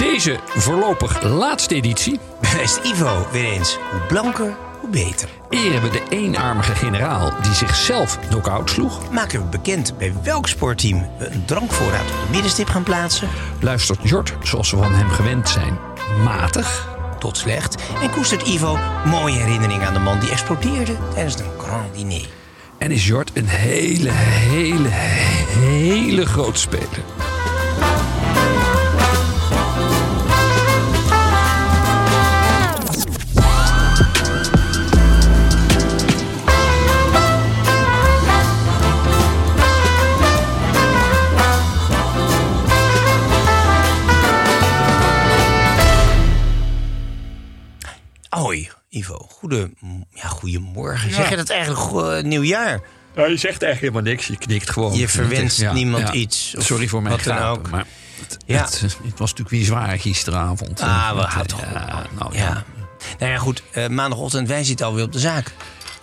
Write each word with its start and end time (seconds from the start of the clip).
Deze 0.00 0.38
voorlopig 0.46 1.22
laatste 1.22 1.74
editie 1.74 2.20
Is 2.62 2.78
Ivo 2.82 3.26
weer 3.32 3.44
eens. 3.44 3.78
Hoe 3.90 4.00
blanker, 4.00 4.56
hoe 4.80 4.90
beter. 4.90 5.28
eren 5.50 5.82
we 5.82 5.90
de 5.90 6.02
eenarmige 6.08 6.74
generaal 6.74 7.32
die 7.42 7.54
zichzelf 7.54 8.18
knock-out 8.28 8.70
sloeg. 8.70 9.10
Maken 9.10 9.40
we 9.40 9.46
bekend 9.46 9.98
bij 9.98 10.12
welk 10.22 10.48
sportteam 10.48 11.06
we 11.18 11.26
een 11.26 11.44
drankvoorraad 11.44 12.00
op 12.00 12.26
de 12.26 12.30
middenstip 12.30 12.68
gaan 12.68 12.82
plaatsen. 12.82 13.28
Luistert 13.60 13.98
Jort, 14.02 14.34
zoals 14.42 14.70
we 14.70 14.76
van 14.76 14.94
hem 14.94 15.08
gewend 15.08 15.48
zijn, 15.48 15.78
matig. 16.24 16.88
Tot 17.18 17.36
slecht. 17.36 17.82
En 18.02 18.10
koestert 18.10 18.46
Ivo 18.46 18.78
mooie 19.04 19.36
herinneringen 19.38 19.86
aan 19.86 19.94
de 19.94 20.00
man 20.00 20.20
die 20.20 20.30
explodeerde 20.30 20.96
tijdens 21.14 21.38
een 21.38 21.58
grand 21.58 21.94
diner. 21.94 22.28
En 22.78 22.90
is 22.90 23.06
Jort 23.06 23.30
een 23.34 23.48
hele, 23.48 24.10
hele, 24.10 24.88
hele 24.88 26.26
grote 26.26 26.60
speler. 26.60 26.98
Goede, 49.40 49.70
ja, 50.14 50.26
goedemorgen. 50.28 51.12
Zeg 51.14 51.30
je 51.30 51.36
dat 51.36 51.48
eigenlijk 51.50 51.80
go- 51.80 52.20
nieuwjaar? 52.20 52.80
Nou, 53.14 53.30
je 53.30 53.36
zegt 53.36 53.62
eigenlijk 53.62 53.80
helemaal 53.94 54.12
niks. 54.14 54.26
Je 54.26 54.36
knikt 54.36 54.70
gewoon. 54.70 54.94
Je 54.94 55.08
verwenst 55.08 55.60
Ja, 55.60 55.72
niemand 55.72 56.08
ja. 56.08 56.12
iets 56.12 56.54
Sorry 56.58 56.86
voor 56.88 57.02
mijn 57.02 57.14
wat 57.16 57.24
dan 57.24 57.38
ook. 57.38 57.70
Maar 57.70 57.86
het, 58.20 58.36
Ja. 58.46 58.62
het, 58.62 58.80
het 58.80 58.92
was 59.18 59.30
natuurlijk 59.30 59.50
weer 59.50 59.64
zwaar 59.64 59.98
gisteravond. 59.98 60.80
Ah, 60.80 61.16
we 61.16 61.22
gaan 61.22 61.46
toch 61.46 61.60
ja, 61.60 62.04
op. 62.12 62.18
nou, 62.18 62.34
Ja. 62.36 62.40
ja. 62.40 62.64
Nou 63.18 63.32
ja, 63.32 63.38
goed. 63.38 63.62
eh, 63.72 63.88
maandagochtend, 63.88 64.48
wij 64.48 64.64
zitten 64.64 64.86
alweer 64.86 65.04
op 65.04 65.12
de 65.12 65.18
zaak. 65.18 65.52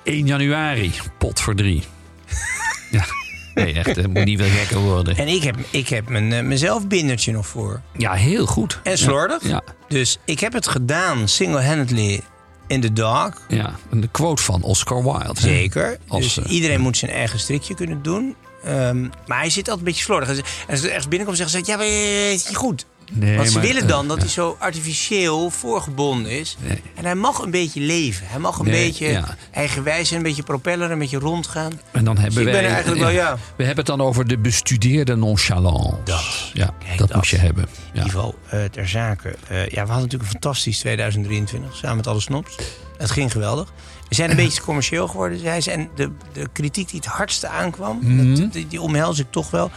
1 0.04 0.26
januari, 0.26 0.92
pot 1.18 1.40
voor 1.40 1.56
drie. 1.56 1.84
ja, 2.92 3.06
nee, 3.54 3.74
echt, 3.74 3.96
het 3.96 4.14
moet 4.14 4.24
niet 4.26 4.40
weer 4.40 4.50
gekker 4.52 4.78
worden. 4.80 5.18
En 5.18 5.28
ik 5.28 5.44
heb, 5.44 5.56
ik 5.70 5.88
heb 5.90 6.10
mijn, 6.10 6.34
eh, 6.34 6.44
mezelf 6.44 6.88
bindertje 6.88 7.32
nog 7.32 7.48
voor. 7.48 7.82
Ja, 7.98 8.14
heel 8.14 8.46
goed. 8.46 8.80
En 8.84 8.98
slordig. 8.98 9.44
Ja, 9.48 9.62
Dus 9.88 10.18
ik 10.26 10.40
heb 10.40 10.54
het 10.54 10.68
gedaan 10.68 11.28
single-handedly 11.28 12.22
in 12.68 12.82
the 12.82 12.94
dark. 12.94 13.38
ja, 13.48 13.76
en 13.90 14.02
de 14.02 14.08
quote 14.08 14.42
van 14.42 14.62
Oscar 14.62 15.04
Wilde. 15.04 15.40
Zeker. 15.40 15.98
Als, 16.08 16.24
dus 16.24 16.46
eh, 16.46 16.52
iedereen 16.52 16.82
moet 16.82 16.98
zijn 16.98 17.12
eigen 17.12 17.40
strikje 17.40 17.76
kunnen 17.76 18.02
doen. 18.02 18.36
Ehm, 18.64 19.02
maar 19.28 19.40
hij 19.40 19.50
zit 19.50 19.58
altijd 19.58 19.78
een 19.78 19.84
beetje 19.84 20.04
slordig. 20.04 20.30
En 20.30 20.44
als 20.70 20.82
er 20.82 20.88
ergens 20.88 21.08
binnenkomt, 21.08 21.38
zeggen 21.38 21.66
ze... 21.66 21.72
Ja, 21.72 21.78
maar 21.78 21.86
eh, 21.86 22.34
is 22.34 22.48
niet 22.48 22.56
goed. 22.58 22.86
Nee, 23.12 23.36
Want 23.38 23.48
ze 23.48 23.54
maar, 23.58 23.68
willen 23.68 23.82
eh, 23.82 23.88
dan 23.88 24.08
dat 24.08 24.18
ja. 24.18 24.24
hij 24.24 24.32
zo 24.32 24.56
artificieel 24.60 25.50
voorgebonden 25.50 26.32
is. 26.32 26.58
Nee. 26.60 26.82
En 26.96 27.06
hij 27.06 27.16
mag 27.16 27.40
een 27.40 27.52
beetje 27.52 27.80
leven. 27.82 28.28
Hij 28.28 28.40
mag 28.40 28.60
een 28.60 28.66
Nee, 28.66 28.86
beetje 28.88 29.08
ja. 29.08 29.36
eigenwijs 29.52 30.08
zijn, 30.08 30.20
een 30.20 30.26
beetje 30.28 30.44
propeller, 30.44 30.92
een 30.92 31.00
beetje 31.00 31.20
rondgaan. 31.20 31.72
En 31.92 32.04
dan 32.06 32.18
hebben 32.18 32.36
Dus 32.36 32.46
ik 32.54 32.62
ben 32.62 32.70
eigenlijk 32.72 33.00
wel, 33.02 33.10
ja. 33.10 33.34
We 33.56 33.64
hebben 33.64 33.86
het 33.86 33.98
dan 33.98 34.02
over 34.08 34.28
de 34.28 34.38
bestudeerde 34.38 35.16
nonchalance. 35.16 35.96
Dat. 36.04 36.50
Ja, 36.54 36.74
Kijk, 36.86 36.98
dat, 36.98 37.08
dat. 37.08 37.18
moet 37.18 37.28
je 37.28 37.38
hebben. 37.38 37.66
Ja. 37.94 38.06
Ivo, 38.06 38.36
eh, 38.50 38.64
ter 38.64 38.88
zake. 38.90 39.36
Eh, 39.48 39.58
ja, 39.68 39.70
we 39.70 39.78
hadden 39.78 39.96
natuurlijk 39.96 40.24
een 40.24 40.30
fantastisch 40.42 40.80
2023 40.80 41.76
samen 41.76 41.96
met 41.98 42.08
alle 42.08 42.20
snops. 42.22 42.56
Het 42.98 43.12
ging 43.12 43.32
geweldig. 43.32 43.74
We 44.10 44.16
zijn 44.16 44.30
een 44.30 44.36
beetje 44.46 44.62
commercieel 44.62 45.08
geworden. 45.08 45.46
En 45.66 45.90
de, 45.96 46.12
de 46.34 46.48
kritiek 46.54 46.90
die 46.90 47.00
het 47.00 47.10
hardste 47.10 47.48
aankwam, 47.48 48.00
Mhm. 48.02 48.36
dat, 48.36 48.54
die, 48.54 48.68
die 48.68 48.82
omhels 48.82 49.20
ik 49.20 49.28
toch 49.30 49.50
wel. 49.52 49.72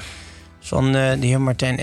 Van 0.60 0.86
eh, 0.86 1.20
de 1.20 1.26
heer 1.26 1.40
Martijn 1.40 1.78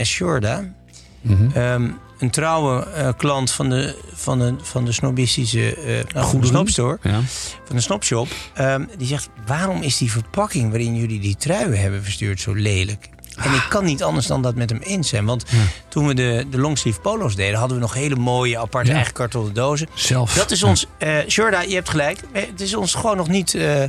Mhm. 1.28 1.58
Ehm, 1.58 1.90
een 2.20 2.30
trouwe 2.30 2.84
eh, 2.86 3.10
klant 3.18 3.52
van 3.52 3.70
de, 3.70 3.96
van 4.14 4.40
de, 4.40 4.54
van 4.62 4.86
de 4.86 4.92
snobistische 4.92 5.76
eh 5.76 5.86
nou, 5.86 6.02
van 6.04 6.14
de 6.14 6.22
Goederen. 6.22 6.48
snopstore, 6.48 6.98
Ja. 7.04 7.20
van 7.64 7.76
de 7.76 7.82
snopshop. 7.82 8.28
ehm, 8.54 8.84
die 8.98 9.08
zegt, 9.08 9.30
waarom 9.46 9.82
is 9.82 9.98
die 9.98 10.12
verpakking 10.12 10.70
waarin 10.70 10.96
jullie 10.96 11.20
die 11.20 11.36
truien 11.38 11.80
hebben 11.82 12.04
verstuurd 12.04 12.40
zo 12.42 12.54
lelijk? 12.54 13.10
En 13.38 13.54
ik 13.54 13.66
kan 13.70 13.86
niet 13.86 14.04
anders 14.04 14.26
dan 14.28 14.42
dat 14.42 14.56
met 14.56 14.70
hem 14.70 14.80
eens 14.80 15.10
zijn. 15.10 15.26
Want 15.26 15.46
toen 15.88 16.08
we 16.08 16.14
de, 16.14 16.46
de 16.52 16.58
longsleeve 16.58 17.00
polo's 17.00 17.36
deden... 17.36 17.60
hadden 17.60 17.78
we 17.78 17.84
nog 17.84 17.94
hele 17.94 18.16
mooie 18.16 18.58
aparte 18.58 18.90
Ja. 18.90 18.96
eigen 18.96 19.14
kartonnen 19.14 19.54
dozen. 19.54 19.88
Zelf. 19.94 20.34
Dat 20.34 20.52
is 20.52 20.64
ons... 20.64 20.86
eh 20.98 21.28
Jorda, 21.28 21.62
je 21.62 21.74
hebt 21.74 21.90
gelijk. 21.90 22.20
Eh, 22.32 22.42
Het 22.52 22.62
is 22.62 22.76
ons 22.76 22.94
gewoon 22.94 23.18
nog 23.18 23.28
niet 23.28 23.54
eh, 23.56 23.84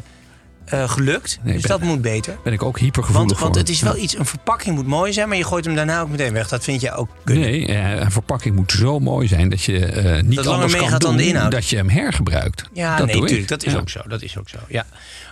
eh, 0.71 0.91
gelukt. 0.91 1.39
Nee, 1.43 1.53
dus 1.53 1.63
ben- 1.63 1.71
dat 1.71 1.81
moet 1.81 2.03
beter. 2.03 2.37
Ben 2.45 2.53
ik 2.53 2.63
ook 2.63 2.79
hypergevoelig 2.79 3.29
Want, 3.29 3.41
want 3.41 3.53
voor. 3.53 3.63
het 3.63 3.71
is 3.71 3.81
wel 3.81 3.97
iets... 3.97 4.19
Een 4.19 4.27
verpakking 4.27 4.75
moet 4.75 4.87
mooi 4.87 5.13
zijn... 5.13 5.29
maar 5.29 5.37
je 5.37 5.45
gooit 5.45 5.65
hem 5.65 5.75
daarna 5.75 6.01
ook 6.01 6.09
meteen 6.09 6.33
weg. 6.33 6.49
Dat 6.49 6.65
vind 6.65 6.81
je 6.81 6.93
ook 6.93 7.09
kunnen. 7.25 7.45
Nee, 7.51 7.67
eh, 7.67 7.91
een 8.01 8.11
verpakking 8.11 8.55
moet 8.57 8.73
zo 8.73 8.99
mooi 9.01 9.29
zijn 9.29 9.49
dat 9.49 9.63
je 9.63 9.85
eh, 9.87 10.23
niet 10.23 10.37
Dat 10.37 10.47
anders 10.47 10.73
kan 10.73 10.81
meegaat 10.83 11.01
dan 11.01 11.11
doen 11.11 11.21
de 11.21 11.27
inhoud. 11.27 11.53
dat 11.53 11.69
je 11.69 11.77
hem 11.77 11.89
hergebruikt. 11.89 12.65
Ja, 12.73 12.97
dat 12.97 13.07
nee, 13.07 13.21
natuurlijk. 13.21 13.49
Dat 13.49 13.65
is 13.65 13.73
Ja. 13.73 13.79
ook 13.79 13.89
zo. 13.89 14.01
Dat 14.09 14.23
is 14.23 14.39
ook 14.39 14.49
zo. 14.49 14.59
Ja. 14.69 14.87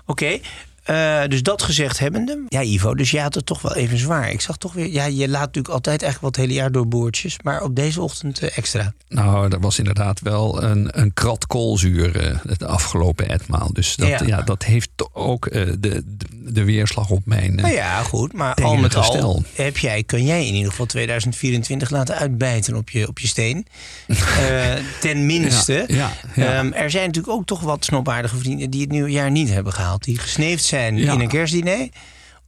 Oké. 0.06 0.38
Eh, 0.86 1.22
dus 1.28 1.42
dat 1.42 1.62
gezegd 1.62 1.98
hebbende. 1.98 2.44
Ja, 2.48 2.62
Ivo, 2.62 2.94
dus 2.94 3.10
jij 3.10 3.22
had 3.22 3.34
het 3.34 3.46
toch 3.46 3.62
wel 3.62 3.74
even 3.74 3.98
zwaar. 3.98 4.30
Ik 4.30 4.40
zag 4.40 4.56
toch 4.56 4.72
weer... 4.72 4.86
Ja, 4.86 5.04
je 5.04 5.28
laat 5.28 5.46
natuurlijk 5.46 5.74
altijd 5.74 6.02
eigenlijk 6.02 6.20
wel 6.20 6.30
het 6.30 6.50
hele 6.50 6.60
jaar 6.60 6.72
door 6.72 6.88
boordjes. 6.88 7.36
Maar 7.42 7.62
op 7.62 7.76
deze 7.76 8.02
ochtend 8.02 8.38
eh, 8.38 8.58
extra. 8.58 8.92
Nou, 9.08 9.52
er 9.52 9.60
was 9.60 9.78
inderdaad 9.78 10.20
wel 10.20 10.62
een, 10.62 11.00
een 11.00 11.14
krat 11.14 11.46
koolzuur 11.46 12.16
eh, 12.16 12.36
de 12.58 12.66
afgelopen 12.66 13.28
etmaal. 13.28 13.72
Dus 13.72 13.96
dat, 13.96 14.08
Ja. 14.08 14.20
ja. 14.26 14.42
dat 14.42 14.64
heeft 14.64 14.90
ook 15.12 15.50
de, 15.50 16.02
de, 16.30 16.64
weerslag 16.64 17.10
op 17.10 17.22
mijn... 17.24 17.54
Nou 17.54 17.74
ja, 17.74 18.02
goed. 18.02 18.32
Maar 18.32 18.54
al 18.54 18.76
met 18.76 18.94
al 18.94 19.42
heb 19.54 19.78
jij, 19.78 20.02
kun 20.02 20.24
jij 20.24 20.46
in 20.46 20.54
ieder 20.54 20.70
geval 20.70 20.86
2024 20.86 21.90
laten 21.90 22.16
uitbijten 22.16 22.76
op 22.76 22.90
je, 22.90 23.08
op 23.08 23.18
je 23.18 23.26
steen. 23.26 23.66
Ten 25.00 25.26
minste. 25.26 25.84
Ja, 25.86 25.96
ja, 25.96 26.12
ja. 26.34 26.58
Ehm, 26.58 26.72
er 26.72 26.90
zijn 26.90 27.06
natuurlijk 27.06 27.34
ook 27.34 27.46
toch 27.46 27.60
wat 27.60 27.84
snobaardige 27.84 28.36
vrienden 28.36 28.70
die 28.70 28.80
het 28.80 28.90
nieuwe 28.90 29.10
jaar 29.10 29.30
niet 29.30 29.48
hebben 29.50 29.72
gehaald. 29.72 30.04
Die 30.04 30.18
gesneefd 30.18 30.64
zijn 30.64 30.75
Ja. 30.80 31.12
in 31.12 31.20
een 31.20 31.28
kerstdiner. 31.28 31.88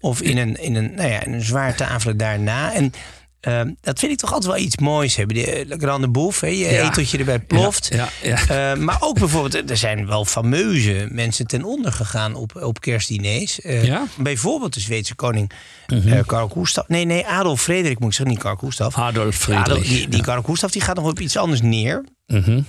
Of 0.01 0.23
in 0.23 0.37
een, 0.39 0.63
in 0.63 0.75
een, 0.75 0.95
nou 0.95 1.09
ja, 1.11 1.25
in 1.25 1.33
een 1.33 1.43
zwaar 1.45 1.75
tafelen 1.77 2.17
daarna. 2.17 2.75
En 2.75 2.93
ehm, 3.41 3.71
dat 3.81 3.99
vind 3.99 4.13
ik 4.13 4.19
toch 4.19 4.33
altijd 4.33 4.53
wel 4.53 4.63
iets 4.63 4.77
moois 4.77 5.17
hebben. 5.17 5.37
De 5.37 5.53
eh, 5.53 5.67
Le 5.67 5.77
Grande 5.79 6.09
Bouffe, 6.09 6.45
hè, 6.47 6.51
je 6.53 6.59
Ja. 6.59 6.87
eteltje 6.89 7.19
erbij 7.19 7.39
ploft. 7.39 7.89
Ja, 7.93 8.09
ja, 8.23 8.39
ja. 8.49 8.73
Eh, 8.73 8.79
maar 8.79 8.97
ook 9.01 9.19
bijvoorbeeld, 9.19 9.71
er 9.71 9.77
zijn 9.77 10.07
wel 10.07 10.25
fameuze 10.25 11.09
mensen 11.11 11.47
ten 11.47 11.65
onder 11.65 11.93
gegaan 11.93 12.35
op, 12.35 12.57
op 12.63 12.81
kerstdiners. 12.81 13.61
Eh, 13.61 13.85
Ja? 13.85 13.99
Mhm. 14.15 14.23
Bijvoorbeeld 14.23 14.75
de 14.75 14.81
Zweedse 14.81 15.15
koning 15.15 15.51
eh 15.87 16.21
Karl 16.27 16.49
Gustaf. 16.49 16.89
Nee, 16.89 17.05
nee, 17.05 17.27
Adolf 17.27 17.63
Frederik 17.63 17.99
moet 17.99 18.09
ik 18.11 18.15
zeggen, 18.15 18.35
niet 18.35 18.43
Karl 18.45 18.57
Gustaf. 18.57 18.97
Adolf 18.97 19.47
Ja, 19.47 19.63
Friedrich. 19.63 19.89
die, 19.89 20.09
die 20.09 20.23
Karl 20.23 20.43
Gustaf 20.43 20.71
die 20.71 20.83
gaat 20.83 20.97
nog 20.97 21.07
op 21.11 21.21
iets 21.21 21.37
anders 21.37 21.61
neer. 21.63 22.05
Mhm. 22.27 22.61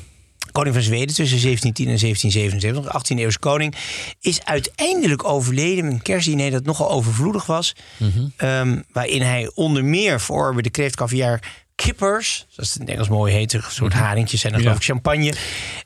Koning 0.52 0.76
van 0.76 0.84
Zweden 0.84 1.16
tussen 1.16 1.42
1710 1.42 1.88
en 1.88 2.00
1777, 2.00 3.16
18e 3.16 3.20
eeuwse 3.20 3.40
koning, 3.40 3.76
is 4.20 4.44
uiteindelijk 4.46 5.24
overleden 5.24 5.84
met 5.86 5.94
een 5.94 6.02
kerstdiner 6.02 6.52
dat 6.52 6.64
nogal 6.66 6.90
overvloedig 6.92 7.46
was. 7.46 7.76
Mhm. 7.98 8.28
Ehm, 8.38 8.82
waarin 8.92 9.22
hij 9.22 9.52
onder 9.54 9.86
meer 9.86 10.20
voor 10.22 10.62
de 10.62 10.70
kreeft, 10.70 10.96
caviar, 10.96 11.40
kippers, 11.76 12.46
zoals 12.50 12.70
het 12.70 12.80
in 12.80 12.86
het 12.86 12.94
Engels 12.96 13.10
mooi 13.10 13.34
heet. 13.34 13.54
Een 13.54 13.64
soort 13.70 13.94
haringjes 13.94 14.44
en 14.44 14.52
dan 14.52 14.60
Mhm. 14.60 14.70
Ja. 14.70 14.76
geloof 14.76 14.98
ik 14.98 15.04
champagne. 15.04 15.34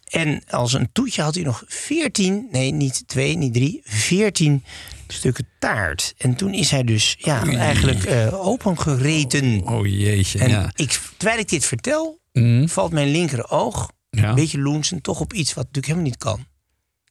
En 0.04 0.44
als 0.50 0.74
een 0.74 0.89
toetje 0.92 1.21
had 1.21 1.36
hij 1.36 1.44
nog 1.44 1.63
14, 1.68 2.48
nee 2.51 2.71
niet 2.71 3.04
twee, 3.07 3.38
niet 3.38 3.54
drie, 3.54 3.81
14 3.83 4.63
stukken 5.07 5.48
taart. 5.60 6.13
En 6.18 6.36
toen 6.36 6.54
is 6.54 6.71
hij 6.71 6.83
dus 6.83 7.15
ja, 7.19 7.45
eigenlijk 7.48 8.04
eh, 8.04 8.45
opengereten. 8.45 9.62
Oh 9.65 9.86
jeetje, 9.88 10.39
En 10.39 10.50
ja. 10.50 10.71
ik, 10.75 11.00
terwijl 11.18 11.39
ik 11.39 11.50
dit 11.50 11.65
vertel, 11.65 12.21
Mm, 12.33 12.69
valt 12.69 12.92
mijn 12.92 13.12
linker 13.12 13.50
oog 13.50 13.92
ja. 14.21 14.30
een 14.30 14.36
beetje 14.36 14.60
loensend 14.60 15.04
toch 15.04 15.19
op 15.19 15.33
iets 15.33 15.54
wat 15.54 15.65
natuurlijk 15.65 15.86
helemaal 15.94 16.10
niet 16.10 16.18
kan. 16.18 16.45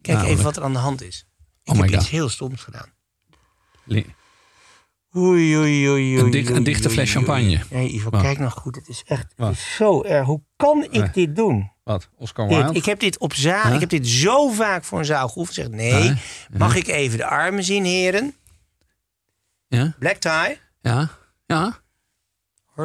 Kijk 0.00 0.22
even 0.22 0.44
wat 0.44 0.56
er 0.56 0.62
aan 0.62 0.72
de 0.72 0.78
hand 0.78 1.02
is. 1.02 1.26
Ik 1.62 1.72
Oh 1.72 1.78
heb 1.80 1.90
iets 1.90 2.10
heel 2.10 2.28
stoms 2.28 2.62
gedaan. 2.62 2.88
Li- 3.84 4.14
Oei, 5.16 5.56
oei, 5.56 5.88
oei, 5.88 6.18
Een 6.18 6.30
dik- 6.30 6.64
dichte 6.64 6.90
fles 6.90 7.12
champagne. 7.12 7.60
Nee, 7.70 7.88
Ivo, 7.88 8.10
kijk 8.10 8.38
nog 8.38 8.52
goed. 8.54 8.76
Het 8.76 8.88
is 8.88 9.02
echt 9.06 9.22
het 9.22 9.32
Wat? 9.36 9.52
is 9.52 9.74
zo 9.76 10.02
erg. 10.02 10.26
Hoe 10.26 10.42
kan 10.56 10.84
ik 10.84 10.90
Nee. 10.90 11.10
dit 11.26 11.36
doen? 11.36 11.70
Wat? 11.84 12.08
Oscar 12.16 12.48
Dit, 12.48 12.56
Wilde? 12.56 12.72
ik 12.78 12.84
heb 12.84 13.00
dit 13.00 13.18
op 13.18 13.34
zaal. 13.34 13.64
Huh? 13.64 13.74
Ik 13.74 13.80
heb 13.80 13.88
dit 13.88 14.08
zo 14.08 14.48
vaak 14.50 14.84
voor 14.84 14.98
een 14.98 15.04
zaal 15.04 15.28
geoefend. 15.28 15.56
Zeg, 15.56 15.68
nee, 15.68 16.02
Huh? 16.02 16.16
mag 16.52 16.76
ik 16.76 16.86
even 16.86 17.18
de 17.18 17.26
armen 17.26 17.64
zien, 17.64 17.84
heren? 17.84 18.34
Ja? 19.68 19.94
Black 19.98 20.16
tie, 20.16 20.58
Ja? 20.80 21.10
Ja? 21.46 21.81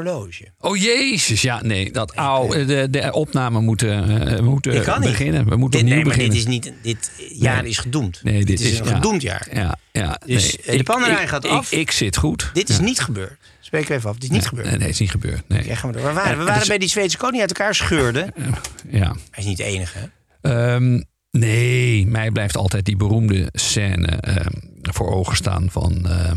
Horloge. 0.03 0.51
Oh 0.59 0.77
jezus, 0.77 1.41
ja, 1.41 1.61
nee. 1.63 1.91
Dat, 1.91 2.13
au, 2.15 2.65
de, 2.65 2.87
de 2.89 3.11
opname 3.13 3.59
moeten, 3.61 4.21
eh, 4.27 4.35
we 4.35 4.41
moeten 4.41 4.73
Ik 4.75 4.83
kan 4.83 4.99
niet. 5.01 5.09
beginnen. 5.09 5.49
We 5.49 5.55
moeten 5.55 5.79
Dit, 5.79 5.89
nee, 5.89 5.97
maar 6.05 6.05
dit 6.05 6.13
beginnen. 6.15 6.37
is 6.37 6.45
niet. 6.45 6.73
Dit 6.83 7.11
jaar 7.33 7.61
Nee. 7.61 7.71
is 7.71 7.77
gedoemd. 7.77 8.19
Nee, 8.23 8.45
dit 8.45 8.59
is, 8.59 8.71
is- 8.71 8.79
een 8.79 8.85
ja. 8.85 8.93
gedoemd 8.95 9.21
jaar. 9.21 9.47
Ja, 9.53 9.77
ja. 9.91 10.19
Dus, 10.25 10.57
nee. 10.57 10.65
eh, 10.65 10.77
de 10.77 10.83
pannerij 10.83 11.27
gaat 11.27 11.47
af. 11.47 11.71
Ik, 11.71 11.91
zit 11.91 12.17
goed. 12.17 12.49
Dit 12.53 12.69
is 12.69 12.77
Ja. 12.77 12.83
niet 12.83 12.99
gebeurd. 12.99 13.37
Spreek 13.59 13.89
even 13.89 14.09
af. 14.09 14.15
Dit 14.15 14.23
is 14.23 14.29
niet 14.29 14.47
gebeurd. 14.47 14.67
Nee, 14.67 14.75
nee, 14.77 14.85
het 14.85 14.93
is 14.93 14.99
niet 15.01 15.11
gebeurd. 15.11 15.41
Nee. 15.47 15.65
Ja, 15.65 15.75
gaan 15.75 15.91
we 15.91 15.95
door. 15.95 16.05
Waar 16.05 16.13
waren 16.13 16.29
we? 16.29 16.31
En- 16.31 16.35
We 16.37 16.39
en 16.41 16.45
waren 16.45 16.59
dus- 16.59 16.67
bij 16.69 16.77
die 16.77 16.89
Zweedse 16.89 17.17
koning 17.17 17.41
uit 17.41 17.57
elkaar 17.57 17.75
scheurden. 17.75 18.33
Ja. 18.89 19.07
Hij 19.31 19.43
is 19.43 19.45
niet 19.45 19.57
de 19.57 19.63
enige. 19.63 20.09
Ehm, 20.41 21.01
nee, 21.31 22.07
mij 22.07 22.31
blijft 22.31 22.57
altijd 22.57 22.85
die 22.85 22.95
beroemde 22.97 23.49
scène 23.51 24.07
ehm, 24.07 24.51
voor 24.81 25.13
ogen 25.13 25.35
staan 25.35 25.67
van 25.71 26.05
eh, 26.09 26.31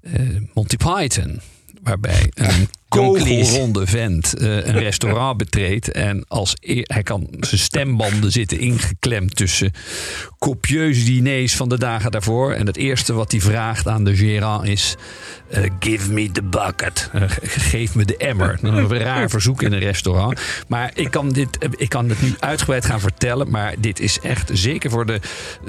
eh, 0.00 0.42
Monty 0.54 0.76
Python. 0.76 1.40
Waarbij 1.82 2.30
een. 2.34 2.68
kogelronde 2.88 3.86
vent 3.86 4.34
eh, 4.34 4.46
een 4.56 4.78
restaurant 4.78 5.36
betreedt. 5.44 5.92
En 5.92 6.24
als 6.28 6.56
e- 6.60 6.80
hij 6.84 7.02
kan 7.02 7.26
zijn 7.40 7.60
stembanden 7.60 8.32
zitten 8.32 8.58
ingeklemd 8.60 9.36
tussen 9.36 9.72
copieuze 10.38 11.04
diners 11.04 11.56
van 11.56 11.68
de 11.68 11.78
dagen 11.78 12.10
daarvoor. 12.10 12.52
En 12.52 12.66
het 12.66 12.76
eerste 12.76 13.12
wat 13.12 13.30
hij 13.30 13.40
vraagt 13.40 13.88
aan 13.88 14.04
de 14.04 14.16
gérant 14.16 14.64
is: 14.64 14.94
eh, 15.50 15.62
Give 15.80 16.12
me 16.12 16.30
the 16.30 16.42
bucket. 16.42 17.10
Eh, 17.12 17.22
ge- 17.26 17.40
geef 17.60 17.94
me 17.94 18.04
de 18.04 18.16
emmer. 18.16 18.58
Een 18.62 18.98
raar 18.98 19.28
verzoek 19.38 19.62
in 19.62 19.72
een 19.72 19.78
restaurant. 19.78 20.40
Maar 20.68 20.90
ik 20.94 21.10
kan, 21.10 21.28
dit, 21.32 21.58
ik 21.76 21.88
kan 21.88 22.08
het 22.08 22.22
nu 22.22 22.34
uitgebreid 22.38 22.84
gaan 22.84 23.00
vertellen. 23.00 23.50
Maar 23.50 23.74
dit 23.78 24.00
is 24.00 24.20
echt 24.20 24.50
zeker 24.52 24.90
voor 24.90 25.06
de, 25.06 25.20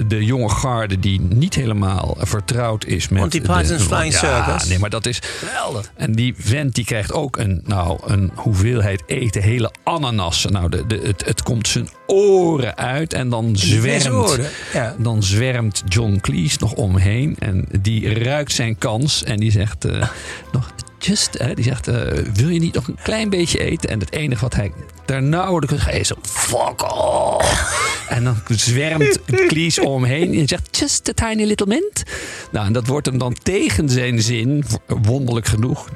de 0.06 0.24
jonge 0.24 0.48
garde 0.48 0.98
die 0.98 1.20
niet 1.20 1.54
helemaal 1.54 2.16
vertrouwd 2.20 2.84
is 2.84 3.08
met. 3.08 3.20
Monty 3.20 3.40
de- 3.40 3.52
Python's 3.52 3.82
Flying 3.82 4.12
ja, 4.20 4.44
Circus. 4.44 4.68
Nee, 4.68 4.78
maar 4.78 4.90
dat 4.90 5.06
is. 5.06 5.18
Geweldig. 5.22 5.92
En 5.96 6.12
die 6.12 6.34
vent 6.38 6.74
die 6.74 6.84
krijgt 6.84 7.09
ook 7.12 7.36
een, 7.36 7.62
nou, 7.64 7.98
een 8.06 8.30
hoeveelheid 8.34 9.02
eten. 9.06 9.42
Hele 9.42 9.70
ananassen. 9.82 10.52
Nou, 10.52 10.68
de, 10.68 10.86
de, 10.86 11.00
het, 11.02 11.24
het 11.24 11.42
komt 11.42 11.68
zijn 11.68 11.88
oren 12.06 12.76
uit. 12.76 13.12
En 13.12 13.28
dan 13.28 13.56
zwermt, 13.56 14.38
ja. 14.72 14.94
dan 14.98 15.22
zwermt 15.22 15.82
John 15.88 16.18
Cleese 16.20 16.56
nog 16.60 16.72
omheen. 16.72 17.36
En 17.38 17.66
die 17.80 18.22
ruikt 18.22 18.52
zijn 18.52 18.78
kans. 18.78 19.24
En 19.24 19.36
die 19.36 19.50
zegt 19.50 19.84
eh, 19.84 20.08
nog... 20.52 20.70
Just, 20.98 21.38
hè, 21.38 21.54
die 21.54 21.64
zegt, 21.64 21.88
eh, 21.88 21.96
wil 22.34 22.48
je 22.48 22.60
niet 22.60 22.74
nog 22.74 22.88
een 22.88 22.98
klein 23.02 23.30
beetje 23.30 23.58
eten? 23.58 23.90
En 23.90 24.00
het 24.00 24.12
enige 24.12 24.40
wat 24.40 24.54
hij 24.54 24.72
daarna 25.04 25.46
hoorde 25.46 25.76
is... 25.90 26.12
Fuck 26.22 26.82
off! 26.92 27.89
En 28.10 28.24
dan 28.24 28.36
zwermt 28.46 29.24
Cleese 29.24 29.84
omheen 29.84 30.34
en 30.34 30.48
zegt... 30.48 30.78
Just 30.78 31.08
a 31.08 31.12
tiny 31.28 31.44
little 31.44 31.66
mint. 31.66 32.02
Nou, 32.52 32.66
en 32.66 32.72
dat 32.72 32.86
wordt 32.86 33.06
hem 33.06 33.18
dan 33.18 33.34
tegen 33.42 33.88
zijn 33.88 34.22
zin, 34.22 34.64
wonderlijk 34.86 35.46
genoeg... 35.46 35.88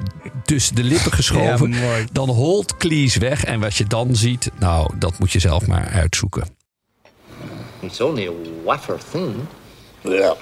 tussen 0.45 0.75
de 0.75 0.83
lippen 0.83 1.11
geschoven. 1.11 1.73
Ja. 1.73 1.97
Dan 2.11 2.29
holt 2.29 2.77
Cleese 2.77 3.19
weg. 3.19 3.43
En 3.43 3.59
wat 3.59 3.75
je 3.75 3.85
dan 3.85 4.15
ziet, 4.15 4.49
nou, 4.59 4.91
dat 4.99 5.19
moet 5.19 5.31
je 5.31 5.39
zelf 5.39 5.67
maar 5.67 5.87
uitzoeken. 5.87 6.47
It's 7.79 8.01
only 8.01 8.27
a 8.27 8.31
wafer 8.63 8.99
thin. 9.11 9.47
Look, 10.01 10.37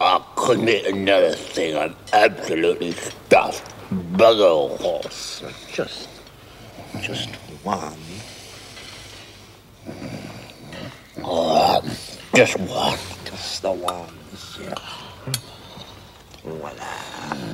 I 0.00 0.18
couldn't 0.34 0.68
eat 0.68 0.92
another 0.92 1.38
thing. 1.52 1.76
I'm 1.76 1.94
absolutely 2.10 2.92
stuffed. 3.26 3.62
Bugger 4.16 4.80
horse. 4.80 5.44
Just, 5.74 6.08
just 7.00 7.28
one. 7.62 7.92
Um, 11.18 11.90
just 12.34 12.58
one. 12.58 12.98
Just 13.26 13.62
the 13.62 13.72
one. 13.72 14.08
Yeah. 14.60 14.74
Voila. 16.42 17.51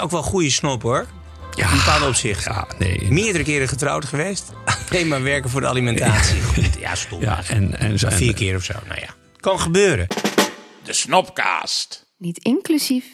Is 0.00 0.06
ook 0.06 0.10
wel 0.22 0.22
goede 0.30 0.50
snop 0.50 0.82
hoor. 0.82 1.06
Ja, 1.54 1.70
In 1.70 1.76
bepaalde 1.76 2.06
opzicht. 2.06 2.44
ja 2.44 2.66
nee. 2.78 3.06
Meerdere 3.10 3.44
keren 3.44 3.68
getrouwd 3.68 4.04
geweest. 4.04 4.52
Alleen 4.90 5.08
maar 5.08 5.22
werken 5.22 5.50
voor 5.50 5.60
de 5.60 5.66
alimentatie. 5.66 6.40
Ja, 6.80 6.94
stom. 6.94 7.20
Ja, 7.20 7.42
en, 7.48 7.78
en, 7.78 7.96
en- 7.98 8.12
vier 8.12 8.34
keer 8.34 8.56
of 8.56 8.64
zo. 8.64 8.74
Nou 8.88 9.00
ja, 9.00 9.08
kan 9.40 9.60
gebeuren. 9.60 10.06
De 10.84 10.92
Snopcast. 10.92 12.06
Niet 12.18 12.38
inclusief, 12.38 13.04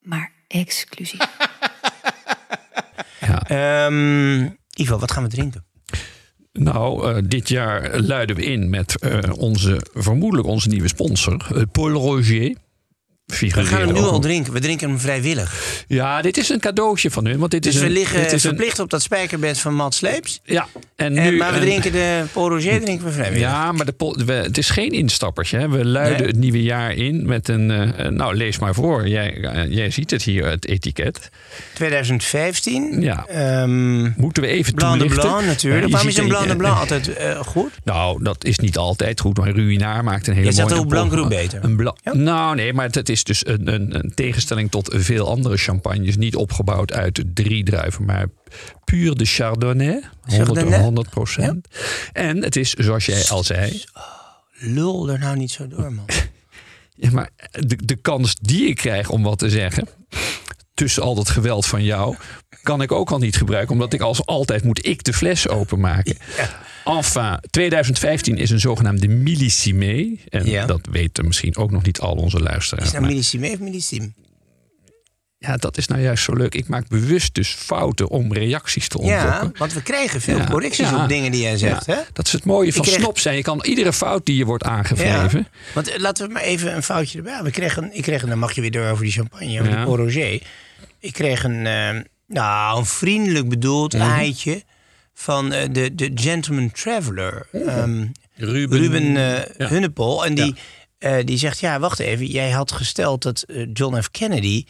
maar 0.00 0.32
exclusief. 0.48 1.20
Ehm, 3.44 4.48
Ivo, 4.74 4.98
wat 4.98 5.10
gaan 5.12 5.22
we 5.22 5.28
drinken? 5.28 5.64
Nou, 6.52 7.10
eh, 7.14 7.22
dit 7.24 7.48
jaar 7.48 7.98
luiden 8.00 8.36
we 8.36 8.44
in 8.44 8.70
met 8.70 8.98
eh, 8.98 9.18
onze, 9.36 9.86
vermoedelijk 9.92 10.48
onze 10.48 10.68
nieuwe 10.68 10.88
sponsor, 10.88 11.46
eh, 11.56 11.62
Paul 11.72 11.90
Roger. 11.90 12.56
We 13.38 13.64
gaan 13.64 13.80
hem 13.80 13.92
nu 13.92 14.00
al 14.00 14.20
drinken. 14.20 14.52
We 14.52 14.60
drinken 14.60 14.88
hem 14.88 14.98
vrijwillig. 14.98 15.84
Ja, 15.88 16.22
dit 16.22 16.36
is 16.36 16.48
een 16.48 16.60
cadeautje 16.60 17.10
van 17.10 17.26
hun. 17.26 17.38
Want 17.38 17.50
dit 17.50 17.62
Dus 17.62 17.74
is 17.74 17.80
we 17.80 17.86
een, 17.86 17.92
liggen 17.92 18.16
dit 18.22 18.26
is 18.26 18.32
een- 18.32 18.40
verplicht 18.50 18.78
op 18.78 18.90
dat 18.90 19.02
spijkerbed 19.02 19.58
van 19.58 19.74
Matt 19.74 19.94
Sleeps. 19.94 20.40
Ja, 20.44 20.66
en 20.96 21.16
En, 21.16 21.30
nu, 21.30 21.36
maar 21.36 21.52
we 21.52 21.60
drinken 21.60 21.92
de 21.92 22.22
Paul 22.32 22.48
Roger 22.48 22.80
drinken 22.80 23.06
we 23.06 23.12
vrijwillig. 23.12 23.40
Ja, 23.48 23.72
maar 23.72 23.86
de, 23.86 23.94
we, 24.26 24.32
het 24.32 24.58
is 24.58 24.70
geen 24.70 24.90
instappertje. 24.90 25.58
Hè. 25.58 25.68
We 25.68 25.84
luiden 25.84 26.18
Nee? 26.18 26.26
het 26.26 26.36
nieuwe 26.36 26.62
jaar 26.62 26.92
in 26.94 27.26
met 27.26 27.48
een... 27.48 27.70
eh, 27.70 28.06
eh, 28.06 28.12
nou, 28.12 28.34
lees 28.34 28.58
maar 28.58 28.74
voor. 28.74 29.08
Jij, 29.08 29.40
eh, 29.42 29.70
jij 29.74 29.90
ziet 29.90 30.10
het 30.10 30.22
hier, 30.22 30.46
het 30.46 30.66
etiket. 30.66 31.30
2015. 31.74 33.00
Ja. 33.00 33.26
Ehm 33.26 34.02
Moeten 34.16 34.42
we 34.42 34.48
even 34.48 34.74
Blanc 34.74 34.98
toelichten? 34.98 35.28
Blanc 35.28 35.44
natuurlijk. 35.46 35.88
Waarom 35.92 36.08
is 36.08 36.16
een 36.16 36.26
Blanc 36.28 36.44
de 36.44 36.50
eh, 36.50 36.56
Blanc 36.56 36.78
altijd 36.78 37.14
eh, 37.16 37.40
goed? 37.40 37.70
Nou, 37.84 38.22
dat 38.22 38.44
is 38.44 38.58
niet 38.58 38.76
altijd 38.76 39.20
goed. 39.20 39.36
Maar 39.38 39.50
Ruinaar 39.56 40.04
maakt 40.04 40.26
een 40.26 40.34
hele 40.34 40.46
Je 40.46 40.52
zegt 40.52 40.68
mooie... 40.68 40.80
ook 40.80 40.88
Blanc 40.88 41.12
Roux 41.12 41.28
beter. 41.28 41.64
Een 41.64 41.76
bla- 41.76 41.94
Ja. 42.04 42.14
Nou, 42.14 42.54
nee, 42.54 42.72
maar 42.72 42.86
het, 42.86 42.94
het 42.94 43.08
is 43.08 43.19
dus 43.24 43.46
een, 43.46 43.74
een, 43.74 43.94
een 43.94 44.12
tegenstelling 44.14 44.70
tot 44.70 44.94
veel 44.96 45.28
andere 45.28 45.56
champagnes. 45.56 46.16
Niet 46.16 46.36
opgebouwd 46.36 46.92
uit 46.92 47.24
drie 47.34 47.64
druiven, 47.64 48.04
maar 48.04 48.26
puur 48.84 49.14
de 49.14 49.24
Chardonnay. 49.24 50.02
100, 50.22 50.48
Chardonnay? 50.48 50.80
100 50.80 51.10
procent. 51.10 51.68
En 52.12 52.42
het 52.42 52.56
is, 52.56 52.74
zoals 52.74 53.06
jij 53.06 53.28
al 53.28 53.44
zei... 53.44 53.82
Lul 54.52 55.10
er 55.10 55.18
nou 55.18 55.36
niet 55.36 55.50
zo 55.50 55.68
door, 55.68 55.92
man. 55.92 56.06
Ja, 56.94 57.10
maar 57.10 57.30
de, 57.50 57.76
de 57.84 57.96
kans 57.96 58.36
die 58.40 58.66
ik 58.66 58.76
krijg 58.76 59.10
om 59.10 59.22
wat 59.22 59.38
te 59.38 59.50
zeggen... 59.50 59.88
tussen 60.74 61.02
al 61.02 61.14
dat 61.14 61.28
geweld 61.28 61.66
van 61.66 61.84
jou... 61.84 62.16
kan 62.62 62.82
ik 62.82 62.92
ook 62.92 63.10
al 63.10 63.18
niet 63.18 63.36
gebruiken. 63.36 63.72
Omdat 63.72 63.92
ik 63.92 64.00
als 64.00 64.26
altijd 64.26 64.64
moet 64.64 64.86
ik 64.86 65.04
de 65.04 65.12
fles 65.12 65.48
openmaken. 65.48 66.16
Enfin, 66.84 67.38
2015 67.50 68.36
is 68.36 68.50
een 68.50 68.60
zogenaamde 68.60 69.08
millisime. 69.08 70.16
En 70.28 70.46
Ja. 70.46 70.66
dat 70.66 70.80
weten 70.90 71.26
misschien 71.26 71.56
ook 71.56 71.70
nog 71.70 71.82
niet 71.82 72.00
al 72.00 72.12
onze 72.14 72.36
Is 72.36 72.42
luisteraars. 72.42 72.84
het 72.84 72.92
nou 72.92 73.00
maar- 73.04 73.10
millissime 73.12 73.50
of 73.52 73.58
millissim? 73.58 74.14
ja, 75.38 75.56
dat 75.56 75.76
is 75.78 75.86
nou 75.86 76.00
juist 76.02 76.24
zo 76.24 76.32
leuk. 76.32 76.54
Ik 76.54 76.68
maak 76.68 76.88
bewust 76.88 77.34
dus 77.34 77.48
fouten 77.48 78.08
om 78.08 78.32
reacties 78.32 78.88
te 78.88 79.02
Ja, 79.02 79.24
ontlokken. 79.24 79.58
want 79.58 79.72
we 79.72 79.82
krijgen 79.82 80.20
veel 80.20 80.36
Ja, 80.38 80.44
correcties 80.44 80.90
ja. 80.90 81.02
op 81.02 81.08
dingen 81.08 81.30
die 81.32 81.40
jij 81.42 81.56
zegt, 81.56 81.86
Ja, 81.86 81.94
hè? 81.94 82.00
Dat 82.12 82.26
is 82.26 82.32
het 82.32 82.44
mooie 82.44 82.72
van 82.72 82.82
kreeg- 82.82 82.94
snop 82.96 83.18
zijn. 83.18 83.36
Je 83.36 83.42
kan 83.42 83.64
iedere 83.64 83.92
fout 83.92 84.26
die 84.26 84.36
je 84.36 84.44
wordt 84.44 84.64
aangevreven... 84.64 85.46
Want 85.74 85.88
eh, 85.88 85.98
laten 85.98 86.26
we 86.26 86.32
maar 86.32 86.42
even 86.42 86.74
een 86.76 86.82
foutje 86.82 87.18
erbij. 87.18 87.42
We 87.42 87.50
kregen, 87.50 87.96
ik 87.96 88.02
kreeg, 88.02 88.22
een- 88.22 88.28
dan 88.28 88.38
mag 88.38 88.52
je 88.52 88.60
weer 88.60 88.70
door 88.70 88.86
over 88.86 89.04
die 89.04 89.12
champagne, 89.12 89.60
over 89.60 89.76
die 89.76 89.84
Port 89.84 90.00
Roger. 90.00 90.42
Ik 90.98 91.12
kreeg 91.12 91.44
een, 91.44 91.66
eh, 91.66 91.96
nou, 92.26 92.78
een 92.78 92.86
vriendelijk 92.86 93.48
bedoeld 93.48 93.92
Mhm. 93.92 94.02
eitje 94.10 94.62
van 95.20 95.52
eh, 95.52 95.68
de, 95.72 95.94
de 95.94 96.10
Gentleman 96.14 96.70
Traveler. 96.70 97.46
ehm, 97.52 98.06
Ruben, 98.34 98.78
Ruben 98.78 99.16
eh 99.16 99.42
Ja. 99.58 99.68
Hunnepol. 99.68 100.24
En 100.26 100.34
die, 100.34 100.54
eh, 100.98 101.16
die 101.24 101.38
zegt, 101.38 101.60
ja, 101.60 101.78
wacht 101.78 101.98
even. 101.98 102.26
Jij 102.26 102.50
had 102.50 102.72
gesteld 102.72 103.22
dat 103.22 103.44
John 103.72 104.00
F. 104.00 104.10
Kennedy 104.10 104.64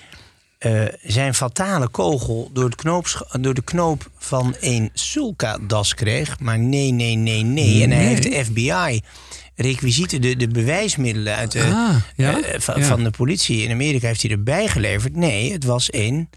zijn 1.02 1.34
fatale 1.34 1.88
kogel 1.88 2.50
door, 2.52 2.64
het 2.64 2.74
knoop, 2.74 3.26
door 3.40 3.54
de 3.54 3.62
knoop 3.64 4.10
van 4.18 4.54
een 4.60 4.90
Sulka-das 4.92 5.94
kreeg. 5.94 6.38
Maar 6.40 6.58
nee, 6.58 6.90
nee, 6.90 7.14
nee, 7.14 7.42
nee. 7.42 7.82
En 7.82 7.90
hij 7.90 8.04
heeft 8.04 8.22
de 8.22 8.44
FBI 8.44 9.00
requisieten, 9.54 10.20
de, 10.20 10.36
de 10.36 10.48
bewijsmiddelen 10.48 11.34
uit 11.36 11.52
de, 11.52 11.62
Ah, 11.62 11.96
ja, 12.16 12.40
van, 12.58 12.80
ja. 12.80 12.86
van 12.86 13.04
de 13.04 13.10
politie 13.10 13.62
in 13.62 13.70
Amerika 13.70 14.06
heeft 14.06 14.22
hij 14.22 14.30
erbij 14.30 14.68
geleverd. 14.68 15.16
Nee, 15.16 15.52
het 15.52 15.64
was 15.64 15.88
een 15.92 16.28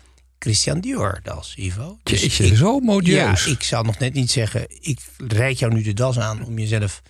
Christian 0.44 0.80
Dior-das, 0.80 1.54
Ivo. 1.58 1.98
Dus 2.04 2.22
Jeetje, 2.22 2.46
ik- 2.46 2.56
zo 2.56 2.80
modieus. 2.80 3.46
Ja, 3.46 3.52
ik 3.52 3.64
zal 3.64 3.84
nog 3.84 3.98
net 4.00 4.14
niet 4.14 4.32
zeggen, 4.32 4.66
ik 4.82 5.00
reik 5.28 5.58
jou 5.58 5.74
nu 5.74 5.82
de 5.82 5.94
das 5.94 6.20
aan 6.20 6.46
om 6.46 6.60
jezelf 6.60 7.02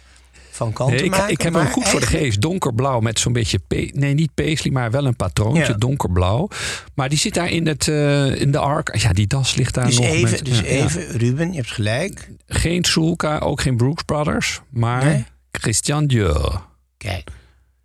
van 0.51 0.73
kant 0.73 0.89
Nee, 0.89 0.99
te 0.99 1.05
ik, 1.05 1.11
maken. 1.11 1.29
ik 1.29 1.41
heb 1.41 1.53
hem 1.53 1.67
goed 1.67 1.87
voor 1.87 1.99
de 1.99 2.05
geest. 2.05 2.41
Donkerblauw 2.41 2.99
met 2.99 3.19
zo'n 3.19 3.33
beetje... 3.33 3.59
pe- 3.59 3.89
nee, 3.93 4.13
niet 4.13 4.33
paisley, 4.33 4.73
maar 4.73 4.91
wel 4.91 5.05
een 5.05 5.15
patroontje. 5.15 5.63
Ja. 5.67 5.73
Donkerblauw. 5.73 6.47
Maar 6.95 7.09
die 7.09 7.17
zit 7.17 7.33
daar 7.33 7.49
in, 7.49 7.67
het, 7.67 7.87
eh, 7.87 8.41
in 8.41 8.51
de 8.51 8.57
ark. 8.57 8.95
Ja, 8.97 9.13
die 9.13 9.27
das 9.27 9.55
ligt 9.55 9.73
daar 9.73 9.85
Dus 9.85 9.95
nog. 9.97 10.05
even, 10.05 10.31
met, 10.31 10.45
dus 10.45 10.59
ja, 10.59 10.65
ja. 10.65 10.83
even 10.83 11.07
Ruben, 11.07 11.49
je 11.51 11.55
hebt 11.57 11.71
gelijk. 11.71 12.29
Geen 12.47 12.83
Sulka, 12.83 13.37
ook 13.39 13.61
geen 13.61 13.77
Brooks 13.77 14.03
Brothers. 14.03 14.61
Maar 14.69 15.03
Nee? 15.05 15.25
Christian 15.51 16.07
Dior. 16.07 16.65
Kijk, 16.97 17.29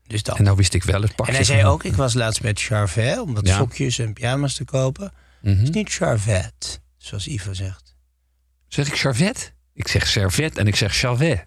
dus 0.06 0.22
dat. 0.22 0.38
En 0.38 0.44
nou 0.44 0.56
wist 0.56 0.74
ik 0.74 0.82
wel 0.84 1.02
het 1.02 1.14
pakje. 1.14 1.30
En 1.32 1.36
hij 1.36 1.46
zei 1.46 1.64
ook, 1.64 1.84
ik 1.84 1.94
was 1.94 2.14
laatst 2.14 2.42
met 2.42 2.60
Charvet 2.60 3.18
om 3.20 3.34
wat 3.34 3.48
sokjes 3.48 3.98
en 3.98 4.12
pyjama's 4.12 4.54
te 4.54 4.64
kopen. 4.64 5.12
Mhm. 5.40 5.56
Het 5.56 5.62
is 5.62 5.70
niet 5.70 5.90
Charvet, 5.92 6.80
zoals 6.96 7.26
Ivo 7.26 7.52
zegt. 7.52 7.96
Zeg 8.68 8.86
ik 8.86 8.94
charvet? 8.98 9.52
Ik 9.74 9.88
zeg 9.88 10.06
servet 10.06 10.58
en 10.58 10.66
ik 10.66 10.76
zeg 10.76 10.96
charvet. 10.96 11.46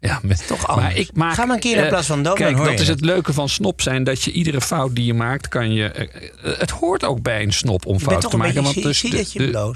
Ja, 0.00 0.20
met, 0.22 0.46
Toch 0.46 0.66
anders. 0.66 0.88
Maar 0.88 0.96
ik 0.96 1.10
maak, 1.14 1.34
Ga 1.34 1.44
maar 1.44 1.54
een 1.54 1.60
keer 1.60 1.76
in 1.76 1.82
eh, 1.82 1.88
plaats 1.88 2.06
van 2.06 2.22
dood, 2.22 2.36
Kijk, 2.36 2.56
dat 2.56 2.80
is 2.80 2.88
het. 2.88 3.00
leuke 3.00 3.32
van 3.32 3.48
snop 3.48 3.80
zijn. 3.80 4.04
Dat 4.04 4.22
je 4.22 4.32
iedere 4.32 4.60
fout 4.60 4.94
die 4.94 5.04
je 5.04 5.14
maakt, 5.14 5.48
kan 5.48 5.72
je... 5.72 5.88
eh, 5.88 6.52
eh, 6.52 6.58
het 6.58 6.70
hoort 6.70 7.04
ook 7.04 7.22
bij 7.22 7.42
een 7.42 7.52
snop 7.52 7.86
om 7.86 7.98
toch 7.98 8.30
te 8.30 8.36
maken. 8.36 8.62
Want 8.62 8.96
zie 8.96 9.10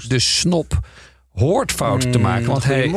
de, 0.07 0.19
snop 0.19 0.79
hoort 1.33 1.71
fouten 1.71 2.11
te 2.11 2.19
maken. 2.19 2.47
Want 2.47 2.63
hij, 2.63 2.91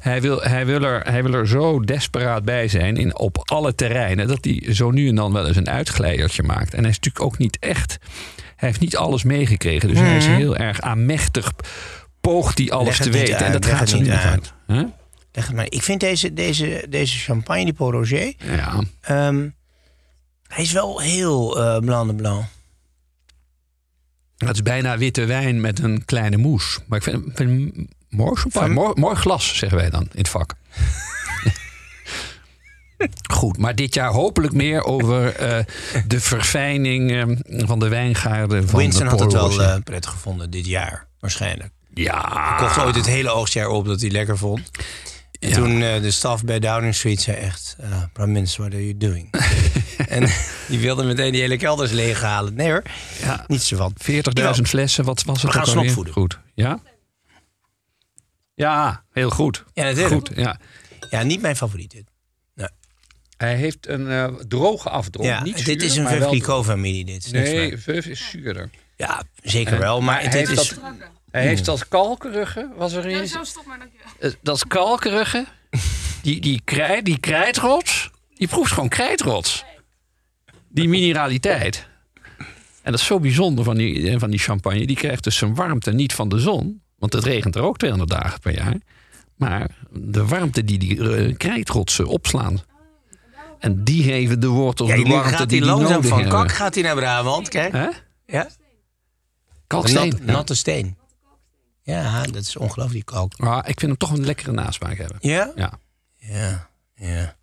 hij, 0.00 0.20
wil, 0.20 0.42
hij, 0.42 0.66
wil 0.66 0.82
er, 0.82 1.00
hij 1.00 1.22
wil 1.22 1.34
er 1.34 1.48
zo 1.48 1.80
desperaat 1.80 2.44
bij 2.44 2.68
zijn 2.68 2.96
in, 2.96 3.18
op 3.18 3.42
alle 3.44 3.74
terreinen... 3.74 4.28
dat 4.28 4.44
hij 4.44 4.74
zo 4.74 4.90
nu 4.90 5.08
en 5.08 5.14
dan 5.14 5.32
wel 5.32 5.46
eens 5.46 5.56
een 5.56 5.70
uitglijdertje 5.70 6.42
maakt. 6.42 6.74
En 6.74 6.80
hij 6.80 6.90
is 6.90 6.96
natuurlijk 6.96 7.24
ook 7.24 7.38
niet 7.38 7.58
echt... 7.60 7.98
Hij 8.62 8.70
heeft 8.70 8.80
niet 8.82 8.96
alles 8.96 9.22
meegekregen. 9.22 9.88
Dus 9.88 9.98
hij 9.98 10.16
is 10.16 10.26
heel 10.26 10.56
erg 10.56 10.80
aanmächtig. 10.80 11.52
Poogt 12.20 12.58
hij 12.58 12.70
alles 12.70 12.94
Mhm. 12.98 13.02
Te 13.10 13.10
weten. 13.18 13.36
en 13.36 13.52
dat 13.52 13.66
gaat 13.66 13.88
zo 13.88 13.98
niet 13.98 14.08
uit. 14.10 14.22
uit. 14.24 14.52
Huh? 14.66 14.82
Leg 15.32 15.46
het 15.46 15.56
maar. 15.56 15.66
Ik 15.68 15.82
vind 15.82 16.00
deze, 16.00 16.32
deze, 16.32 16.86
deze 16.88 17.18
champagne, 17.18 17.64
die 17.64 17.72
Paul 17.72 17.90
Roger... 17.92 18.32
Ja. 18.38 18.82
ehm, 19.00 19.48
hij 20.48 20.62
is 20.64 20.72
wel 20.72 21.00
heel 21.00 21.60
eh 21.62 21.78
blanc 21.78 22.08
de 22.10 22.14
blanc. 22.16 22.44
Het 24.36 24.54
is 24.54 24.62
bijna 24.62 24.98
witte 24.98 25.24
wijn 25.24 25.60
met 25.60 25.78
een 25.78 26.04
kleine 26.04 26.36
moes. 26.36 26.78
Maar 26.86 26.98
ik 26.98 27.04
vind, 27.04 27.22
vind 27.24 27.38
hem 27.50 27.88
mooi 28.08 28.34
champagne. 28.40 28.66
Van- 28.66 28.84
Mooi, 28.84 29.00
mooi 29.00 29.14
glas, 29.16 29.56
zeggen 29.58 29.78
wij 29.78 29.90
dan 29.90 30.02
in 30.02 30.08
het 30.18 30.28
vak. 30.28 30.54
Goed, 33.32 33.58
maar 33.58 33.74
dit 33.74 33.94
jaar 33.94 34.10
hopelijk 34.10 34.52
meer 34.52 34.84
over 34.84 35.36
eh, 35.36 35.64
de 36.06 36.20
verfijning 36.20 37.10
eh, 37.12 37.66
van 37.66 37.78
de 37.78 37.88
wijngaarden 37.88 38.68
van 38.68 38.78
Winston 38.78 39.04
de 39.04 39.10
had 39.10 39.20
het 39.20 39.32
wel 39.32 39.62
eh, 39.62 39.76
prettig 39.84 40.10
gevonden 40.10 40.50
dit 40.50 40.66
jaar, 40.66 41.06
waarschijnlijk. 41.20 41.70
ja, 41.94 42.54
kocht 42.58 42.78
ooit 42.78 42.94
het 42.94 43.06
hele 43.06 43.30
oogstjaar 43.30 43.68
op 43.68 43.86
dat 43.86 44.00
hij 44.00 44.10
lekker 44.10 44.38
vond. 44.38 44.70
En 45.40 45.48
Ja. 45.48 45.54
toen 45.54 45.82
eh, 45.82 46.00
de 46.02 46.10
staf 46.10 46.44
bij 46.44 46.58
Downing 46.58 46.94
Street 46.94 47.20
zei 47.20 47.36
echt... 47.36 47.76
eh, 47.80 48.02
Prime 48.12 48.32
Minister, 48.32 48.60
what 48.60 48.72
are 48.72 48.82
you 48.84 48.96
doing? 48.98 49.30
en 50.08 50.28
die 50.68 50.78
wilde 50.80 51.04
meteen 51.04 51.32
die 51.32 51.40
hele 51.40 51.56
kelders 51.56 51.90
leeghalen. 51.90 52.54
Nee 52.54 52.70
hoor, 52.70 52.82
Ja. 53.22 53.44
niets 53.46 53.70
ervan. 53.70 53.94
40.000 54.56 54.62
flessen, 54.62 55.04
wat 55.04 55.22
was 55.24 55.42
het 55.42 55.52
We 55.52 55.58
gaan 55.58 55.66
snopvoeden. 55.66 56.12
Goed, 56.12 56.38
ja? 56.54 56.78
Ja, 58.54 59.04
heel 59.12 59.30
goed. 59.30 59.64
Ja, 59.72 59.84
natuurlijk. 59.84 60.12
Goed, 60.12 60.30
ja. 60.36 60.58
Ja, 61.10 61.22
niet 61.22 61.40
mijn 61.40 61.56
favoriet 61.56 61.90
dit. 61.90 62.04
Hij 63.42 63.56
heeft 63.56 63.88
een 63.88 64.08
eh, 64.08 64.26
droge 64.48 64.90
afdronk. 64.90 65.28
ja, 65.28 65.42
niet 65.42 65.64
dit 65.64 65.80
zuur, 65.80 65.90
is 65.90 65.96
een 65.96 66.02
maar 66.02 66.18
wel 66.18 66.20
Veuve 66.28 66.44
droog. 66.44 66.44
Clicquot 66.44 66.64
familie 66.64 67.04
dit. 67.04 67.32
Nee. 67.32 67.78
Veuve 67.78 68.10
is 68.10 68.30
zuurder. 68.30 68.70
Ja, 68.96 69.22
zeker 69.42 69.78
wel. 69.78 70.00
Maar 70.00 70.14
hij 70.14 70.24
dit 70.24 70.32
heeft 70.32 70.50
is... 70.50 70.56
dat, 70.56 70.78
hij 71.30 71.46
heeft 71.46 71.64
dat 71.64 71.88
kalkerige, 71.88 72.68
was 72.76 72.92
er 72.92 73.06
in. 73.06 73.28
Zo 73.28 73.44
stop 73.44 73.66
maar 73.66 73.78
dat 73.78 73.88
je... 73.92 74.26
Eh, 74.26 74.32
Dat 74.42 74.66
kalkerige, 74.66 75.46
die, 76.22 76.40
die, 76.40 76.60
krij, 76.64 77.02
die 77.02 77.18
krijtrots, 77.18 78.10
die 78.34 78.48
proeft 78.48 78.72
gewoon 78.72 78.88
krijtrots. 78.88 79.64
Die 80.68 80.88
mineraliteit. 80.88 81.88
En 82.82 82.90
dat 82.92 83.00
is 83.00 83.06
zo 83.06 83.20
bijzonder 83.20 83.64
van 83.64 83.76
die, 83.76 84.18
van 84.18 84.30
die 84.30 84.38
champagne. 84.38 84.86
Die 84.86 84.96
krijgt 84.96 85.24
dus 85.24 85.36
zijn 85.36 85.54
warmte 85.54 85.92
niet 85.92 86.12
van 86.12 86.28
de 86.28 86.38
zon. 86.38 86.82
Want 86.98 87.12
het 87.12 87.24
regent 87.24 87.56
er 87.56 87.62
ook 87.62 87.78
200 87.78 88.10
dagen 88.10 88.40
per 88.40 88.54
jaar. 88.54 88.76
Maar 89.36 89.70
de 89.90 90.26
warmte 90.26 90.64
die 90.64 90.78
die 90.78 91.16
eh, 91.16 91.36
krijtrotsen 91.36 92.06
opslaan. 92.06 92.62
En 93.62 93.84
die 93.84 94.02
geven 94.02 94.40
de 94.40 94.46
wortels 94.46 94.88
Kijk, 94.90 95.04
de 95.04 95.10
warmte 95.10 95.28
gaat 95.36 95.48
die 95.48 95.58
hij 95.58 95.68
die 95.68 95.76
langzaam 95.76 96.02
van 96.04 96.20
hebben. 96.20 96.38
kak 96.38 96.52
gaat 96.52 96.74
hij 96.74 96.82
naar 96.82 96.94
Brabant. 96.94 97.48
Kijk. 97.48 97.72
Hè? 97.72 97.88
Ja? 98.26 98.48
Kalksteen. 99.66 100.08
Nat, 100.08 100.20
natte 100.24 100.54
steen. 100.54 100.96
Ja, 101.82 102.22
dat 102.22 102.42
is 102.42 102.56
ongelooflijk, 102.56 103.06
kalk. 103.06 103.38
Maar 103.38 103.58
ik 103.58 103.78
vind 103.80 103.80
hem 103.80 103.96
toch 103.96 104.10
een 104.10 104.24
lekkere 104.24 104.52
nasmaak 104.52 104.96
hebben. 104.98 105.16
Ja? 105.20 105.52
Ja. 105.56 105.72
Ja, 106.18 106.68
ja. 106.94 107.36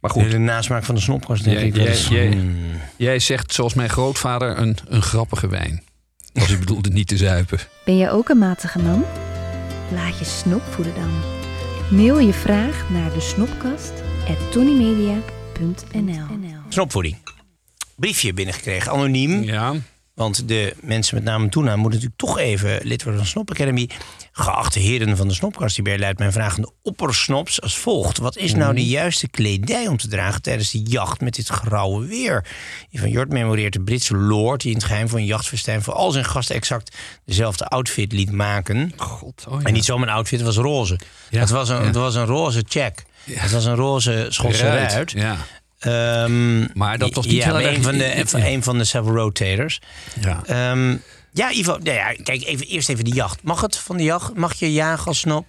Maar 0.00 0.10
goed, 0.10 0.30
De 0.30 0.38
nasmaak 0.38 0.84
van 0.84 0.94
de 0.94 1.00
snopkast, 1.00 1.44
denk 1.44 1.56
Jij- 1.58 1.66
ik. 1.66 1.76
jij- 1.76 1.86
is- 1.86 2.08
jij- 2.08 2.26
Hmm. 2.30 2.80
jij 2.96 3.18
zegt 3.18 3.52
zoals 3.54 3.74
mijn 3.74 3.90
grootvader 3.90 4.58
een, 4.58 4.76
een 4.88 5.02
grappige 5.02 5.48
wijn. 5.48 5.82
Als 6.34 6.50
ik 6.50 6.58
bedoelde 6.58 6.90
niet 6.90 7.08
te 7.08 7.16
zuipen. 7.16 7.58
Ben 7.84 7.96
je 7.96 8.10
ook 8.10 8.28
een 8.28 8.38
matige 8.38 8.78
man? 8.78 9.04
Laat 9.92 10.18
je 10.18 10.24
snop 10.24 10.62
voeden 10.70 10.94
dan. 10.94 11.10
Mail 11.98 12.18
je 12.18 12.32
vraag 12.32 12.84
naar 12.90 13.12
de 13.12 13.20
snopkast 13.20 13.92
Snopvoeding. 16.68 17.16
Briefje 17.96 18.32
binnengekregen, 18.32 18.92
anoniem. 18.92 19.42
Ja. 19.42 19.74
Want 20.14 20.48
de 20.48 20.74
mensen 20.80 21.14
met 21.14 21.24
naam 21.24 21.42
en 21.42 21.50
toenaam 21.50 21.78
moeten 21.78 22.00
natuurlijk 22.00 22.20
toch 22.20 22.38
even 22.38 22.80
lid 22.82 23.02
worden 23.02 23.20
van 23.20 23.30
Snop 23.30 23.50
Academy. 23.50 23.90
Geachte 24.32 24.78
heren 24.78 25.16
van 25.16 25.28
de 25.28 25.34
Snopkast, 25.34 25.74
die 25.74 25.84
beleidt 25.84 26.18
mijn 26.18 26.32
vraag 26.32 26.56
aan 26.56 26.62
de 26.62 26.72
oppersnops 26.82 27.60
als 27.60 27.78
volgt. 27.78 28.18
Wat 28.18 28.36
is 28.36 28.54
nou 28.54 28.74
de 28.74 28.86
juiste 28.86 29.28
kledij 29.28 29.86
om 29.86 29.96
te 29.96 30.08
dragen 30.08 30.42
tijdens 30.42 30.70
de 30.70 30.82
jacht 30.82 31.20
met 31.20 31.34
dit 31.34 31.48
grauwe 31.48 32.06
weer? 32.06 32.46
Van 32.92 33.10
Jort 33.10 33.28
memoreert 33.28 33.72
de 33.72 33.80
Britse 33.80 34.16
lord 34.16 34.60
die 34.60 34.70
in 34.70 34.76
het 34.76 34.86
geheim 34.86 35.08
van 35.08 35.18
een 35.18 35.24
jachtfestijn 35.24 35.82
voor 35.82 35.94
al 35.94 36.10
zijn 36.10 36.24
gasten 36.24 36.54
exact 36.54 36.96
dezelfde 37.24 37.66
outfit 37.66 38.12
liet 38.12 38.32
maken. 38.32 38.92
God, 38.96 39.44
oh 39.48 39.60
ja. 39.60 39.66
En 39.66 39.72
niet 39.72 39.84
zomaar 39.84 40.08
een 40.08 40.14
outfit, 40.14 40.38
het 40.38 40.46
was 40.46 40.56
roze. 40.56 40.98
Ja, 41.30 41.40
Het, 41.40 41.50
was 41.50 41.68
een, 41.68 41.76
ja. 41.76 41.84
het 41.84 41.94
was 41.94 42.14
een 42.14 42.26
roze 42.26 42.64
check. 42.68 43.04
Het 43.30 43.50
was 43.50 43.64
een 43.64 43.74
roze 43.74 44.26
Schotse 44.28 44.62
Ruit, 44.66 44.92
ruit. 44.92 45.10
Ja. 45.10 45.36
Ehm, 45.78 46.60
Maar 46.78 46.98
dat 46.98 47.14
was 47.14 47.26
niet 47.26 47.34
ja, 47.34 47.56
heel 47.56 47.68
een 47.68 47.82
van 47.82 47.98
de, 47.98 48.22
van 48.26 48.40
een 48.40 48.62
van 48.62 48.78
de 48.78 48.84
Savile 48.84 49.14
Rotators. 49.18 49.80
Ja. 50.20 50.42
Ehm, 50.46 50.96
ja, 51.32 51.50
Ivo, 51.52 51.72
nou 51.82 51.96
ja, 51.96 52.12
kijk, 52.22 52.44
even, 52.44 52.66
eerst 52.66 52.88
even 52.88 53.04
de 53.04 53.10
jacht. 53.10 53.42
Mag 53.42 53.60
het 53.60 53.76
van 53.76 53.96
de 53.96 54.02
jacht? 54.02 54.34
Mag 54.34 54.54
je 54.54 54.72
jagen 54.72 55.06
als 55.06 55.18
snop? 55.18 55.46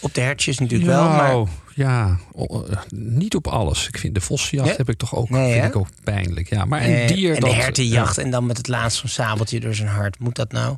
Op 0.00 0.14
de 0.14 0.20
hertjes 0.20 0.58
natuurlijk 0.58 0.90
wel, 0.90 1.08
maar... 1.08 1.28
Nou, 1.32 1.48
ja, 1.74 2.18
o- 2.32 2.64
eh, 2.70 2.76
niet 2.94 3.34
op 3.34 3.46
alles. 3.46 3.88
Ik 3.88 3.98
vind 3.98 4.14
de 4.14 4.20
vossenjacht 4.20 4.68
Nee? 4.68 4.76
heb 4.78 4.88
ik 4.88 4.96
toch 4.98 5.14
ook, 5.14 5.30
Nee, 5.30 5.52
vind 5.52 5.64
ik 5.64 5.76
ook 5.76 5.88
pijnlijk. 6.04 6.48
Ja, 6.50 6.64
maar 6.64 6.84
een 6.84 6.94
Eh, 6.94 7.08
dier 7.08 7.34
en 7.34 7.40
dat... 7.40 7.50
de 7.50 7.56
hertenjacht 7.56 8.18
en 8.18 8.30
dan 8.30 8.46
met 8.46 8.56
het 8.56 8.68
laatste 8.68 9.08
sabeltje 9.08 9.60
door 9.60 9.74
zijn 9.74 9.88
hart. 9.88 10.18
Moet 10.18 10.36
dat 10.36 10.52
nou? 10.52 10.76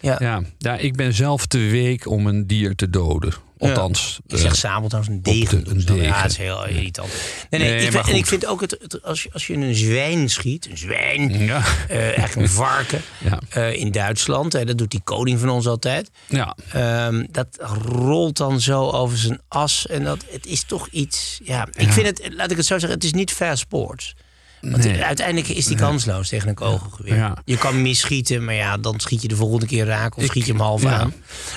Ja. 0.00 0.16
Ja, 0.18 0.26
ja, 0.26 0.42
ja, 0.58 0.76
ik 0.76 0.96
ben 0.96 1.14
zelf 1.14 1.46
te 1.46 1.58
week 1.58 2.06
om 2.06 2.26
een 2.26 2.46
dier 2.46 2.74
te 2.74 2.90
doden. 2.90 3.34
Althans, 3.58 4.18
Je 4.26 4.36
zegt 4.38 4.52
eh, 4.54 4.58
sabel 4.60 4.88
trouwens 4.88 5.14
een 5.14 5.22
de- 5.22 5.30
degen. 5.30 5.70
een. 5.70 6.02
Ja, 6.02 6.22
dat 6.22 6.30
is 6.30 6.36
heel 6.36 6.66
irritant. 6.66 7.08
Nee, 7.50 7.60
nee, 7.60 7.70
Nee, 7.74 7.86
ik 7.86 7.94
en 8.06 8.14
ik 8.14 8.26
vind 8.26 8.46
ook, 8.46 8.60
het, 8.60 8.76
het- 8.80 9.02
als, 9.02 9.22
je, 9.22 9.30
als 9.32 9.46
je 9.46 9.54
een 9.54 9.74
zwijn 9.74 10.30
schiet, 10.30 10.66
een 10.70 10.78
zwijn, 10.78 11.38
Ja. 11.44 11.62
eh, 11.88 11.98
eigenlijk 11.98 12.34
een 12.34 12.48
varken, 12.48 13.00
Ja. 13.30 13.38
eh, 13.48 13.74
in 13.74 13.90
Duitsland, 13.92 14.52
hè, 14.52 14.64
dat 14.64 14.78
doet 14.78 14.90
die 14.90 15.00
koning 15.04 15.38
van 15.40 15.48
ons 15.48 15.66
altijd. 15.66 16.10
ja, 16.26 16.56
Ehm, 16.72 17.24
dat 17.30 17.46
rolt 17.84 18.36
dan 18.36 18.60
zo 18.60 18.90
over 18.90 19.18
zijn 19.18 19.40
as. 19.48 19.86
En 19.86 20.04
dat, 20.04 20.24
het 20.30 20.46
is 20.46 20.62
toch 20.62 20.88
iets. 20.90 21.40
Ja, 21.44 21.66
ik 21.72 21.80
Ja. 21.86 21.92
vind 21.92 22.06
het, 22.06 22.28
laat 22.36 22.50
ik 22.50 22.56
het 22.56 22.66
zo 22.66 22.78
zeggen, 22.78 22.98
het 22.98 23.04
is 23.04 23.12
niet 23.12 23.32
fast 23.32 23.58
sports. 23.58 24.14
Want 24.60 24.84
Nee. 24.84 25.02
uiteindelijk 25.02 25.48
is 25.48 25.66
die 25.66 25.76
kansloos 25.76 26.28
tegen 26.28 26.48
een 26.48 26.54
kogelgeweer. 26.54 27.16
Ja. 27.16 27.36
Je 27.44 27.56
kan 27.56 27.82
misschieten, 27.82 28.44
maar 28.44 28.54
ja, 28.54 28.76
dan 28.78 29.00
schiet 29.00 29.22
je 29.22 29.28
de 29.28 29.36
volgende 29.36 29.66
keer 29.66 29.84
raak 29.86 30.16
of 30.16 30.22
Ik- 30.22 30.30
schiet 30.30 30.46
je 30.46 30.52
hem 30.52 30.60
half 30.60 30.82
ja. 30.82 30.90
aan. 30.98 31.14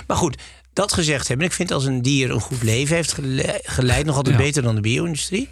Maar 0.08 0.18
goed, 0.18 0.38
dat 0.74 0.94
gezegd 0.94 1.28
hebben, 1.28 1.46
ik 1.46 1.52
vind 1.54 1.72
als 1.72 1.86
een 1.86 2.02
dier 2.02 2.32
een 2.32 2.40
goed 2.40 2.64
leven 2.64 2.96
heeft 2.96 3.14
gele- 3.14 3.60
geleid, 3.64 4.06
nog 4.06 4.16
altijd 4.16 4.36
Ja. 4.38 4.42
beter 4.42 4.62
dan 4.64 4.76
de 4.76 4.82
bio-industrie. 4.82 5.50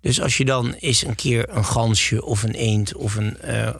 Dus 0.00 0.20
als 0.20 0.36
je 0.36 0.44
dan 0.44 0.72
eens 0.72 1.04
een 1.06 1.14
keer 1.14 1.48
een 1.56 1.64
gansje 1.64 2.24
of 2.24 2.42
een 2.42 2.54
eend 2.54 2.94
of 2.94 3.14
een, 3.14 3.38
eh, 3.40 3.66
eh, 3.68 3.74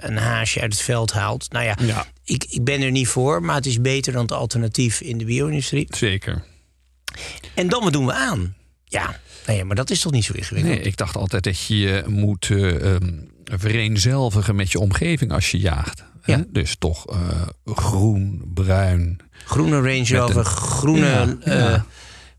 een 0.00 0.16
haasje 0.16 0.60
uit 0.60 0.72
het 0.72 0.82
veld 0.82 1.12
haalt. 1.12 1.52
Nou 1.52 1.64
ja, 1.64 1.76
Ja. 1.82 2.06
Ik, 2.24 2.44
ik 2.48 2.64
ben 2.64 2.82
er 2.82 2.90
niet 2.90 3.08
voor, 3.08 3.42
maar 3.42 3.54
het 3.56 3.66
is 3.66 3.80
beter 3.80 4.12
dan 4.12 4.22
het 4.22 4.32
alternatief 4.32 5.00
in 5.00 5.18
de 5.18 5.24
bio-industrie. 5.24 5.86
zeker. 5.90 6.44
En 7.54 7.68
dan 7.68 7.82
wat 7.82 7.92
doen 7.92 8.06
we 8.06 8.12
aan? 8.12 8.54
Ja, 8.84 9.20
nee, 9.46 9.64
maar 9.64 9.76
dat 9.76 9.90
is 9.90 10.00
toch 10.00 10.12
niet 10.12 10.24
zo 10.24 10.32
ingewikkeld? 10.32 10.74
Nee, 10.74 10.82
ik 10.84 10.96
dacht 10.96 11.16
altijd 11.16 11.44
dat 11.44 11.66
je 11.66 11.78
je 11.78 12.04
moet 12.06 12.48
eh, 12.50 12.94
ehm, 12.94 13.10
vereenzelvigen 13.44 14.54
met 14.56 14.72
je 14.72 14.78
omgeving 14.78 15.32
als 15.32 15.50
je 15.50 15.58
jaagt. 15.58 16.04
Hè? 16.22 16.32
Ja. 16.32 16.44
Dus 16.48 16.76
toch 16.78 17.06
eh, 17.06 17.18
groen, 17.64 18.42
bruin. 18.54 19.18
Groene 19.44 19.76
Range 19.80 20.16
Rover, 20.16 20.36
een- 20.38 20.44
groene... 20.44 21.36
Ja, 21.44 21.72
eh. 21.74 21.80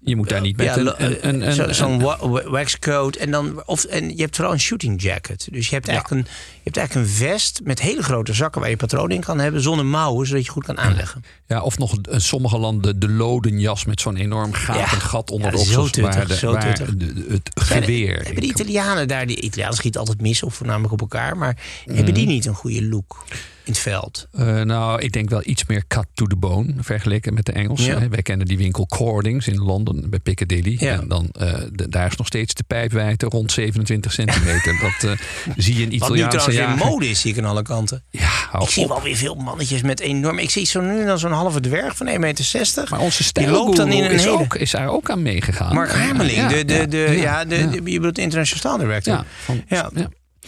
Je 0.06 0.16
moet 0.16 0.30
daar 0.30 0.42
niet 0.42 0.58
met 0.58 0.66
ja, 0.66 0.78
een, 0.78 0.84
lo- 0.84 0.96
een, 0.98 1.54
zo- 1.54 1.72
zo'n 1.72 2.02
wa- 2.02 2.28
wa- 2.30 2.50
waxcoat. 2.50 3.16
En, 3.16 3.32
dan, 3.32 3.64
of, 3.66 3.84
en 3.84 4.10
je 4.16 4.22
hebt 4.22 4.36
vooral 4.36 4.54
een 4.54 4.60
shooting 4.60 5.02
jacket. 5.02 5.48
Dus 5.52 5.68
je 5.70 5.76
hebt, 5.76 5.88
eigenlijk 5.88 6.22
een, 6.28 6.34
je 6.54 6.60
hebt 6.64 6.78
eigenlijk 6.78 7.08
een 7.08 7.14
vest 7.16 7.60
met 7.64 7.80
hele 7.82 8.04
grote 8.04 8.34
zakken... 8.34 8.62
waar 8.62 8.70
je 8.70 8.76
patroon 8.76 9.12
in 9.12 9.22
kan 9.22 9.40
hebben, 9.40 9.62
zonder 9.62 9.86
mouwen... 9.86 10.28
zodat 10.28 10.46
je 10.46 10.52
goed 10.52 10.64
kan 10.66 10.78
aanleggen. 10.78 11.24
Ja, 11.48 11.62
of 11.62 11.78
nog 11.78 11.96
in 12.12 12.22
sommige 12.22 12.58
landen 12.58 13.00
de 13.00 13.10
lodenjas 13.10 13.86
met 13.86 14.02
zo'n 14.02 14.16
enorm 14.16 14.54
gapend 14.54 15.02
gat 15.04 15.32
onder 15.32 15.52
de 15.52 15.58
zo 15.58 15.82
oksels. 15.82 16.04
waar, 16.06 16.12
tuttig, 16.12 16.28
de, 16.28 16.36
zo 16.36 16.52
waar 16.52 16.76
tuttig. 16.76 16.96
de- 16.96 17.14
de- 17.14 17.26
het 17.30 17.50
geweer. 17.54 18.16
Hebben 18.24 18.42
de 18.42 18.48
Italianen 18.48 19.08
daar... 19.08 19.26
Die 19.28 19.42
Italianen 19.42 19.78
schieten 19.78 20.00
altijd 20.00 20.22
mis 20.22 20.44
of 20.44 20.56
voornamelijk 20.56 20.94
op 20.94 21.02
elkaar. 21.02 21.38
Maar 21.38 21.58
Mhm. 21.86 21.96
hebben 21.96 22.14
die 22.14 22.26
niet 22.28 22.46
een 22.46 22.54
goede 22.56 22.84
look 22.88 23.24
in 23.66 23.72
het 23.72 23.82
veld? 23.82 24.28
Eh, 24.32 24.62
nou, 24.62 25.02
ik 25.02 25.12
denk 25.12 25.30
wel 25.30 25.42
iets 25.44 25.66
meer 25.66 25.84
cut 25.88 26.06
to 26.14 26.26
the 26.26 26.36
bone 26.36 26.74
vergeleken 26.80 27.34
met 27.34 27.46
de 27.46 27.52
Engelsen. 27.52 28.02
Ja. 28.02 28.10
Wij 28.10 28.22
kennen 28.22 28.48
die 28.48 28.58
winkel 28.58 28.86
Cordings 28.88 29.48
in 29.48 29.58
Londen 29.58 30.10
bij 30.10 30.20
Piccadilly. 30.20 30.76
Ja. 30.80 31.00
En 31.00 31.08
dan, 31.08 31.30
eh, 31.32 31.54
de- 31.72 31.90
daar 31.90 32.08
is 32.08 32.16
nog 32.16 32.28
steeds 32.28 32.54
de 32.54 32.64
pijpwijdte 32.68 33.26
rond 33.26 33.52
27 33.52 34.12
centimeter. 34.14 34.80
Dat 35.02 35.12
eh, 35.12 35.18
zie 35.58 35.76
je 35.78 35.84
een 35.84 36.00
Wat 36.00 36.10
nu 36.10 36.16
Italiaanse 36.16 36.30
trouwens 36.38 36.58
weer 36.58 36.68
jager. 36.68 36.86
mode 36.86 37.10
is, 37.10 37.22
zie 37.22 37.32
ik 37.32 37.38
aan 37.38 37.46
alle 37.46 37.62
kanten. 37.62 38.04
Ja, 38.10 38.28
hou 38.50 38.64
Ik 38.64 38.70
zie 38.70 38.84
op. 38.84 38.90
wel 38.90 39.02
weer 39.02 39.16
veel 39.16 39.36
mannetjes 39.36 39.82
met 39.82 40.00
enorm... 40.00 40.38
Ik 40.40 40.50
zie 40.50 40.66
zo 40.66 40.82
nu 40.82 41.06
dan 41.06 41.20
zo'n 41.20 41.32
halve 41.32 41.60
dwerg 41.60 41.96
van 41.98 42.08
1,60 42.08 42.20
meter. 42.20 42.88
Maar 42.90 43.00
onze 43.00 43.32
dan 43.34 43.92
in 43.92 44.04
een 44.04 44.12
is, 44.12 44.24
hele... 44.24 44.38
ook, 44.38 44.56
is 44.56 44.72
daar 44.72 44.88
ook 44.88 45.10
aan 45.10 45.22
meegegaan. 45.22 45.74
Mark 45.74 45.92
Hameling, 45.92 46.48
de, 46.48 46.66
de, 46.66 46.88
de, 46.88 46.98
ja, 47.22 47.46
de, 47.46 47.56
je 47.72 47.82
bedoelt 47.82 48.16
de 48.16 48.22
international 48.22 48.78
director. 48.78 49.14
Ja, 49.14 49.26
van- 49.44 49.64
ja. 49.68 49.90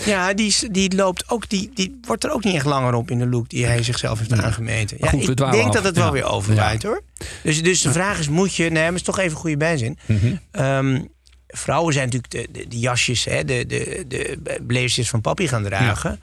Ja. 0.03 0.33
Die, 0.33 0.55
die 0.71 0.95
loopt 0.95 1.29
ook, 1.29 1.49
die, 1.49 1.69
die 1.73 1.99
wordt 2.01 2.23
er 2.23 2.31
ook 2.31 2.43
niet 2.43 2.55
echt 2.55 2.65
langer 2.65 2.93
op 2.93 3.11
in 3.11 3.19
de 3.19 3.27
look 3.27 3.49
die 3.49 3.65
hij 3.65 3.83
zichzelf 3.83 4.19
heeft 4.19 4.31
aangemeten. 4.33 4.97
Ja, 4.99 5.09
Goed, 5.09 5.29
ik 5.29 5.37
denk 5.37 5.67
af. 5.67 5.73
dat 5.73 5.83
het 5.83 5.95
wel 5.95 6.05
Ja. 6.05 6.11
weer 6.11 6.23
overwaait 6.25 6.83
hoor. 6.83 7.01
Dus, 7.43 7.63
dus 7.63 7.81
de 7.81 7.91
vraag 7.91 8.19
is, 8.19 8.29
moet 8.29 8.55
je, 8.55 8.63
nee, 8.63 8.71
maar 8.73 8.85
het 8.85 8.95
is 8.95 9.01
toch 9.01 9.19
even 9.19 9.37
goede 9.37 9.57
bijzin. 9.57 9.97
Ehm, 10.51 11.01
vrouwen 11.47 11.93
zijn 11.93 12.05
natuurlijk 12.11 12.31
de, 12.53 12.59
de, 12.59 12.67
de 12.67 12.79
jasjes, 12.79 13.23
hè, 13.25 13.45
de, 13.45 13.65
de, 13.65 14.05
de 14.07 14.37
blazers 14.67 15.09
van 15.09 15.21
papi 15.21 15.47
gaan 15.47 15.63
dragen. 15.63 16.19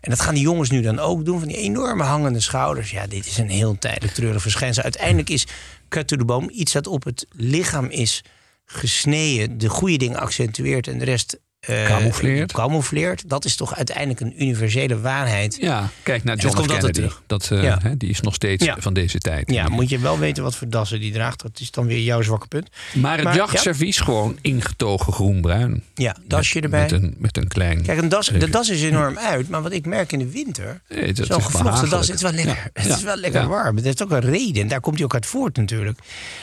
En 0.00 0.10
dat 0.10 0.20
gaan 0.20 0.34
die 0.34 0.42
jongens 0.42 0.70
nu 0.70 0.80
dan 0.82 0.98
ook 0.98 1.24
doen, 1.24 1.38
van 1.38 1.48
die 1.48 1.56
enorme 1.56 2.02
hangende 2.04 2.40
schouders. 2.40 2.90
Ja, 2.90 3.06
dit 3.06 3.26
is 3.26 3.38
een 3.38 3.48
heel 3.50 3.78
tijdelijk 3.78 4.14
treurig 4.14 4.42
verschijnsel. 4.42 4.82
Uiteindelijk 4.82 5.30
is 5.30 5.46
cut 5.88 6.08
to 6.08 6.16
the 6.16 6.24
boom 6.24 6.48
iets 6.52 6.72
dat 6.72 6.86
op 6.86 7.04
het 7.04 7.26
lichaam 7.30 7.86
is 7.86 8.24
gesneden, 8.64 9.58
de 9.58 9.68
goede 9.68 9.96
dingen 9.96 10.18
accentueert 10.18 10.88
en 10.88 10.98
de 10.98 11.04
rest 11.04 11.38
Camoufleert. 11.66 12.52
camoufleert. 12.52 13.28
Dat 13.28 13.44
is 13.44 13.56
toch 13.56 13.76
uiteindelijk 13.76 14.20
een 14.20 14.42
universele 14.42 15.00
waarheid. 15.00 15.56
Ja, 15.60 15.88
kijk 16.02 16.24
naar 16.24 16.34
En 16.36 16.40
John 16.40 16.56
dat 16.56 16.64
F. 16.64 16.68
komt 16.68 16.82
altijd 16.82 16.96
Kennedy. 16.96 17.16
Dat, 17.26 17.50
eh, 17.50 17.62
Ja. 17.62 17.78
die 17.98 18.08
is 18.10 18.20
nog 18.20 18.34
steeds 18.34 18.64
Ja. 18.64 18.76
van 18.78 18.94
deze 18.94 19.18
tijd. 19.18 19.50
Ja, 19.50 19.68
moet 19.68 19.88
je 19.88 19.98
wel 19.98 20.18
weten 20.18 20.42
wat 20.42 20.56
voor 20.56 20.68
dassen 20.68 21.00
die 21.00 21.12
draagt. 21.12 21.42
Dat 21.42 21.60
is 21.60 21.70
dan 21.70 21.86
weer 21.86 22.00
jouw 22.00 22.22
zwakke 22.22 22.46
punt. 22.46 22.68
Maar 22.94 23.18
het 23.24 23.34
jachtservies 23.34 23.98
gewoon 24.00 24.38
ingetogen 24.40 25.12
groen-bruin. 25.12 25.82
Ja, 25.94 26.16
dasje 26.26 26.60
erbij. 26.60 26.80
Met 26.80 26.92
een, 26.92 27.14
met 27.18 27.36
een 27.36 27.48
klein... 27.48 27.82
Kijk, 27.82 27.98
een 27.98 28.08
das, 28.08 28.26
de 28.26 28.48
das 28.50 28.68
is 28.68 28.82
enorm 28.82 29.18
uit. 29.18 29.48
Maar 29.48 29.62
wat 29.62 29.72
ik 29.72 29.86
merk 29.86 30.12
in 30.12 30.18
de 30.18 30.30
winter... 30.30 30.80
Nee, 30.88 31.06
dat 31.12 31.18
is 31.18 31.26
Zo'n 31.26 31.42
gevlochten 31.42 31.90
das, 31.90 32.06
het 32.06 32.16
is 32.16 32.22
wel 32.22 32.32
lekker, 32.32 32.70
het 32.72 32.86
is 32.86 33.02
wel 33.02 33.16
lekker 33.16 33.48
warm. 33.48 33.76
Het 33.76 33.84
heeft 33.84 34.02
ook 34.02 34.10
een 34.10 34.20
reden. 34.20 34.62
En 34.62 34.68
daar 34.68 34.80
komt 34.80 34.94
hij 34.96 35.04
ook 35.04 35.14
uit 35.14 35.26
voort 35.26 35.56
natuurlijk. 35.56 35.98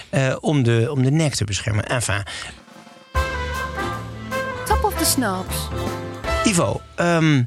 eh, 0.10 0.36
om, 0.39 0.63
de, 0.63 0.88
om 0.92 1.03
de 1.03 1.12
nek 1.12 1.36
te 1.36 1.44
beschermen. 1.44 1.86
Enfin, 1.86 2.24
Snaps. 5.05 5.55
Ivo, 6.43 6.81
ehm, 6.95 7.43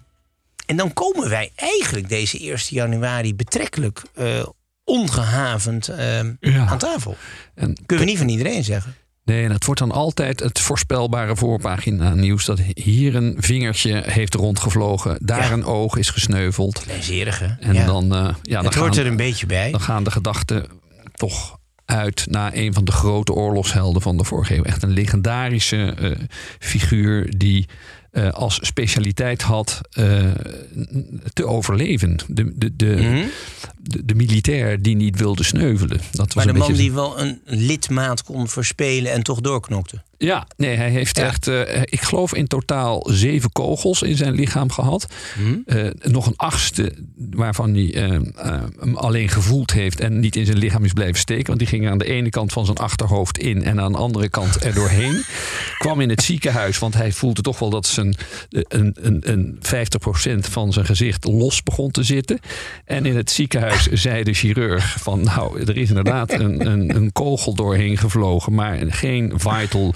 en 0.67 0.77
dan 0.77 0.93
komen 0.93 1.29
wij 1.29 1.51
eigenlijk 1.55 2.09
deze 2.09 2.39
1 2.51 2.57
januari 2.69 3.35
betrekkelijk 3.35 4.03
eh, 4.15 4.47
ongehavend 4.85 5.89
ehm, 5.89 6.33
Ja. 6.41 6.67
aan 6.67 6.79
tafel. 6.79 7.17
En 7.55 7.77
Kunnen 7.87 8.05
we 8.05 8.11
niet 8.11 8.21
van 8.21 8.29
iedereen 8.29 8.65
zeggen. 8.65 8.95
Nee, 9.25 9.45
en 9.45 9.51
het 9.51 9.65
wordt 9.65 9.81
dan 9.81 9.93
altijd 9.93 10.41
het 10.41 10.61
voorspelbare 10.61 11.37
voorpagina 11.37 12.15
nieuws... 12.15 12.45
dat 12.45 12.61
hier 12.75 13.15
een 13.15 13.37
vingertje 13.39 14.03
heeft 14.07 14.35
rondgevlogen, 14.35 15.19
daar 15.21 15.45
Ja. 15.45 15.53
een 15.53 15.65
oog 15.65 15.97
is 15.97 16.11
gesneuveld. 16.11 16.79
Kleinzerige. 16.79 17.57
En 17.61 17.75
ja. 17.75 17.85
dan, 17.85 18.15
eh, 18.15 18.35
ja, 18.43 18.57
dan, 18.57 18.65
het 18.65 18.75
hoort 18.75 18.95
gaan, 18.95 19.05
er 19.05 19.11
een 19.11 19.17
beetje 19.17 19.47
bij. 19.47 19.71
dan 19.71 19.81
gaan 19.81 20.05
de 20.05 20.11
gedachten 20.11 20.67
toch 21.15 21.59
uit 21.87 22.27
naar 22.31 22.51
een 22.55 22.75
van 22.75 22.85
de 22.85 22.93
grote 22.93 23.33
oorlogshelden 23.33 24.03
van 24.03 24.17
de 24.17 24.25
vorige 24.25 24.57
eeuw. 24.57 24.63
Echt 24.63 24.83
een 24.83 24.91
legendarische 24.91 25.95
eh, 25.99 26.11
figuur 26.59 27.39
die 27.39 27.67
eh, 28.11 28.31
als 28.31 28.59
specialiteit 28.63 29.43
had 29.43 29.81
eh, 29.91 30.25
te 31.33 31.47
overleven. 31.47 32.17
De, 32.29 32.53
de, 32.57 32.77
de, 32.77 32.87
Mhm. 32.87 33.25
De, 33.87 34.05
de 34.05 34.15
militair 34.15 34.83
die 34.83 34.97
niet 34.97 35.19
wilde 35.19 35.45
sneuvelen. 35.45 36.01
Dat 36.11 36.35
was 36.35 36.35
Maar 36.35 36.45
de 36.45 36.51
een 36.51 36.59
man 36.59 36.67
beetje 36.67 36.83
die 36.83 36.93
wel 36.93 37.21
een 37.21 37.41
lidmaat 37.45 38.23
kon 38.23 38.49
verspelen 38.49 39.13
en 39.13 39.23
toch 39.23 39.41
doorknokte. 39.41 40.03
Ja, 40.19 40.47
nee, 40.57 40.77
hij 40.77 40.91
heeft 40.91 41.17
Ja. 41.17 41.25
echt, 41.25 41.47
eh, 41.49 41.81
ik 41.85 42.01
geloof 42.01 42.35
in 42.35 42.47
totaal 42.47 43.07
zeven 43.11 43.53
kogels 43.53 44.03
in 44.03 44.17
zijn 44.17 44.35
lichaam 44.35 44.71
gehad. 44.73 45.07
Mhm. 45.39 45.57
Eh, 45.67 45.91
nog 46.01 46.27
een 46.27 46.37
achtste 46.37 46.93
waarvan 47.31 47.75
hij 47.75 47.95
eh, 47.95 48.11
hem 48.81 48.97
alleen 48.97 49.29
gevoeld 49.29 49.73
heeft 49.73 50.01
en 50.01 50.21
niet 50.21 50.37
in 50.37 50.47
zijn 50.47 50.59
lichaam 50.59 50.85
is 50.85 50.93
blijven 50.93 51.19
steken. 51.19 51.47
Want 51.47 51.59
die 51.59 51.69
ging 51.69 51.89
aan 51.89 51.99
de 51.99 52.05
ene 52.05 52.31
kant 52.31 52.53
van 52.53 52.65
zijn 52.65 52.77
achterhoofd 52.77 53.39
in 53.39 53.65
en 53.65 53.81
aan 53.81 53.93
de 53.93 53.99
andere 53.99 54.29
kant 54.29 54.65
er 54.65 54.75
doorheen. 54.75 55.23
Kwam 55.79 56.01
in 56.01 56.09
het 56.09 56.23
ziekenhuis, 56.23 56.79
want 56.79 56.95
hij 56.95 57.13
voelde 57.13 57.43
toch 57.43 57.59
wel 57.59 57.71
dat 57.71 57.87
zijn, 57.87 58.17
een, 58.51 58.97
een, 59.01 59.21
een 59.31 59.59
50% 59.61 60.49
van 60.51 60.73
zijn 60.73 60.87
gezicht 60.87 61.25
los 61.25 61.63
begon 61.63 61.91
te 61.91 62.03
zitten. 62.03 62.39
En 62.85 63.07
in 63.07 63.17
het 63.17 63.31
ziekenhuis 63.31 63.76
zei 63.93 64.23
de 64.23 64.33
chirurg 64.33 64.97
van 65.01 65.25
nou, 65.25 65.61
er 65.61 65.77
is 65.77 65.89
inderdaad 65.89 66.33
een, 66.33 66.67
een, 66.67 66.97
een 66.97 67.13
kogel 67.13 67.55
doorheen 67.55 67.99
gevlogen, 67.99 68.55
maar 68.55 68.79
geen 68.89 69.33
vital 69.37 69.95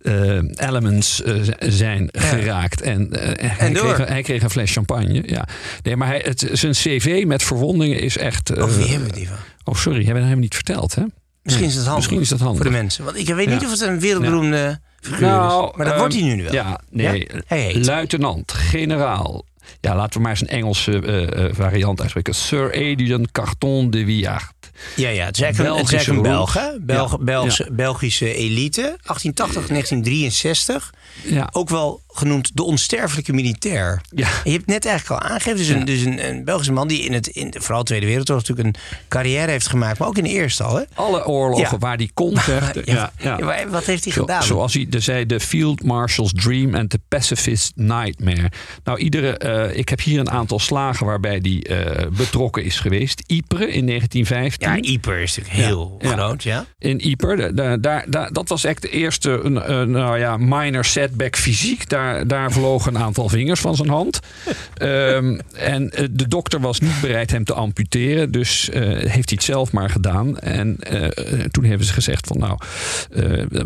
eh, 0.00 0.38
elements 0.54 1.22
eh, 1.22 1.34
zijn 1.58 2.08
geraakt. 2.12 2.80
En, 2.80 3.12
eh, 3.12 3.50
hij, 3.58 3.72
door. 3.72 3.94
kreeg, 3.94 4.08
hij 4.08 4.22
kreeg 4.22 4.42
een 4.42 4.50
fles 4.50 4.72
champagne. 4.72 5.22
Ja. 5.26 5.48
Nee, 5.82 5.96
maar 5.96 6.08
hij, 6.08 6.22
het, 6.24 6.48
zijn 6.52 6.72
cv 6.72 7.24
met 7.26 7.42
verwondingen 7.42 8.00
is 8.00 8.16
echt. 8.16 8.58
Oh, 8.58 8.76
wie 8.76 8.86
hebben 8.86 9.08
we 9.08 9.14
die 9.14 9.28
van? 9.28 9.36
oh, 9.64 9.74
sorry, 9.74 10.04
hebben 10.04 10.22
we 10.22 10.28
hem 10.28 10.38
niet 10.38 10.54
verteld, 10.54 10.94
hè? 10.94 11.02
Misschien 11.42 11.66
is 11.66 11.74
het 11.74 11.84
handig. 11.84 11.96
Misschien 11.96 12.20
is 12.20 12.28
dat 12.28 12.40
handig. 12.40 12.62
Voor 12.62 12.70
de 12.70 12.76
mensen. 12.76 13.04
Want 13.04 13.16
ik 13.16 13.26
weet 13.26 13.48
niet 13.48 13.60
Ja. 13.60 13.66
of 13.66 13.72
het 13.72 13.80
een 13.80 14.00
wereldberoemde 14.00 14.80
figuur 15.00 15.18
is. 15.18 15.24
Maar 15.24 15.72
dat 15.76 15.86
ehm, 15.86 15.98
wordt 15.98 16.14
hij 16.14 16.22
nu 16.22 16.42
wel. 16.42 16.52
Ja, 16.52 16.80
nee. 16.90 17.28
Ja? 17.48 17.80
Luitenant, 17.84 18.52
generaal. 18.52 19.44
Ja, 19.80 19.96
laten 19.96 20.16
we 20.16 20.20
maar 20.20 20.30
eens 20.30 20.40
een 20.40 20.48
Engelse 20.48 20.98
eh, 20.98 21.44
eh, 21.44 21.54
variant 21.54 22.00
uitspreken. 22.00 22.34
Sir 22.34 22.66
Adrian 22.66 23.28
Carton 23.32 23.90
de 23.90 24.04
Villard. 24.04 24.52
Ja, 24.96 25.08
ja, 25.08 25.24
het 25.24 25.36
is 25.36 25.42
eigenlijk 25.42 25.74
een, 25.74 25.82
Belgische 25.82 26.10
een. 26.10 26.22
Belg, 26.22 26.54
hè? 26.54 26.80
Belg, 26.80 27.10
Ja, 27.10 27.18
Belgische, 27.20 27.68
Belgische 27.72 28.34
elite. 28.34 28.80
1880, 28.80 29.66
1963. 29.66 30.94
Ja. 31.22 31.48
Ook 31.52 31.68
wel 31.68 32.00
genoemd 32.14 32.50
de 32.54 32.62
onsterfelijke 32.62 33.32
militair. 33.32 34.00
Ja. 34.14 34.26
En 34.26 34.50
je 34.50 34.56
hebt 34.56 34.66
net 34.66 34.86
eigenlijk 34.86 35.22
al 35.22 35.28
aangegeven, 35.30 35.58
dus, 35.58 35.68
een, 35.68 35.84
dus 35.84 36.00
een, 36.02 36.28
een 36.28 36.44
Belgische 36.44 36.72
man 36.72 36.88
die 36.88 37.02
in 37.02 37.12
het, 37.12 37.26
in 37.26 37.50
de, 37.50 37.60
vooral 37.60 37.82
Tweede 37.82 38.06
Wereldoorlog 38.06 38.46
natuurlijk 38.48 38.76
een 38.76 38.82
carrière 39.08 39.50
heeft 39.50 39.66
gemaakt, 39.68 39.98
maar 39.98 40.08
ook 40.08 40.16
in 40.18 40.24
de 40.24 40.30
Eerste 40.30 40.62
al. 40.62 40.76
Hè? 40.76 40.82
Alle 40.94 41.26
oorlogen 41.26 41.68
Ja. 41.70 41.78
waar 41.78 41.96
die 41.96 42.10
kon 42.14 42.38
vechten. 42.50 42.82
Ja, 42.84 43.12
ja, 43.18 43.68
wat 43.68 43.84
heeft 43.84 44.04
hij 44.04 44.12
Zo- 44.12 44.20
gedaan? 44.20 44.42
Zoals 44.42 44.74
hij 44.74 44.86
er 44.90 45.02
zei, 45.02 45.26
de 45.26 45.40
Field 45.40 45.82
Marshal's 45.84 46.32
Dream 46.34 46.74
en 46.74 46.88
de 46.88 47.00
Pacifist 47.08 47.72
Nightmare. 47.74 48.50
Nou, 48.84 48.98
iedere, 48.98 49.36
eh, 49.38 49.76
ik 49.78 49.88
heb 49.88 50.00
hier 50.00 50.20
een 50.20 50.30
aantal 50.30 50.58
slagen 50.58 51.06
waarbij 51.06 51.40
die 51.40 51.64
eh, 51.68 52.06
betrokken 52.16 52.64
is 52.64 52.80
geweest. 52.80 53.22
Ypres 53.26 53.74
in 53.74 53.86
1915. 53.86 54.68
Ja, 54.68 54.76
Ieper 54.80 55.18
is 55.18 55.36
natuurlijk 55.36 55.64
heel 55.64 55.98
groot, 56.00 56.42
ja. 56.42 56.64
in 56.78 57.00
Ypres. 57.10 57.38
Da- 57.40 57.50
da- 57.50 57.76
daar, 57.76 58.04
daar, 58.10 58.32
dat 58.32 58.48
was 58.48 58.64
echt 58.64 58.82
de 58.82 58.88
eerste 58.90 59.30
een, 59.42 59.72
een, 59.72 59.90
nou 59.90 60.18
ja, 60.18 60.36
minor 60.36 60.84
setback 60.84 61.36
fysiek. 61.36 61.88
Daar, 61.88 62.01
daar 62.26 62.52
vlogen 62.52 62.94
een 62.94 63.02
aantal 63.02 63.28
vingers 63.28 63.60
van 63.60 63.76
zijn 63.76 63.88
hand. 63.88 64.20
Ehm, 64.74 65.38
en 65.52 65.90
eh, 65.90 66.06
de 66.10 66.28
dokter 66.28 66.60
was 66.60 66.80
niet 66.80 67.00
bereid 67.00 67.30
hem 67.30 67.44
te 67.44 67.54
amputeren. 67.54 68.30
Dus 68.30 68.70
eh, 68.70 68.82
heeft 68.82 69.10
hij 69.12 69.22
het 69.24 69.42
zelf 69.42 69.72
maar 69.72 69.90
gedaan. 69.90 70.38
En 70.38 70.76
eh, 70.78 71.40
toen 71.50 71.64
hebben 71.64 71.86
ze 71.86 71.92
gezegd 71.92 72.26
van 72.26 72.38
nou, 72.38 72.58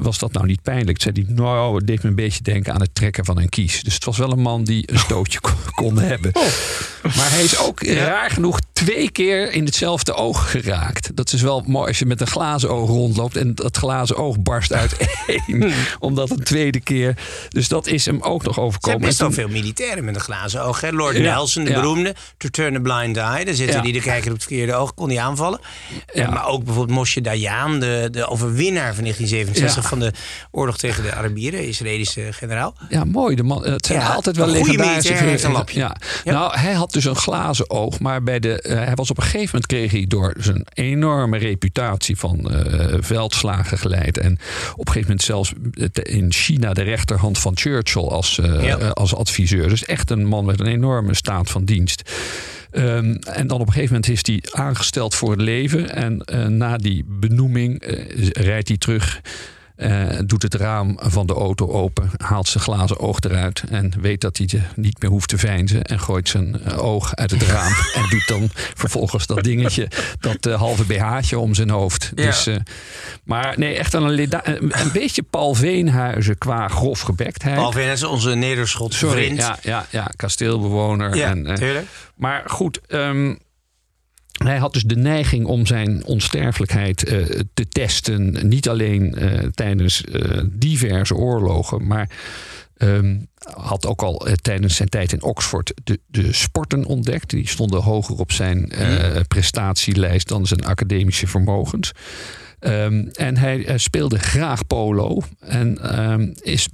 was 0.01 0.18
dat 0.18 0.33
nou 0.33 0.46
niet 0.46 0.62
pijnlijk? 0.62 0.99
Toen 0.99 1.12
zei 1.14 1.27
hij, 1.27 1.35
nou, 1.35 1.77
het 1.77 1.87
deed 1.87 2.03
me 2.03 2.09
een 2.09 2.14
beetje 2.14 2.42
denken 2.42 2.72
aan 2.72 2.81
het 2.81 2.94
trekken 2.94 3.25
van 3.25 3.38
een 3.38 3.49
kies. 3.49 3.83
Dus 3.83 3.94
het 3.94 4.05
was 4.05 4.18
wel 4.18 4.33
een 4.33 4.40
man 4.40 4.64
die 4.64 4.92
een 4.92 4.99
stootje 4.99 5.40
kon, 5.40 5.53
kon 5.85 5.99
hebben. 5.99 6.31
Maar 7.03 7.31
hij 7.31 7.44
is 7.44 7.59
ook 7.59 7.83
raar 7.83 8.31
genoeg 8.31 8.59
twee 8.72 9.11
keer 9.11 9.53
in 9.53 9.64
hetzelfde 9.64 10.14
oog 10.14 10.51
geraakt. 10.51 11.11
Dat 11.14 11.33
is 11.33 11.42
wel 11.42 11.64
mooi 11.66 11.88
als 11.88 11.99
je 11.99 12.07
met 12.07 12.20
een 12.20 12.27
glazen 12.27 12.70
oog 12.70 12.88
rondloopt 12.88 13.37
en 13.37 13.55
dat 13.55 13.77
glazen 13.77 14.16
oog 14.16 14.38
barst 14.38 14.72
uiteen. 14.72 15.72
Omdat 15.99 16.31
een 16.31 16.44
tweede 16.44 16.81
keer. 16.81 17.16
Dus 17.49 17.68
dat 17.68 17.87
is 17.87 18.07
hem 18.07 18.22
ook 18.26 18.42
nog 18.42 18.46
Er 18.46 18.52
zijn 18.54 18.66
overkomen. 18.66 19.00
best 19.00 19.18
wel 19.18 19.32
veel 19.32 19.48
militairen 19.48 20.04
met 20.04 20.14
een 20.14 20.20
glazen 20.20 20.62
oog. 20.62 20.80
Hè? 20.80 20.90
Lord 20.90 21.18
Nelson, 21.18 21.64
de 21.64 21.72
beroemde. 21.72 22.14
To 22.36 22.48
turn 22.48 22.74
a 22.76 22.80
blind 22.80 23.16
eye. 23.16 23.44
Daar 23.44 23.54
zitten 23.54 23.82
die 23.82 23.92
de 23.92 24.00
kijker 24.00 24.26
op 24.30 24.36
het 24.36 24.46
verkeerde 24.46 24.74
oog. 24.74 24.94
Kon 24.94 25.08
die 25.08 25.20
aanvallen. 25.20 25.60
Eh, 26.06 26.28
maar 26.28 26.46
ook 26.46 26.64
bijvoorbeeld 26.64 26.98
Moshe 26.98 27.20
Dayan. 27.20 27.80
De, 27.80 28.08
de 28.10 28.26
overwinnaar 28.28 28.94
van 28.94 29.02
1967 29.02 29.82
Ja. 29.82 29.88
van 29.88 29.98
de 29.98 30.12
oorlog 30.50 30.76
tegen 30.78 31.02
de 31.02 31.12
Arabieren. 31.14 31.66
Israëlische 31.68 32.32
generaal. 32.32 32.74
Ja, 32.88 33.04
mooi. 33.04 33.36
De 33.36 33.42
man, 33.42 33.64
het 33.66 33.86
zijn 33.86 34.02
altijd 34.02 34.36
wel 34.36 34.46
legendarische 34.48 35.12
heeft 35.12 35.42
een 35.44 35.52
lapje. 35.52 35.78
Ja. 35.78 35.96
Nou, 36.24 36.58
hij 36.58 36.72
had 36.72 36.92
dus 36.92 37.04
een 37.04 37.16
glazen 37.16 37.70
oog, 37.70 38.00
maar 38.00 38.22
bij 38.22 38.38
de, 38.38 38.60
eh, 38.62 38.76
hij 38.84 38.94
was 38.94 39.10
op 39.10 39.16
een 39.16 39.22
gegeven 39.22 39.44
moment 39.46 39.66
kreeg 39.66 39.90
hij 39.90 40.04
door 40.08 40.34
zijn 40.38 40.66
enorme 40.74 41.38
reputatie 41.38 42.16
van 42.18 42.50
eh, 42.50 42.94
veldslagen 43.00 43.78
geleid 43.78 44.18
en 44.18 44.32
op 44.72 44.86
een 44.86 44.92
gegeven 44.92 45.00
moment 45.00 45.22
zelfs 45.22 45.52
eh, 45.72 46.14
in 46.16 46.32
China 46.32 46.72
de 46.72 46.82
rechterhand 46.82 47.38
van 47.38 47.52
Churchill 47.56 48.02
als, 48.16 48.38
eh, 48.38 48.64
Ja. 48.64 48.79
eh, 48.79 48.90
als 48.90 49.14
adviseur. 49.14 49.68
Dus 49.68 49.85
echt 49.85 50.11
een 50.11 50.24
man 50.26 50.44
met 50.44 50.61
een 50.61 50.66
enorme 50.66 51.14
staat 51.14 51.50
van 51.50 51.64
dienst. 51.64 52.11
Ehm, 52.70 53.14
en 53.14 53.46
dan 53.46 53.61
op 53.61 53.66
een 53.66 53.72
gegeven 53.72 53.94
moment 53.94 54.09
is 54.12 54.20
hij 54.22 54.62
aangesteld 54.64 55.14
voor 55.14 55.31
het 55.31 55.40
leven. 55.40 55.90
En 55.94 56.20
eh, 56.20 56.46
na 56.46 56.76
die 56.76 57.05
benoeming 57.09 57.83
rijdt 58.33 58.68
hij 58.68 58.76
terug. 58.76 59.20
Eh, 59.76 60.18
doet 60.26 60.42
het 60.42 60.54
raam 60.54 60.96
van 61.00 61.26
de 61.26 61.32
auto 61.32 61.68
open, 61.68 62.10
haalt 62.16 62.48
zijn 62.48 62.64
glazen 62.64 62.98
oog 62.98 63.20
eruit 63.20 63.62
en 63.70 63.92
weet 64.00 64.20
dat 64.20 64.36
hij 64.36 64.62
niet 64.74 65.00
meer 65.00 65.10
hoeft 65.10 65.28
te 65.28 65.38
veinzen 65.38 65.84
en 65.84 66.00
gooit 66.00 66.28
zijn 66.28 66.62
eh, 66.62 66.84
oog 66.84 67.14
uit 67.14 67.30
het 67.30 67.42
raam 67.42 67.72
en 68.02 68.08
doet 68.10 68.26
dan 68.26 68.48
vervolgens 68.52 69.26
dat 69.26 69.42
dingetje, 69.42 69.88
dat 70.20 70.46
eh, 70.46 70.54
halve 70.54 70.84
BH'tje 70.84 71.38
om 71.38 71.54
zijn 71.54 71.70
hoofd. 71.70 72.12
Ja. 72.14 72.24
Dus, 72.24 72.48
maar 73.24 73.54
nee, 73.58 73.74
echt 73.74 73.92
een, 73.92 74.18
een, 74.58 74.92
beetje 74.92 75.22
Paul 75.22 75.54
Veenhuizen 75.54 76.38
qua 76.38 76.68
grof 76.68 77.00
gebektheid. 77.00 77.54
Behalve 77.54 77.80
net 77.80 78.04
onze 78.04 78.34
Nederschotse 78.34 79.08
vriend. 79.08 79.38
ja, 79.38 79.58
ja, 79.62 79.86
ja, 79.90 80.10
kasteelbewoner. 80.16 81.16
Ja, 81.16 81.30
en, 81.30 81.86
maar 82.14 82.42
goed, 82.46 82.80
ehm, 82.86 83.34
hij 84.44 84.59
had 84.59 84.72
dus 84.72 84.83
de 84.83 84.96
neiging 84.96 85.46
om 85.46 85.66
zijn 85.66 86.05
onsterfelijkheid 86.05 87.05
eh, 87.05 87.40
te 87.55 87.68
testen. 87.68 88.49
Niet 88.49 88.68
alleen 88.68 89.14
eh, 89.14 89.49
tijdens 89.55 90.05
eh, 90.05 90.42
diverse 90.53 91.14
oorlogen, 91.14 91.87
maar 91.87 92.11
ehm, 92.77 93.16
had 93.55 93.87
ook 93.87 94.03
al 94.03 94.27
tijdens 94.42 94.77
zijn 94.77 94.88
tijd 94.88 95.12
in 95.12 95.22
Oxford 95.22 95.72
de, 95.85 96.01
de 96.07 96.33
sporten 96.33 96.85
ontdekt. 96.85 97.31
Die 97.31 97.49
stonden 97.49 97.83
hoger 97.83 98.18
op 98.18 98.33
zijn 98.33 98.70
eh, 98.70 99.20
prestatielijst 99.29 100.29
dan 100.29 100.46
zijn 100.46 100.64
academische 100.64 101.27
vermogens. 101.27 101.92
Ehm, 102.66 103.07
en 103.12 103.37
hij 103.37 103.64
eh, 103.64 103.76
speelde 103.76 104.18
graag 104.18 104.66
polo. 104.66 105.20
En 105.40 105.79
ehm, 105.79 106.33
is 106.40 106.68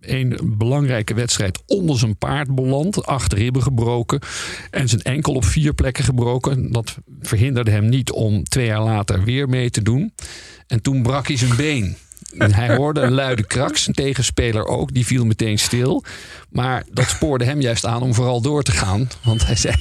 een 0.00 0.54
belangrijke 0.58 1.14
wedstrijd 1.14 1.62
onder 1.66 1.98
zijn 1.98 2.16
paard 2.16 2.54
beland. 2.54 3.06
Acht 3.06 3.32
ribben 3.32 3.62
gebroken. 3.62 4.20
En 4.70 4.88
zijn 4.88 5.02
enkel 5.02 5.34
op 5.34 5.44
vier 5.44 5.74
plekken 5.74 6.04
gebroken. 6.04 6.72
Dat 6.72 6.96
verhinderde 7.20 7.70
hem 7.70 7.88
niet 7.88 8.10
om 8.10 8.44
twee 8.44 8.66
jaar 8.66 8.82
later 8.82 9.24
weer 9.24 9.48
mee 9.48 9.70
te 9.70 9.82
doen. 9.82 10.12
En 10.66 10.82
toen 10.82 11.02
brak 11.02 11.26
hij 11.26 11.36
zijn 11.36 11.56
been. 11.56 11.96
Hij 12.36 12.76
hoorde 12.76 13.00
een 13.00 13.12
luide 13.12 13.46
krak. 13.46 13.76
Zijn 13.76 13.96
tegenspeler 13.96 14.66
ook. 14.66 14.94
Die 14.94 15.06
viel 15.06 15.24
meteen 15.24 15.58
stil. 15.58 16.04
Maar 16.50 16.84
dat 16.92 17.08
spoorde 17.08 17.44
hem 17.44 17.60
juist 17.60 17.86
aan 17.86 18.02
om 18.02 18.14
vooral 18.14 18.40
door 18.40 18.62
te 18.62 18.72
gaan. 18.72 19.08
Want 19.24 19.46
hij 19.46 19.56
zei: 19.56 19.74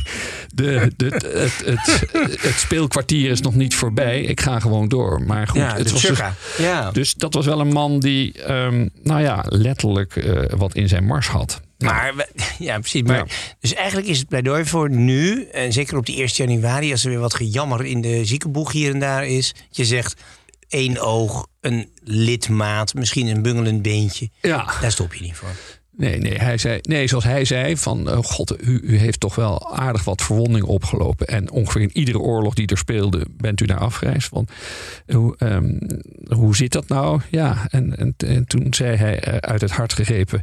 de, 0.53 0.91
de, 0.95 1.05
het, 1.05 1.65
het, 1.65 2.12
het 2.41 2.55
speelkwartier 2.55 3.31
is 3.31 3.41
nog 3.41 3.55
niet 3.55 3.75
voorbij. 3.75 4.21
Ik 4.21 4.41
ga 4.41 4.60
gewoon 4.60 4.88
door. 4.88 5.21
Maar 5.21 5.47
goed, 5.47 5.57
Ja, 5.57 5.75
het 5.75 5.91
was 5.91 6.01
dus. 6.01 6.19
Ja. 6.57 6.91
dus 6.91 7.13
dat 7.13 7.33
was 7.33 7.45
wel 7.45 7.60
een 7.60 7.73
man 7.73 7.99
die, 7.99 8.41
ehm, 8.43 8.88
nou 9.03 9.21
ja, 9.21 9.43
letterlijk 9.47 10.15
eh, 10.15 10.43
wat 10.57 10.75
in 10.75 10.88
zijn 10.88 11.05
mars 11.05 11.27
had. 11.27 11.62
Maar, 11.77 12.13
ja, 12.60 12.79
precies. 12.79 13.01
Maar, 13.01 13.17
Ja. 13.17 13.25
Dus 13.60 13.73
eigenlijk 13.73 14.07
is 14.07 14.17
het 14.17 14.27
pleidooi 14.27 14.65
voor 14.65 14.89
nu, 14.89 15.43
en 15.43 15.73
zeker 15.73 15.97
op 15.97 16.05
die 16.05 16.17
1 16.17 16.27
januari, 16.27 16.91
als 16.91 17.03
er 17.03 17.10
weer 17.10 17.19
wat 17.19 17.33
gejammer 17.33 17.86
in 17.86 18.01
de 18.01 18.25
ziekenboeg 18.25 18.71
hier 18.71 18.93
en 18.93 18.99
daar 18.99 19.27
is. 19.27 19.53
dat 19.53 19.77
Je 19.77 19.86
zegt 19.86 20.21
één 20.67 20.99
oog, 20.99 21.47
een 21.62 21.91
lidmaat, 22.03 22.93
misschien 22.93 23.27
een 23.27 23.41
bungelend 23.41 23.82
beentje. 23.82 24.30
Ja. 24.41 24.73
Daar 24.82 24.91
stop 24.91 25.13
je 25.13 25.23
niet 25.23 25.36
voor. 25.36 25.56
Nee, 25.97 26.19
nee, 26.19 26.38
hij 26.38 26.57
zei, 26.57 26.79
nee, 26.81 27.07
zoals 27.07 27.23
hij 27.23 27.45
zei, 27.45 27.77
van 27.77 28.10
eh, 28.10 28.17
god, 28.23 28.55
u, 28.63 28.79
u 28.83 28.97
heeft 28.97 29.19
toch 29.19 29.36
wel 29.36 29.75
aardig 29.77 30.03
wat 30.03 30.21
verwonding 30.21 30.65
opgelopen. 30.65 31.27
En 31.27 31.51
ongeveer 31.51 31.81
in 31.81 31.89
iedere 31.97 32.19
oorlog 32.19 32.53
die 32.53 32.67
er 32.67 32.77
speelde, 32.77 33.25
bent 33.38 33.62
u 33.62 33.65
daar 33.65 33.77
afgereisd. 33.79 34.27
Van, 34.27 34.47
hoe, 35.07 35.36
ehm, 35.38 35.77
hoe 36.36 36.55
zit 36.55 36.71
dat 36.71 36.88
nou? 36.88 37.21
Ja, 37.29 37.65
en, 37.69 37.97
en, 37.97 38.13
en 38.17 38.45
toen 38.47 38.67
zei 38.73 38.95
hij 38.95 39.19
eh, 39.19 39.36
uit 39.38 39.62
het 39.62 39.71
hart 39.71 39.93
gegrepen, 39.93 40.41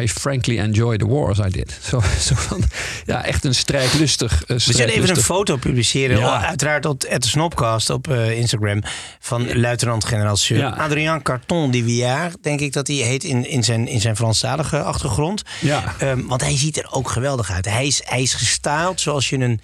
I 0.00 0.08
frankly 0.08 0.58
enjoy 0.58 0.96
the 0.96 1.06
war 1.08 1.28
as 1.30 1.38
I 1.38 1.50
did. 1.50 1.78
Zo, 1.82 2.00
zo 2.20 2.34
van, 2.34 2.62
ja, 3.04 3.24
echt 3.24 3.44
een 3.44 3.54
strijdlustig. 3.54 4.32
eh, 4.42 4.48
We 4.48 4.58
zullen 4.58 4.80
even 4.80 4.86
een 4.86 4.92
strijdlustig- 4.92 5.24
foto 5.24 5.56
publiceren, 5.56 6.18
Ja. 6.18 6.26
oh, 6.26 6.44
uiteraard 6.44 6.84
op 6.86 7.04
het 7.08 7.24
Snopcast 7.24 7.90
op 7.90 8.08
eh, 8.08 8.38
Instagram, 8.38 8.82
van 9.20 9.58
luitenant-generaal 9.58 10.36
Sir 10.36 10.56
Ja. 10.56 10.68
Adrien 10.70 11.22
Carton 11.22 11.70
de 11.70 11.82
Villard, 11.84 12.36
denk 12.42 12.60
ik 12.60 12.72
dat 12.72 12.86
hij 12.86 12.96
heet 12.96 13.24
in, 13.24 13.48
in, 13.50 13.64
zijn, 13.64 13.88
in 13.88 14.00
zijn 14.00 14.16
Franstalige 14.16 14.84
achtergrond. 14.86 15.42
Ja. 15.60 15.94
Ehm, 15.98 16.26
want 16.26 16.40
hij 16.40 16.56
ziet 16.56 16.76
er 16.78 16.88
ook 16.90 17.10
geweldig 17.10 17.50
uit. 17.50 17.64
Hij 17.64 17.86
is, 17.86 18.02
hij 18.04 18.22
is 18.22 18.34
gestyled 18.34 19.00
zoals 19.00 19.28
je 19.28 19.38
een, 19.38 19.60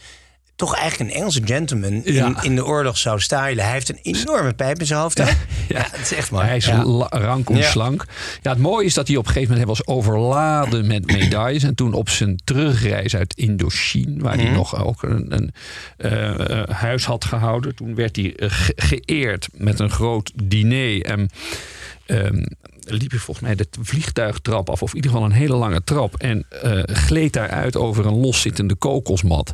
toch 0.56 0.76
eigenlijk 0.76 1.10
een 1.10 1.16
Engelse 1.16 1.40
gentleman 1.44 1.90
in, 2.04 2.12
Ja. 2.14 2.42
in 2.42 2.54
de 2.54 2.64
oorlog 2.66 2.98
zou 2.98 3.20
stylen. 3.20 3.64
Hij 3.64 3.72
heeft 3.72 3.88
een 3.88 3.98
enorme 4.02 4.52
pijp 4.52 4.80
in 4.80 4.86
zijn 4.86 5.00
hoofd. 5.00 5.18
hè? 5.18 5.24
Ja, 5.68 5.86
het 5.90 6.00
is 6.00 6.12
echt 6.14 6.30
mooi. 6.30 6.46
Hij 6.46 6.56
is 6.56 6.66
rank 7.08 7.50
en 7.50 7.64
slank. 7.64 8.04
Ja, 8.42 8.50
het 8.50 8.58
mooie 8.60 8.86
is 8.86 8.94
dat 8.94 9.08
hij 9.08 9.16
op 9.16 9.26
een 9.26 9.32
gegeven 9.32 9.54
moment 9.54 9.68
hij 9.78 9.84
was 9.84 9.96
overladen 9.96 10.86
met 10.86 11.06
medailles. 11.06 11.62
En 11.62 11.74
toen 11.74 11.92
op 11.92 12.08
zijn 12.08 12.40
terugreis 12.44 13.16
uit 13.16 13.34
Indochine, 13.36 14.22
waar 14.22 14.36
Mhm. 14.36 14.44
hij 14.46 14.54
nog 14.54 14.84
ook 14.84 15.02
een, 15.02 15.26
een 15.34 15.52
eh, 15.96 16.60
eh, 16.60 16.68
huis 16.68 17.04
had 17.04 17.24
gehouden. 17.24 17.74
Toen 17.74 17.94
werd 17.94 18.16
hij 18.16 18.36
eh, 18.36 18.50
ge- 18.50 18.72
geëerd 18.76 19.48
met 19.52 19.78
een 19.80 19.90
groot 19.90 20.32
diner. 20.44 21.02
En 21.04 21.30
ehm, 22.06 22.44
liep 22.84 23.10
hij 23.10 23.20
volgens 23.20 23.46
mij 23.46 23.54
de 23.54 23.66
vliegtuigtrap 23.80 24.70
af, 24.70 24.82
of 24.82 24.90
in 24.90 24.96
ieder 24.96 25.10
geval 25.10 25.26
een 25.26 25.32
hele 25.32 25.56
lange 25.56 25.84
trap. 25.84 26.16
En 26.16 26.44
eh, 26.48 26.78
gleed 26.84 27.32
daaruit 27.32 27.76
over 27.76 28.06
een 28.06 28.20
loszittende 28.20 28.74
kokosmat. 28.74 29.52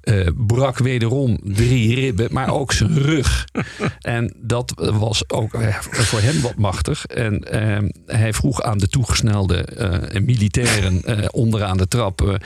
Eh, 0.00 0.26
brak 0.36 0.78
wederom 0.78 1.38
drie 1.42 1.94
ribben, 1.94 2.28
maar 2.30 2.54
ook 2.54 2.72
zijn 2.72 2.98
rug. 2.98 3.44
En 4.00 4.34
dat 4.36 4.72
was 4.76 5.30
ook 5.30 5.54
eh, 5.54 5.76
voor 5.80 6.20
hem 6.20 6.40
wat 6.40 6.56
machtig. 6.56 7.06
En 7.06 7.38
ehm, 7.44 7.88
hij 8.06 8.32
vroeg 8.32 8.62
aan 8.62 8.78
de 8.78 8.88
toegesnelde 8.88 9.68
militairen 10.24 11.02
onderaan 11.32 11.76
de 11.76 11.88
trap: 11.88 12.40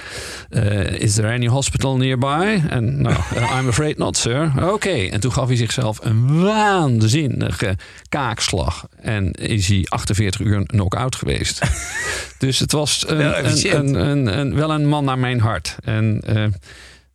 Is 0.98 1.14
there 1.14 1.32
any 1.32 1.48
hospital 1.48 1.96
nearby? 1.96 2.60
En 2.68 3.02
nou, 3.02 3.16
I'm 3.58 3.68
afraid 3.68 3.98
not, 3.98 4.16
sir. 4.16 4.52
Oké. 4.72 4.88
En 4.88 5.20
toen 5.20 5.32
gaf 5.32 5.46
hij 5.46 5.56
zichzelf 5.56 5.98
een 6.02 6.42
waanzinnige 6.42 7.76
kaakslag. 8.08 8.86
En 9.00 9.30
is 9.30 9.68
hij 9.68 9.86
48 10.14 10.40
uur 10.40 10.66
knock-out 10.66 11.16
geweest. 11.16 11.60
dus 12.38 12.58
het 12.58 12.72
was 12.72 13.04
een, 13.08 13.16
Wel 13.16 13.34
een, 13.44 13.94
een, 13.94 14.38
een, 14.38 14.54
wel 14.54 14.70
een 14.70 14.86
man 14.86 15.04
naar 15.04 15.18
mijn 15.18 15.40
hart. 15.40 15.76
En 15.84 16.20
eh, 16.26 16.44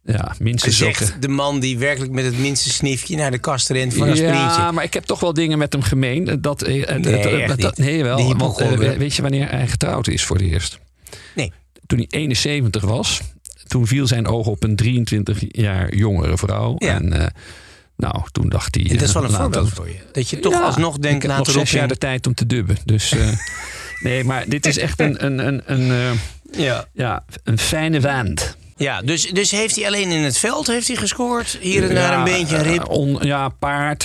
ja, 0.03 0.35
minstens 0.39 0.77
Zegt 0.77 1.21
de 1.21 1.27
man 1.27 1.59
die 1.59 1.77
werkelijk 1.77 2.11
met 2.11 2.25
het 2.25 2.39
minste 2.39 2.69
sniefje 2.69 3.15
naar 3.15 3.31
de 3.31 3.37
kast 3.37 3.69
rent 3.69 3.93
voor 3.93 4.07
een 4.07 4.15
ja, 4.15 4.29
aspirintje. 4.31 4.71
maar 4.71 4.83
ik 4.83 4.93
heb 4.93 5.03
toch 5.03 5.19
wel 5.19 5.33
dingen 5.33 5.57
met 5.57 5.73
hem 5.73 5.81
gemeen. 5.81 6.23
Dat, 6.23 6.43
dat, 6.43 6.67
Nee, 6.67 6.85
dat- 6.85 7.25
echt 7.25 7.61
dat- 7.61 7.77
niet. 7.77 7.87
nee, 7.87 8.03
wel. 8.03 8.35
Want, 8.37 8.59
eh, 8.59 8.69
weet 8.77 9.15
je 9.15 9.21
wanneer 9.21 9.49
hij 9.49 9.67
getrouwd 9.67 10.07
is 10.07 10.23
voor 10.23 10.35
het 10.37 10.45
eerst? 10.45 10.79
Nee. 11.35 11.51
Toen 11.85 11.97
hij 11.97 12.07
71 12.09 12.83
was. 12.83 13.21
Toen 13.67 13.87
viel 13.87 14.07
zijn 14.07 14.27
oog 14.27 14.47
op 14.47 14.63
een 14.63 14.75
23 14.75 15.43
jaar 15.47 15.95
jongere 15.95 16.37
vrouw. 16.37 16.75
Ja. 16.77 16.93
En 16.95 17.13
eh, 17.13 17.27
nou, 17.99 18.23
toen 18.31 18.49
dacht 18.49 18.75
hij... 18.75 18.83
En 18.83 18.93
dat 18.97 19.01
is 19.01 19.07
eh, 19.07 19.13
wel 19.13 19.23
een 19.23 19.35
voorbeeld 19.35 19.69
voor 19.69 19.87
je. 19.87 19.95
Dat 20.11 20.29
je 20.29 20.39
toch 20.39 20.53
Ja, 20.53 20.59
alsnog 20.61 20.97
denkt, 20.97 21.25
laat 21.27 21.37
nog 21.37 21.51
zes 21.51 21.71
jaar 21.71 21.87
de 21.87 21.97
tijd 21.97 22.27
om 22.27 22.33
te 22.33 22.45
dubben. 22.45 22.77
Dus 22.85 23.11
eh, 23.11 23.27
nee, 24.07 24.23
maar 24.23 24.43
dit 24.47 24.65
is 24.65 24.77
echt 24.77 24.99
een, 24.99 25.25
een, 25.25 25.47
een, 25.47 25.61
een, 25.65 25.91
eh, 25.91 26.59
Ja. 26.65 26.85
ja, 26.93 27.25
een 27.43 27.57
fijne 27.57 27.99
wand. 28.01 28.57
Ja, 28.75 29.01
dus, 29.01 29.29
dus 29.29 29.51
heeft 29.51 29.75
hij 29.75 29.85
alleen 29.87 30.09
in 30.11 30.23
het 30.23 30.37
veld 30.37 30.67
heeft 30.67 30.87
hij 30.87 30.95
gescoord? 30.95 31.57
Hier 31.61 31.89
en 31.89 31.95
daar 31.95 32.17
een 32.17 32.23
beentje, 32.23 32.55
een 32.57 32.63
rib? 32.63 32.89
on- 32.89 33.17
ja, 33.21 33.49
paard. 33.49 34.03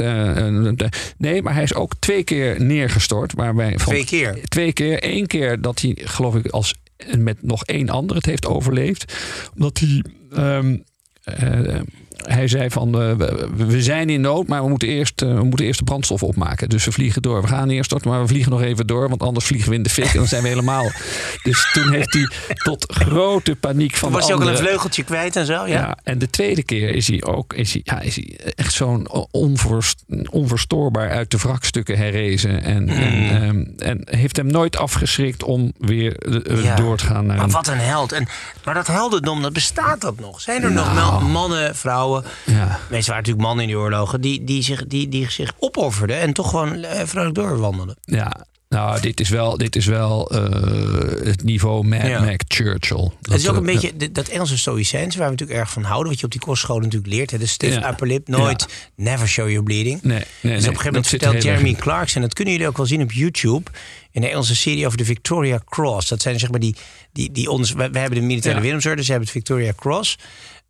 nee, 1.18 1.42
maar 1.42 1.54
hij 1.54 1.62
is 1.62 1.74
ook 1.74 1.92
twee 1.98 2.22
keer 2.24 2.60
neergestort. 2.60 3.32
Waarbij 3.32 3.78
van, 3.78 3.92
Twee 3.92 4.04
keer? 4.04 4.38
Twee 4.48 4.72
keer. 4.72 5.04
Eén 5.04 5.26
keer 5.26 5.60
dat 5.60 5.80
hij, 5.80 5.96
geloof 6.04 6.34
ik, 6.34 6.46
als 6.46 6.74
met 7.18 7.42
nog 7.42 7.64
één 7.64 7.88
ander 7.88 8.16
het 8.16 8.26
heeft 8.26 8.46
overleefd. 8.46 9.14
Omdat 9.54 9.78
hij 9.78 10.04
ehm, 10.32 10.76
eh, 11.24 11.80
hij 12.28 12.48
zei 12.48 12.70
van 12.70 12.86
eh, 13.00 13.12
we, 13.16 13.48
we 13.56 13.82
zijn 13.82 14.10
in 14.10 14.20
nood, 14.20 14.46
maar 14.46 14.62
we 14.62 14.68
moeten, 14.68 14.88
eerst, 14.88 15.22
eh, 15.22 15.34
we 15.34 15.44
moeten 15.44 15.66
eerst 15.66 15.78
de 15.78 15.84
brandstof 15.84 16.22
opmaken. 16.22 16.68
Dus 16.68 16.84
we 16.84 16.92
vliegen 16.92 17.22
door. 17.22 17.42
We 17.42 17.48
gaan 17.48 17.68
eerst 17.70 17.84
storten, 17.84 18.10
maar 18.10 18.20
we 18.20 18.26
vliegen 18.28 18.52
nog 18.52 18.62
even 18.62 18.86
door, 18.86 19.08
want 19.08 19.22
anders 19.22 19.44
vliegen 19.46 19.70
we 19.70 19.76
in 19.76 19.82
de 19.82 19.90
fik 19.90 20.04
en 20.04 20.16
dan 20.18 20.26
zijn 20.26 20.42
we 20.42 20.48
helemaal. 20.48 20.90
Dus 21.42 21.70
toen 21.72 21.92
heeft 21.92 22.12
hij 22.14 22.30
tot 22.64 22.92
grote 22.92 23.56
paniek 23.56 23.96
van 23.96 24.10
Was 24.12 24.20
de 24.20 24.26
hij 24.26 24.34
ook 24.34 24.42
al 24.42 24.48
een 24.48 24.56
vleugeltje 24.56 25.02
kwijt 25.04 25.36
en 25.36 25.46
zo? 25.46 25.52
Ja. 25.52 25.66
ja. 25.66 25.96
en 26.02 26.18
de 26.18 26.30
tweede 26.30 26.62
keer 26.62 26.88
is 26.94 27.08
hij 27.08 27.22
ook 27.24 27.52
is 27.54 27.72
hij, 27.72 27.80
ja, 27.84 28.00
is 28.00 28.16
hij 28.16 28.36
echt 28.54 28.72
zo'n 28.72 29.08
onverst- 29.30 30.04
onverstoorbaar 30.30 31.10
uit 31.10 31.30
de 31.30 31.36
wrakstukken 31.38 31.96
herrezen. 31.96 32.62
En, 32.62 32.88
en, 32.88 33.12
Mm. 33.14 33.28
ehm, 33.28 33.64
en 33.88 34.00
heeft 34.18 34.36
hem 34.36 34.46
nooit 34.46 34.76
afgeschrikt 34.76 35.42
om 35.42 35.72
weer 35.78 36.16
eh, 36.18 36.62
Ja. 36.64 36.74
door 36.76 36.96
te 36.96 37.06
gaan 37.06 37.26
naar 37.26 37.36
Maar 37.36 37.48
wat 37.48 37.66
een 37.68 37.78
held. 37.78 38.12
En, 38.12 38.26
maar 38.64 38.74
dat 38.74 38.86
heldendom, 38.86 39.42
dat 39.42 39.52
bestaat 39.52 40.00
dat 40.00 40.20
nog? 40.20 40.40
Zijn 40.40 40.62
er 40.62 40.72
nog 40.72 40.94
Nou. 40.94 41.24
mannen, 41.24 41.76
vrouwen, 41.76 42.13
Ja. 42.46 42.66
meestal 42.66 43.14
waren 43.14 43.16
natuurlijk 43.16 43.46
mannen 43.46 43.64
in 43.64 43.70
die 43.70 43.78
oorlogen, 43.78 44.20
die, 44.20 44.44
die, 44.44 44.62
zich, 44.62 44.86
die, 44.86 45.08
die 45.08 45.30
zich 45.30 45.52
opofferden 45.58 46.20
en 46.20 46.32
toch 46.32 46.50
gewoon 46.50 46.74
eh, 46.82 47.06
vrolijk 47.06 47.34
doorwandelden? 47.34 47.96
Ja, 48.00 48.46
nou, 48.68 49.00
dit 49.00 49.20
is 49.20 49.28
wel, 49.28 49.56
dit 49.56 49.76
is 49.76 49.86
wel 49.86 50.30
eh, 50.30 51.24
het 51.26 51.42
niveau 51.42 51.86
Mad 51.86 52.06
Ja. 52.06 52.20
Mac 52.20 52.40
Churchill. 52.48 53.10
het 53.22 53.34
is 53.34 53.48
ook 53.48 53.52
eh, 53.52 53.58
een 53.60 53.66
beetje 53.66 53.96
de- 53.96 54.12
dat 54.12 54.28
Engelse 54.28 54.58
stoïcijns, 54.58 55.16
waar 55.16 55.24
we 55.24 55.30
natuurlijk 55.30 55.58
erg 55.60 55.70
van 55.70 55.82
houden, 55.82 56.10
wat 56.10 56.18
je 56.20 56.24
op 56.26 56.32
die 56.32 56.40
kostscholen 56.40 56.82
natuurlijk 56.82 57.12
leert. 57.12 57.30
Hè, 57.30 57.38
de 57.38 57.46
stiff 57.46 57.74
Ja. 57.74 57.90
upper 57.90 58.06
lip, 58.06 58.28
nooit, 58.28 58.66
never 58.96 59.28
show 59.28 59.48
your 59.48 59.62
bleeding. 59.62 60.02
Nee, 60.02 60.22
nee, 60.40 60.54
dus 60.54 60.62
op 60.64 60.70
een 60.70 60.76
gegeven 60.76 60.84
moment 60.84 60.92
dat 60.92 61.04
er 61.04 61.08
vertelt 61.08 61.34
erg 61.34 61.44
Jeremy 61.44 61.68
in. 61.68 61.76
Clarkson, 61.76 62.22
dat 62.22 62.34
kunnen 62.34 62.52
jullie 62.54 62.68
ook 62.68 62.76
wel 62.76 62.86
zien 62.86 63.02
op 63.02 63.12
YouTube, 63.12 63.70
in 64.10 64.20
de 64.20 64.28
Engelse 64.28 64.56
serie 64.56 64.86
over 64.86 64.98
de 64.98 65.04
Victoria 65.04 65.60
Cross. 65.68 66.08
Dat 66.08 66.22
zijn 66.22 66.38
zeg 66.38 66.50
maar 66.50 66.60
die, 66.60 66.76
die, 67.12 67.32
die 67.32 67.50
ons, 67.50 67.72
we, 67.72 67.90
we 67.90 67.98
hebben 67.98 68.18
de 68.20 68.24
militaire 68.26 68.66
Ja. 68.66 68.80
Ze 68.80 68.88
hebben 68.88 69.20
het 69.20 69.30
Victoria 69.30 69.72
Cross. 69.76 70.18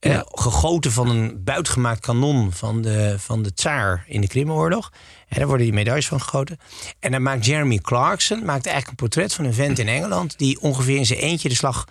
Eh, 0.05 0.21
gegoten 0.25 0.93
van 0.93 1.09
een 1.09 1.45
buitgemaakt 1.45 2.01
kanon 2.01 2.53
van 2.53 2.83
de, 2.83 3.15
van 3.19 3.43
de 3.43 3.55
tsaar 3.55 4.05
in 4.07 4.21
de 4.21 4.27
Krimoorlog. 4.27 4.93
En 5.29 5.39
daar 5.39 5.47
worden 5.47 5.67
die 5.67 5.75
medailles 5.75 6.07
van 6.07 6.21
gegoten. 6.21 6.59
En 7.01 7.13
dan 7.13 7.23
maakt 7.23 7.47
Jeremy 7.47 7.79
Clarkson 7.79 8.45
maakt 8.45 8.67
eigenlijk 8.67 8.89
een 8.89 9.09
portret 9.09 9.35
van 9.35 9.45
een 9.45 9.55
vent 9.55 9.79
in 9.79 9.89
Engeland... 9.89 10.39
die 10.39 10.61
ongeveer 10.61 10.97
in 10.97 11.07
zijn 11.07 11.19
eentje 11.19 11.49
de 11.49 11.55
slag 11.55 11.85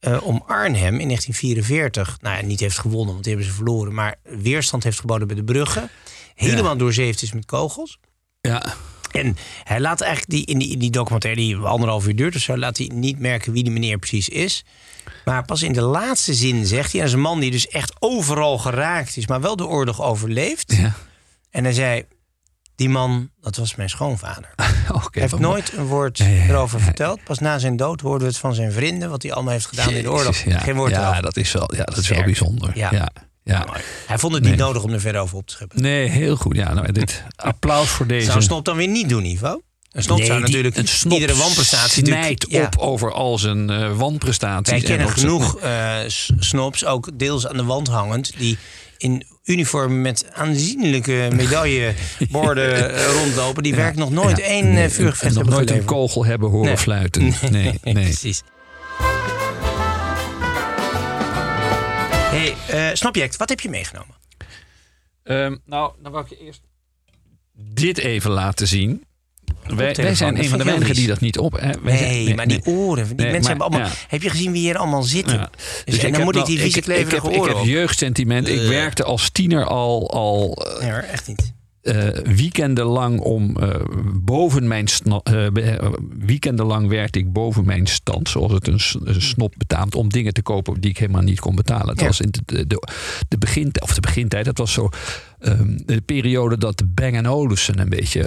eh, 0.00 0.22
om 0.22 0.42
Arnhem 0.46 0.98
in 0.98 1.06
1944... 1.06 2.18
nou 2.20 2.36
ja, 2.36 2.42
niet 2.42 2.60
heeft 2.60 2.78
gewonnen, 2.78 3.12
want 3.12 3.24
die 3.24 3.32
hebben 3.32 3.50
ze 3.50 3.56
verloren... 3.56 3.94
maar 3.94 4.14
weerstand 4.22 4.84
heeft 4.84 5.00
geboden 5.00 5.26
bij 5.26 5.36
de 5.36 5.44
bruggen. 5.44 5.90
Helemaal 6.34 6.76
doorzeefd 6.76 7.22
is 7.22 7.32
met 7.32 7.44
kogels. 7.44 7.98
Ja, 8.40 8.74
En 9.18 9.36
hij 9.64 9.80
laat 9.80 10.00
eigenlijk 10.00 10.30
die, 10.30 10.44
in, 10.46 10.58
die, 10.58 10.70
in 10.72 10.78
die 10.78 10.90
documentaire, 10.90 11.40
die 11.40 11.56
anderhalf 11.56 12.06
uur 12.06 12.16
duurt 12.16 12.34
of 12.36 12.40
zo, 12.40 12.56
laat 12.56 12.76
hij 12.78 12.90
niet 12.94 13.18
merken 13.18 13.52
wie 13.52 13.62
die 13.62 13.72
meneer 13.72 13.98
precies 13.98 14.28
is. 14.28 14.64
Maar 15.24 15.44
pas 15.44 15.62
in 15.62 15.72
de 15.72 15.80
laatste 15.82 16.34
zin 16.34 16.66
zegt 16.66 16.92
hij, 16.92 17.00
en 17.00 17.06
dat 17.06 17.06
is 17.06 17.12
een 17.12 17.20
man 17.20 17.40
die 17.40 17.50
dus 17.50 17.68
echt 17.68 17.92
overal 17.98 18.58
geraakt 18.58 19.16
is, 19.16 19.26
maar 19.26 19.40
wel 19.40 19.56
de 19.56 19.66
oorlog 19.66 20.02
overleeft. 20.02 20.72
ja. 20.76 20.92
En 21.50 21.64
hij 21.64 21.72
zei: 21.72 22.04
Die 22.74 22.88
man, 22.88 23.30
dat 23.40 23.56
was 23.56 23.74
mijn 23.74 23.88
schoonvader. 23.88 24.54
Oké, 24.92 25.08
Hij 25.10 25.22
heeft 25.22 25.38
nooit 25.38 25.72
een 25.72 25.84
woord 25.86 26.18
Ja, 26.18 26.26
ja, 26.26 26.32
ja, 26.42 26.48
erover 26.48 26.80
verteld. 26.80 27.24
Pas 27.24 27.38
na 27.38 27.58
zijn 27.58 27.76
dood 27.76 28.00
hoorden 28.00 28.20
we 28.22 28.32
het 28.32 28.38
van 28.38 28.54
zijn 28.54 28.72
vrienden, 28.72 29.10
wat 29.10 29.22
hij 29.22 29.32
allemaal 29.32 29.52
heeft 29.52 29.66
gedaan 29.66 29.90
in 29.90 30.02
de 30.02 30.10
oorlog. 30.10 30.42
Geen 30.46 30.74
woord 30.76 30.90
ja 30.90 31.02
erover. 31.02 31.22
dat 31.22 31.36
is 31.36 31.52
wel, 31.52 31.74
ja, 31.74 31.84
dat 31.84 31.96
is 31.96 32.08
wel 32.08 32.22
bijzonder. 32.22 32.70
Ja. 32.78 33.10
Ja. 33.46 33.58
Ja, 33.58 33.64
Mooi. 33.66 33.80
Hij 34.06 34.18
vond 34.18 34.32
het 34.34 34.42
niet 34.42 34.56
Nee. 34.56 34.60
nodig 34.60 34.82
om 34.82 34.92
er 34.92 35.00
verder 35.00 35.20
over 35.20 35.36
op 35.36 35.46
te 35.46 35.52
scheppen. 35.52 35.82
Nee, 35.82 36.08
heel 36.08 36.36
goed. 36.36 36.56
Ja, 36.56 36.74
nou, 36.74 36.92
dit 36.92 37.22
applaus 37.36 37.88
voor 37.88 38.06
deze. 38.06 38.30
Zou 38.30 38.42
snop 38.42 38.64
dan 38.64 38.76
weer 38.76 38.88
niet 38.88 39.08
doen, 39.08 39.24
Ivo? 39.24 39.60
Een 39.92 40.02
snop 40.02 40.18
Nee, 40.18 40.26
zou 40.26 40.38
die- 40.38 40.46
natuurlijk 40.48 40.76
een 40.76 40.88
snop 40.88 41.18
iedere 41.20 41.38
wanprestatie 41.38 42.06
snijdt 42.06 42.46
ja. 42.48 42.64
op 42.64 42.78
over 42.78 43.12
al 43.12 43.38
zijn 43.38 43.70
eh 43.70 43.96
wanprestaties. 43.96 44.70
Wij 44.72 44.80
en 44.80 44.86
kennen 44.86 45.08
genoeg 45.08 45.58
eh, 45.58 45.98
snops, 46.38 46.84
ook 46.84 47.10
deels 47.18 47.46
aan 47.46 47.56
de 47.56 47.64
wand 47.64 47.88
hangend, 47.88 48.32
die 48.38 48.58
in 48.98 49.26
uniform 49.44 50.00
met 50.02 50.26
aanzienlijke 50.32 51.28
medailleborden 51.32 52.94
eh, 52.96 53.12
rondlopen. 53.12 53.62
Die 53.62 53.74
werkt 53.74 53.96
nog 53.96 54.10
nooit 54.10 54.36
Ja, 54.38 54.44
één 54.44 54.72
nee, 54.72 54.88
vuurgevecht 54.88 55.22
en 55.22 55.28
nog 55.28 55.36
hebben 55.36 55.54
nooit 55.54 55.70
een 55.70 55.84
kogel 55.84 56.24
hebben 56.24 56.50
horen 56.50 56.66
Nee. 56.66 56.76
fluiten. 56.76 57.22
Nee, 57.50 57.78
nee. 57.82 57.94
Precies. 57.94 58.42
Hey, 62.36 62.54
eh 62.68 62.94
snobject, 62.94 63.36
wat 63.36 63.48
heb 63.48 63.60
je 63.60 63.68
meegenomen? 63.68 64.14
Ehm, 65.24 65.56
nou, 65.64 65.92
dan 66.02 66.12
wil 66.12 66.20
ik 66.20 66.28
je 66.28 66.38
eerst 66.38 66.60
dit 67.54 67.98
even 67.98 68.30
laten 68.30 68.66
zien. 68.68 69.04
Wij, 69.66 69.94
wij 69.94 70.14
zijn 70.14 70.34
dat 70.34 70.42
een 70.44 70.48
van 70.50 70.58
de 70.58 70.64
weinigen 70.64 70.94
die 70.94 71.06
dat 71.06 71.20
niet 71.20 71.38
op. 71.38 71.52
hè. 71.52 71.70
Wij 71.82 72.00
Nee, 72.00 72.24
zijn- 72.24 72.36
maar 72.36 72.46
die 72.48 72.64
oren, 72.66 73.06
die 73.06 73.14
Nee, 73.16 73.30
mensen 73.32 73.40
maar- 73.40 73.48
hebben 73.50 73.66
allemaal... 73.66 73.88
ja. 73.88 74.06
Heb 74.08 74.22
je 74.22 74.30
gezien 74.30 74.52
wie 74.52 74.60
hier 74.60 74.76
allemaal 74.76 75.02
zitten? 75.02 75.38
Ja. 75.38 75.50
Dus, 75.84 75.98
en 75.98 76.12
dan 76.12 76.22
moet 76.22 76.36
ik 76.36 76.44
die 76.44 76.58
vieze 76.58 76.78
ik, 76.78 76.86
ik, 76.86 76.94
heb, 76.94 76.94
kleverige 77.08 77.30
ik 77.30 77.38
oren 77.40 77.52
heb 77.52 77.60
op. 77.62 77.66
jeugdsentiment. 77.66 78.48
Ik 78.48 78.60
Eh. 78.60 78.68
werkte 78.68 79.04
als 79.04 79.30
tiener 79.30 79.64
al, 79.64 80.10
al 80.10 80.58
Nee 80.80 80.90
hoor, 80.90 81.00
echt 81.00 81.26
niet. 81.28 81.52
Eh, 81.86 82.34
weekendenlang 82.34 83.20
om 83.20 83.56
eh, 83.56 83.80
boven 84.14 84.68
mijn 84.68 84.86
eh, 85.22 85.46
weekendenlang 86.18 86.88
werkte 86.88 87.18
ik 87.18 87.32
boven 87.32 87.64
mijn 87.64 87.86
stand, 87.86 88.28
zoals 88.28 88.52
het 88.52 88.68
een, 88.68 88.80
snop 89.22 89.54
betaamt, 89.56 89.94
om 89.94 90.08
dingen 90.08 90.32
te 90.32 90.42
kopen 90.42 90.80
die 90.80 90.90
ik 90.90 90.98
helemaal 90.98 91.22
niet 91.22 91.40
kon 91.40 91.54
betalen. 91.54 91.88
Het 91.88 92.00
Ja. 92.00 92.06
was 92.06 92.20
in 92.20 92.30
de, 92.30 92.40
de, 92.44 92.66
de, 92.66 92.82
de 93.28 93.38
begin, 93.38 93.72
of 93.82 93.94
de 93.94 94.00
begintijd, 94.00 94.44
dat 94.44 94.58
was 94.58 94.72
zo 94.72 94.88
ehm, 95.46 95.76
de 95.86 96.00
periode 96.00 96.58
dat 96.58 96.78
de 96.78 96.84
Bang 96.86 97.26
Olufsen 97.26 97.78
een 97.78 97.88
beetje. 97.88 98.22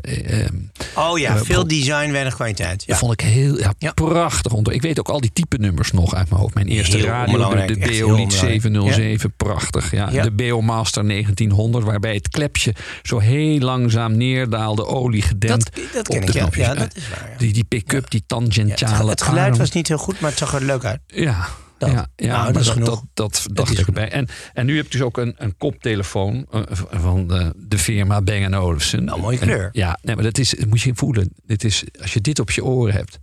eh, 0.00 0.40
eh, 0.44 0.48
Oh 0.94 1.18
ja, 1.18 1.34
Eh, 1.36 1.40
veel 1.42 1.66
design, 1.66 2.10
weinig 2.10 2.34
kwaliteit. 2.34 2.80
Ja. 2.80 2.86
Dat 2.86 2.98
vond 2.98 3.12
ik 3.12 3.20
heel 3.20 3.58
ja, 3.58 3.74
Ja. 3.78 3.92
prachtig. 3.92 4.52
Onder. 4.52 4.72
Ik 4.72 4.82
weet 4.82 4.98
ook 4.98 5.08
al 5.08 5.20
die 5.20 5.30
type 5.32 5.56
nummers 5.58 5.92
nog 5.92 6.14
uit 6.14 6.28
mijn 6.28 6.40
hoofd. 6.40 6.54
Mijn 6.54 6.66
eerste 6.68 6.96
Heel 6.96 7.06
radio, 7.06 7.32
de, 7.32 7.38
de 7.38 7.44
onbelangrijk. 7.44 8.32
707, 8.32 9.32
prachtig. 9.36 9.90
Ja. 9.90 10.06
De 10.10 10.32
Beomaster 10.32 11.08
1900, 11.08 11.84
waarbij 11.84 12.14
het 12.14 12.28
klepje 12.28 12.74
zo 13.02 13.18
heel 13.18 13.58
langzaam 13.58 14.16
neerdaalde, 14.16 14.86
olie 14.86 15.22
gedempt. 15.22 15.76
Dat, 15.76 15.84
dat 15.92 16.08
ken 16.08 16.22
ik, 16.22 16.32
ja. 16.32 16.40
knopjes. 16.40 16.66
ja. 16.66 16.74
Dat 16.74 16.96
is 16.96 17.08
waar. 17.08 17.34
Die, 17.38 17.52
die 17.52 17.64
pick-up, 17.64 18.10
die 18.10 18.22
tangentiale. 18.26 18.96
het, 18.98 19.08
het 19.08 19.22
geluid 19.22 19.48
arm. 19.50 19.58
was 19.58 19.70
niet 19.70 19.88
heel 19.88 19.98
goed, 19.98 20.20
maar 20.20 20.30
het 20.30 20.38
zag 20.38 20.54
er 20.54 20.64
leuk 20.64 20.84
uit. 20.84 21.00
Ja, 21.06 21.48
Dat. 21.86 21.90
ja, 21.94 22.06
ja 22.16 22.40
Nou, 22.40 22.52
dat 22.52 22.62
is 22.62 22.68
genoeg. 22.68 22.88
dat, 22.88 23.02
dat 23.14 23.46
dacht 23.52 23.78
ik 23.78 23.86
erbij. 23.86 24.08
En, 24.10 24.28
en 24.52 24.66
nu 24.66 24.76
heb 24.76 24.84
je 24.84 24.90
dus 24.90 25.00
ook 25.02 25.16
een, 25.18 25.34
een 25.36 25.56
koptelefoon 25.56 26.46
eh, 26.50 26.60
van 26.90 27.26
de, 27.26 27.52
de 27.56 27.78
firma 27.78 28.22
Bang 28.22 28.54
Olufsen. 28.54 29.04
Nou, 29.04 29.20
mooie 29.20 29.38
En- 29.38 29.46
kleur. 29.46 29.68
ja, 29.72 29.98
nee, 30.02 30.14
maar 30.14 30.24
dat 30.24 30.38
is, 30.38 30.50
dat 30.50 30.66
moet 30.68 30.80
je 30.80 30.92
voelen. 30.94 31.30
Dit 31.46 31.64
is, 31.64 31.84
als 32.00 32.12
je 32.12 32.20
dit 32.20 32.38
op 32.38 32.50
je 32.50 32.64
oren 32.64 32.94
hebt, 32.94 33.18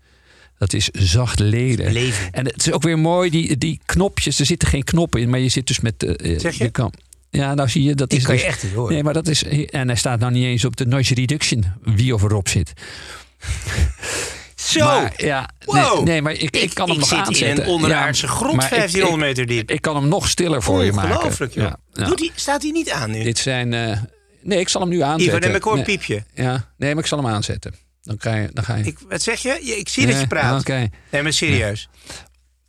dat 0.57 0.73
is 0.73 0.87
zacht 0.89 1.39
leden. 1.39 1.91
Leven. 1.91 2.31
En 2.31 2.45
het 2.45 2.65
is 2.67 2.71
ook 2.71 2.83
weer 2.83 2.99
mooi, 2.99 3.29
die, 3.29 3.57
die 3.57 3.79
knopjes, 3.85 4.39
er 4.39 4.45
zitten 4.45 4.67
geen 4.67 4.83
knoppen 4.83 5.21
in, 5.21 5.29
maar 5.29 5.39
je 5.39 5.49
zit 5.49 5.67
dus 5.67 5.79
met... 5.79 6.03
eh, 6.03 6.33
eh, 6.33 6.39
Zeg 6.39 6.55
je? 6.55 6.69
kan, 6.69 6.93
ja, 7.29 7.53
nou 7.53 7.69
zie 7.69 7.83
je, 7.83 7.95
dat 7.95 8.09
Die 8.09 8.19
is 8.19 8.25
kan 8.25 8.35
je 8.35 8.41
dus- 8.41 8.49
echt 8.49 8.63
niet 8.63 8.73
horen. 8.73 8.93
Nee, 8.93 9.03
maar 9.03 9.13
dat 9.13 9.27
is... 9.27 9.43
En 9.43 9.87
hij 9.87 9.95
staat 9.97 10.19
nou 10.19 10.31
niet 10.31 10.43
eens 10.45 10.65
op 10.65 10.75
de 10.77 10.85
noise 10.85 11.13
reduction, 11.13 11.63
wie 11.83 12.13
of 12.13 12.21
erop 12.23 12.47
zit. 12.47 12.73
Zo! 14.69 14.85
Maar, 14.85 15.13
ja, 15.17 15.49
Wow. 15.65 15.93
nee, 15.95 16.03
nee, 16.03 16.21
maar 16.21 16.33
ik, 16.33 16.55
ik 16.57 16.73
kan 16.73 16.85
hem 16.85 16.93
ik 16.95 16.99
nog 16.99 17.09
zit 17.09 17.17
aanzetten. 17.17 17.47
in 17.57 17.61
een 17.61 17.67
onderaardse 17.67 18.25
Ja, 18.25 18.31
grond, 18.31 18.55
maar 18.55 18.63
ik- 18.65 18.69
1500 18.69 19.21
ik- 19.21 19.27
meter 19.37 19.55
diep. 19.55 19.71
Ik 19.71 19.81
kan 19.81 19.95
hem 19.95 20.07
nog 20.07 20.27
stiller 20.29 20.63
voor 20.63 20.83
je 20.83 20.91
maken. 20.91 21.15
Ongelooflijk, 21.15 21.53
joh. 21.53 21.71
Ja. 21.93 22.05
Doet 22.05 22.17
die, 22.17 22.31
staat 22.35 22.61
hij 22.61 22.71
niet 22.71 22.91
aan 22.91 23.11
nu? 23.11 23.23
Dit 23.23 23.37
zijn... 23.37 23.73
eh, 23.73 23.97
nee, 24.41 24.59
ik 24.59 24.69
zal 24.69 24.81
hem 24.81 24.89
nu 24.89 25.01
aanzetten. 25.01 25.37
Ivo, 25.37 25.47
neem 25.47 25.55
ik 25.55 25.63
hoor 25.63 25.77
een 25.77 25.83
piepje. 25.83 26.23
Ja, 26.33 26.71
nee, 26.77 26.93
maar 26.93 27.03
ik 27.03 27.09
zal 27.09 27.17
hem 27.17 27.27
aanzetten. 27.27 27.73
Dan, 28.01 28.17
krijg 28.17 28.47
je, 28.47 28.53
dan 28.53 28.63
ga 28.63 28.75
je... 28.75 28.83
Ik, 28.83 28.97
wat 29.09 29.21
zeg 29.21 29.41
je? 29.41 29.59
Ik 29.61 29.89
zie 29.89 30.07
dat 30.07 30.19
je 30.19 30.27
praat. 30.27 30.59
Oké. 30.59 30.87
Nee, 31.11 31.21
maar 31.23 31.33
serieus. 31.33 31.89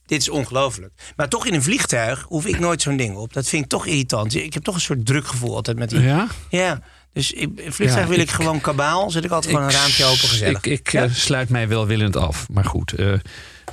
Dit 0.07 0.21
is 0.21 0.29
ongelooflijk. 0.29 0.93
Maar 1.17 1.29
toch 1.29 1.47
in 1.47 1.55
een 1.55 1.63
vliegtuig 1.63 2.25
hoef 2.29 2.47
ik 2.47 2.59
nooit 2.59 2.83
zo'n 2.83 2.97
ding 2.97 3.17
op. 3.17 3.33
Dat 3.33 3.49
vind 3.49 3.63
ik 3.65 3.69
toch 3.71 3.87
irritant. 3.87 4.35
Ik 4.35 4.55
heb 4.55 4.63
toch 4.63 4.75
een 4.75 4.81
soort 4.81 5.07
drukgevoel 5.07 5.55
altijd 5.55 5.79
met 5.79 5.91
die... 5.91 6.01
Ja? 6.01 6.27
Ja. 6.49 6.81
Dus 7.12 7.33
ik, 7.33 7.51
in 7.61 7.73
vliegtuig 7.73 8.03
Ja, 8.03 8.07
wil 8.09 8.18
ik, 8.18 8.23
ik- 8.23 8.31
gewoon 8.31 8.61
kabaal. 8.61 9.11
Zet 9.11 9.25
ik 9.25 9.31
altijd 9.31 9.55
gewoon 9.55 9.68
een 9.68 9.75
raampje 9.75 10.05
open 10.05 10.29
gezellig. 10.29 10.64
Ik, 10.64 10.79
ik 10.79 10.92
Ja? 10.92 11.05
eh, 11.05 11.11
sluit 11.12 11.49
mij 11.49 11.68
welwillend 11.68 12.16
af. 12.16 12.46
Maar 12.51 12.64
goed. 12.64 12.92
eh, 12.92 13.12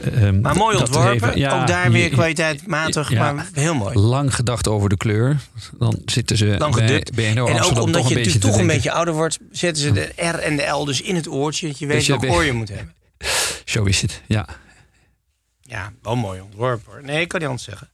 ehm, 0.02 0.42
maar 0.42 0.56
mooi 0.56 0.78
ontworpen. 0.78 1.14
even- 1.14 1.38
ja, 1.40 1.62
ook 1.62 1.68
daar 1.68 1.92
weer 1.92 2.04
je- 2.04 2.10
kwaliteit 2.10 2.68
matig, 2.68 3.10
ja. 3.12 3.34
maar 3.34 3.48
heel 3.54 3.76
mooi. 3.76 4.00
Lang 4.00 4.36
gedacht 4.36 4.68
over 4.68 4.90
de 4.90 4.98
kleur. 4.98 5.38
Dan 5.78 6.02
zitten 6.06 6.38
ze 6.38 6.46
Dan 6.58 6.72
bij 7.16 7.30
en 7.30 7.40
ook 7.42 7.80
omdat 7.82 8.02
toch 8.02 8.10
je 8.10 8.22
te 8.22 8.38
toch 8.40 8.58
een 8.58 8.68
beetje 8.68 8.92
ouder 8.92 9.14
wordt, 9.14 9.38
zetten 9.52 9.84
ze 9.84 9.92
de 9.92 10.12
R 10.16 10.36
en 10.40 10.56
de 10.58 10.64
L 10.68 10.86
dus 10.86 11.02
in 11.02 11.16
het 11.16 11.28
oortje. 11.28 11.68
Dat 11.68 11.80
je 11.80 11.86
weet 11.86 11.98
Dus 11.98 12.08
welk 12.08 12.24
oor 12.24 12.44
je 12.44 12.54
moet 12.54 12.70
hebben. 12.70 12.94
Zo 13.66 13.84
is 13.84 14.02
het, 14.02 14.22
ja. 14.28 14.46
Ja, 15.62 15.92
wel 16.02 16.16
mooi 16.16 16.42
ontworpen 16.42 16.92
hoor. 16.92 17.04
Nee, 17.04 17.22
ik 17.22 17.28
kan 17.28 17.40
niet 17.40 17.48
anders 17.50 17.66
zeggen. 17.68 17.90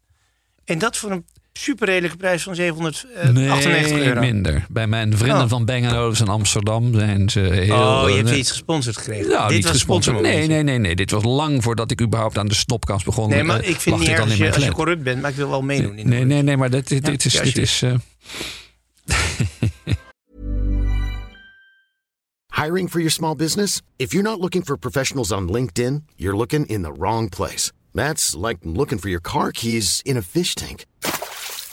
En 0.66 0.78
dat 0.80 0.98
voor 0.98 1.12
een 1.12 1.26
super 1.54 1.88
redelijke 1.88 2.18
prijs 2.18 2.44
van 2.44 2.56
798 2.56 3.92
nee, 3.92 4.06
euro. 4.08 4.20
minder. 4.20 4.66
Bij 4.70 4.88
mijn 4.88 5.18
vrienden 5.18 5.44
Oh. 5.44 5.50
van 5.50 5.66
Bang 5.66 5.92
Olufsen 5.94 6.26
in 6.26 6.32
Amsterdam 6.32 6.94
zijn 6.94 7.30
ze 7.30 7.40
heel... 7.40 7.76
oh, 7.76 8.04
je 8.10 8.16
hebt 8.16 8.30
eh, 8.30 8.38
iets 8.38 8.52
gesponsord 8.52 8.98
gekregen. 8.98 9.30
Nou, 9.30 9.48
Dit 9.48 9.56
niet 9.56 9.64
was 9.64 9.72
gesponsord. 9.72 10.22
Nee, 10.22 10.48
nee, 10.48 10.64
nee, 10.64 10.78
nee. 10.78 10.96
Dit 10.96 11.12
was 11.12 11.24
lang 11.24 11.64
voordat 11.64 11.92
ik 11.92 12.02
überhaupt 12.02 12.38
aan 12.38 12.48
de 12.48 12.56
stopkast 12.56 13.06
begon. 13.06 13.30
Nee, 13.30 13.44
maar 13.44 13.60
eh, 13.60 13.70
ik 13.70 13.80
vind 13.80 14.00
niet 14.00 14.08
erg 14.08 14.20
al 14.20 14.26
als 14.26 14.36
je, 14.36 14.54
als 14.54 14.64
je 14.64 14.72
corrupt 14.72 15.04
bent, 15.04 15.22
maar 15.22 15.30
ik 15.32 15.36
wil 15.36 15.50
wel 15.50 15.62
meedoen. 15.62 15.98
In 15.98 16.10
de 16.10 16.16
Nee, 16.16 16.26
nee, 16.26 16.42
nee, 16.42 16.58
maar 16.58 16.70
dit, 16.70 16.88
dit, 16.88 17.06
Ja, 17.06 17.12
dit 17.12 17.26
is... 17.26 17.34
Dit 17.42 17.58
is 17.58 17.82
eh, 17.82 17.94
Hiring 22.64 22.90
for 22.90 23.00
your 23.00 23.12
small 23.12 23.36
business? 23.36 23.82
If 23.98 24.14
you're 24.14 24.30
not 24.30 24.40
looking 24.40 24.64
for 24.64 24.78
professionals 24.78 25.32
on 25.32 25.50
LinkedIn, 25.50 26.04
you're 26.16 26.38
looking 26.38 26.66
in 26.68 26.82
the 26.84 26.92
wrong 26.94 27.30
place. 27.30 27.72
That's 27.94 28.36
like 28.36 28.58
looking 28.64 29.00
for 29.00 29.10
your 29.10 29.22
car 29.22 29.52
keys 29.52 30.02
in 30.04 30.18
a 30.18 30.22
fish 30.22 30.54
tank. 30.56 30.86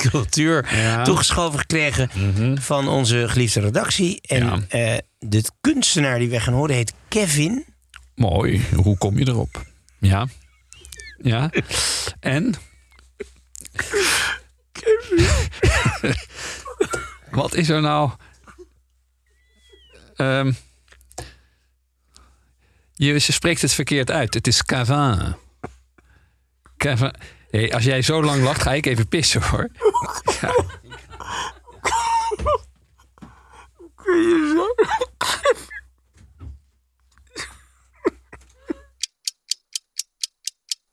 cultuur 0.00 0.76
Ja. 0.76 0.94
Mhm. 0.94 1.04
toegeschoven 1.04 1.58
gekregen 1.58 2.10
van 2.60 2.88
onze 2.88 3.28
geliefde 3.28 3.60
redactie. 3.60 4.20
En 4.20 4.44
Ja. 4.46 4.60
eh, 4.68 4.98
de 5.18 5.44
kunstenaar 5.60 6.18
die 6.18 6.28
we 6.28 6.40
gaan 6.40 6.54
horen 6.54 6.74
heet 6.74 6.92
Kevin. 7.08 7.64
Mooi. 8.14 8.66
Hoe 8.74 8.98
kom 8.98 9.18
je 9.18 9.28
erop? 9.28 9.62
Ja. 9.98 10.26
Ja. 11.22 11.50
En? 12.20 12.54
Wat 17.30 17.54
is 17.54 17.68
er 17.68 17.80
nou? 17.80 18.10
Ehm, 20.16 20.52
je 22.94 23.18
spreekt 23.18 23.62
het 23.62 23.72
verkeerd 23.72 24.10
uit. 24.10 24.34
Het 24.34 24.46
is 24.46 24.64
Cavin. 24.64 25.34
Cavin. 26.76 27.12
Hey, 27.50 27.72
als 27.72 27.84
jij 27.84 28.02
zo 28.02 28.22
lang 28.22 28.42
lacht, 28.42 28.62
ga 28.62 28.72
ik 28.72 28.86
even 28.86 29.08
pissen 29.08 29.42
hoor. 29.42 29.68
Ja. 30.40 30.54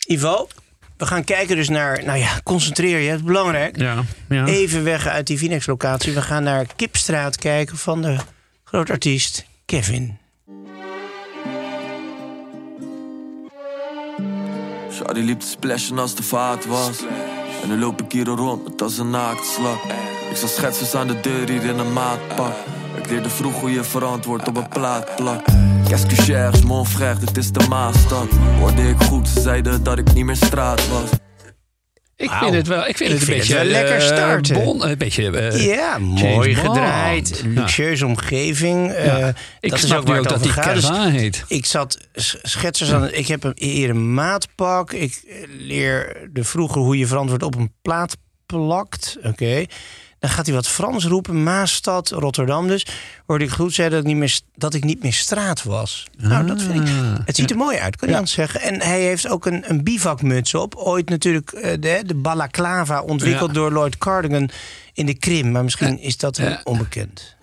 Ivo, 0.07 0.47
we 0.97 1.05
gaan 1.05 1.23
kijken 1.23 1.55
dus 1.55 1.69
naar... 1.69 2.03
Nou 2.03 2.17
ja, 2.17 2.39
concentreer 2.43 2.99
je, 2.99 3.09
het 3.09 3.19
is 3.19 3.25
belangrijk. 3.25 3.77
Ja, 3.77 4.03
ja. 4.29 4.45
Even 4.45 4.83
weg 4.83 5.07
uit 5.07 5.27
die 5.27 5.37
Vinex-locatie. 5.37 6.13
We 6.13 6.21
gaan 6.21 6.43
naar 6.43 6.65
Kipstraat 6.75 7.37
kijken 7.37 7.77
van 7.77 8.01
de 8.01 8.17
groot 8.63 8.89
artiest 8.89 9.45
Kevin. 9.65 10.17
Shawty 14.95 15.19
liep 15.19 15.39
te 15.39 15.47
splashen 15.47 15.99
als 15.99 16.15
de 16.15 16.23
vaat 16.23 16.65
was. 16.65 16.99
En 17.61 17.69
nu 17.69 17.77
loop 17.77 18.01
ik 18.01 18.11
hier 18.11 18.25
rond 18.25 18.63
met 18.63 18.81
als 18.81 18.97
een 18.97 19.09
naaktslak. 19.09 19.83
Ik 20.29 20.35
zag 20.35 20.49
schetsers 20.49 20.95
aan 20.95 21.07
de 21.07 21.19
deur 21.19 21.49
hier 21.49 21.63
in 21.63 21.79
een 21.79 21.93
maatpak. 21.93 22.53
Ik 22.97 23.09
leerde 23.09 23.29
vroeg 23.29 23.59
hoe 23.59 23.71
je 23.71 23.83
verantwoord 23.83 24.47
op 24.47 24.57
een 24.57 24.69
plaat 24.69 25.15
plakt. 25.15 25.51
Qu'est-ce 25.87 26.07
que 26.07 26.15
cherche, 26.15 26.65
mon 26.65 26.85
frère, 26.85 27.19
dit 27.19 27.37
is 27.37 27.51
de 27.51 27.67
Maastad. 27.69 28.27
Hoorde 28.59 28.89
ik 28.89 29.03
goed, 29.03 29.27
ze 29.27 29.41
zeiden 29.41 29.83
dat 29.83 29.97
ik 29.97 30.13
niet 30.13 30.25
meer 30.25 30.35
straat 30.35 30.87
was. 30.89 31.09
Ik 32.17 32.31
vind 32.31 32.53
het 32.53 32.67
wel, 32.67 32.87
ik 32.87 32.97
vind 32.97 32.99
Ik 33.11 33.19
het 33.19 33.27
een 33.29 33.35
vind 33.35 33.37
het 33.37 33.37
beetje 33.37 33.53
wel 33.53 33.63
lekker 33.65 33.95
eh, 33.95 34.15
starten. 34.15 34.63
Bon, 34.63 34.87
een 34.89 34.97
beetje. 34.97 35.31
eh, 35.37 35.65
Ja, 35.65 35.97
mooi 35.97 36.55
gedraaid. 36.55 37.41
Ja. 37.45 37.49
Luxueuze 37.61 38.05
omgeving. 38.05 38.91
eh. 38.91 39.27
Ik 39.59 39.69
dat 39.69 39.83
is 39.83 39.93
ook 39.93 40.07
waar 40.07 40.17
ook 40.17 40.23
het 40.29 40.33
dat 40.33 40.43
die. 40.43 40.73
Dus 40.73 40.89
heet. 41.21 41.43
ik 41.47 41.65
zat 41.65 41.97
schetsers 42.43 42.91
aan. 42.91 43.13
Ik 43.13 43.27
heb 43.27 43.51
hier 43.55 43.89
een 43.89 44.13
maatpak. 44.13 44.91
Ik 44.93 45.21
leer 45.57 46.17
de 46.33 46.43
vroeger 46.43 46.81
hoe 46.81 46.97
je 46.97 47.07
verantwoord 47.07 47.43
op 47.43 47.55
een 47.55 47.71
plaat 47.81 48.17
plakt. 48.45 49.17
Oké. 49.23 49.65
Dan 50.25 50.33
gaat 50.33 50.45
hij 50.45 50.55
wat 50.55 50.67
Frans 50.67 51.05
roepen. 51.05 51.43
Maastad, 51.43 52.09
Rotterdam 52.09 52.67
dus. 52.67 52.85
Hoorde 53.25 53.43
ik 53.43 53.49
goed 53.51 53.73
zeggen 53.73 53.93
dat 53.95 54.03
ik 54.03 54.07
niet 54.09 54.17
meer, 54.17 54.39
dat 54.55 54.73
ik 54.73 54.83
niet 54.83 55.03
meer 55.03 55.13
straat 55.13 55.63
was. 55.63 56.07
Nou, 56.17 56.45
dat 56.47 56.61
vind 56.61 56.89
ik. 56.89 56.93
Het 57.25 57.35
ziet 57.35 57.49
er 57.51 57.57
mooi 57.57 57.77
uit, 57.77 57.95
kan 57.95 58.07
je 58.09 58.13
anders 58.13 58.33
zeggen. 58.33 58.61
En 58.61 58.81
hij 58.81 59.01
heeft 59.01 59.29
ook 59.29 59.45
een, 59.45 59.63
een 59.67 59.83
bivakmuts 59.83 60.53
op. 60.53 60.75
Ooit 60.75 61.09
natuurlijk 61.09 61.51
eh, 61.51 61.71
de, 61.79 62.01
de 62.05 62.15
balaclava 62.15 63.01
ontwikkeld 63.01 63.49
Ja. 63.49 63.55
door 63.55 63.71
Lloyd 63.71 63.97
Cardigan 63.97 64.49
in 64.93 65.05
de 65.05 65.13
Krim. 65.13 65.51
Maar 65.51 65.63
misschien 65.63 65.99
is 65.99 66.17
dat 66.17 66.37
hem 66.37 66.49
Ja. 66.49 66.61
onbekend. 66.63 67.35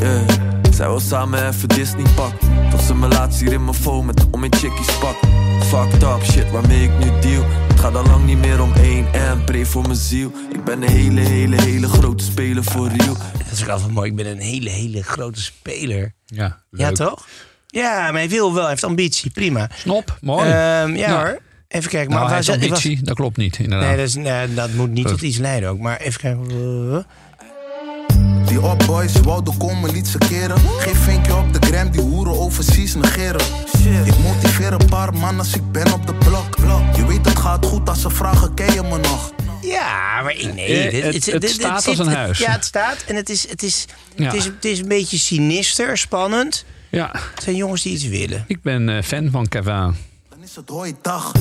Yeah. 0.00 0.28
Zij 0.74 0.86
wil 0.88 1.00
samen 1.00 1.48
even 1.48 1.68
Disney 1.68 2.04
pak. 2.14 2.32
Tot 2.70 2.80
ze 2.80 2.94
me 2.94 3.08
laatst 3.08 3.40
hier 3.40 3.52
in 3.52 3.64
mijn 3.64 3.76
phone 3.76 4.02
met 4.06 4.26
om 4.30 4.44
in 4.44 4.54
chickies 4.54 4.98
pak. 4.98 5.16
Fucked 5.64 6.02
up 6.02 6.22
shit 6.24 6.50
waarmee 6.50 6.82
ik 6.84 6.90
nu 6.98 7.20
deal. 7.20 7.44
Het 7.82 7.90
gaat 7.94 8.04
al 8.04 8.10
lang 8.10 8.24
niet 8.24 8.38
meer 8.38 8.62
om 8.62 8.72
één 8.72 9.12
en 9.12 9.44
pray 9.44 9.64
voor 9.64 9.82
mijn 9.82 9.94
ziel. 9.96 10.32
Ik 10.52 10.64
ben 10.64 10.82
een 10.82 10.88
hele, 10.88 11.20
hele, 11.20 11.62
hele 11.62 11.88
grote 11.88 12.24
speler 12.24 12.64
voor 12.64 12.88
real. 12.88 13.14
Dat 13.16 13.52
is 13.52 13.62
ook 13.62 13.68
altijd 13.68 13.90
mooi. 13.92 14.10
Ik 14.10 14.16
ben 14.16 14.26
een 14.26 14.38
hele, 14.38 14.70
hele 14.70 15.02
grote 15.02 15.42
speler. 15.42 16.12
Ja, 16.26 16.62
Ja, 16.70 16.92
toch? 16.92 17.26
Ja, 17.66 18.02
maar 18.10 18.20
hij 18.20 18.28
wil 18.28 18.52
wel. 18.52 18.60
Hij 18.60 18.70
heeft 18.70 18.84
ambitie. 18.84 19.30
Prima. 19.30 19.70
Snop, 19.74 20.18
mooi. 20.20 20.42
Ehm, 20.50 20.94
ja 20.96 21.08
Nou, 21.08 21.26
hoor. 21.26 21.40
Even 21.68 21.90
kijken. 21.90 22.10
nou, 22.10 22.22
Maar 22.24 22.34
hij 22.34 22.42
waar 22.44 22.54
ik 22.54 22.60
was- 22.70 22.78
ambitie, 22.78 23.04
dat 23.04 23.14
klopt 23.16 23.36
niet, 23.36 23.58
inderdaad. 23.58 23.86
Nee, 23.88 23.96
dat, 23.96 24.06
is, 24.06 24.14
nee, 24.14 24.54
dat 24.54 24.72
moet 24.72 24.90
niet 24.90 25.06
tot 25.08 25.22
iets 25.22 25.38
leiden 25.38 25.68
ook. 25.70 25.78
Maar 25.78 25.96
even 26.00 26.20
kijken. 26.20 27.06
Die 28.52 28.62
op 28.62 28.82
boys 28.86 29.12
wouden 29.20 29.56
komen, 29.56 29.90
liet 29.92 30.08
ze 30.08 30.18
keren. 30.18 30.58
Geen 30.78 30.94
vinkje 30.94 31.36
op 31.36 31.52
de 31.52 31.66
gram, 31.66 31.90
die 31.90 32.00
hoeren 32.00 32.38
overseas 32.38 32.94
negeren. 32.94 33.40
Ik 34.04 34.18
motiveer 34.18 34.72
een 34.72 34.86
paar 34.86 35.14
man 35.14 35.38
als 35.38 35.54
ik 35.54 35.72
ben 35.72 35.92
op 35.92 36.06
de 36.06 36.14
blok. 36.14 36.56
Je 36.96 37.06
weet 37.06 37.24
het 37.26 37.38
gaat 37.38 37.66
goed 37.66 37.88
als 37.88 38.00
ze 38.00 38.10
vragen, 38.10 38.54
ken 38.54 38.72
je 38.74 38.82
me 38.82 38.98
nog? 38.98 39.32
Ja, 39.62 40.22
maar 40.22 40.34
nee. 40.54 40.66
Eh, 40.90 41.12
dit- 41.12 41.26
het- 41.26 41.48
staat 41.50 41.86
als 41.86 41.98
een 41.98 42.06
huis. 42.06 42.38
Ja, 42.38 42.50
het 42.50 42.64
staat. 42.64 43.04
En 43.06 43.16
het 43.16 43.28
is, 43.30 43.48
het 43.50 43.62
is, 43.62 43.84
Ja. 44.16 44.24
het 44.24 44.34
is, 44.34 44.44
het 44.44 44.64
is 44.64 44.78
een 44.78 44.88
beetje 44.88 45.18
sinister, 45.18 45.98
spannend. 45.98 46.64
Ja, 46.88 47.10
Het 47.34 47.42
zijn 47.42 47.56
jongens 47.56 47.82
die 47.82 47.92
iets 47.92 48.04
willen. 48.08 48.44
ik 48.46 48.62
ben 48.62 48.88
eh, 48.88 49.02
fan 49.02 49.28
van 49.30 49.48
Cavin. 49.48 49.94
Is 50.52 50.58
het 50.58 50.68
hoi 50.68 50.94
dag. 51.02 51.32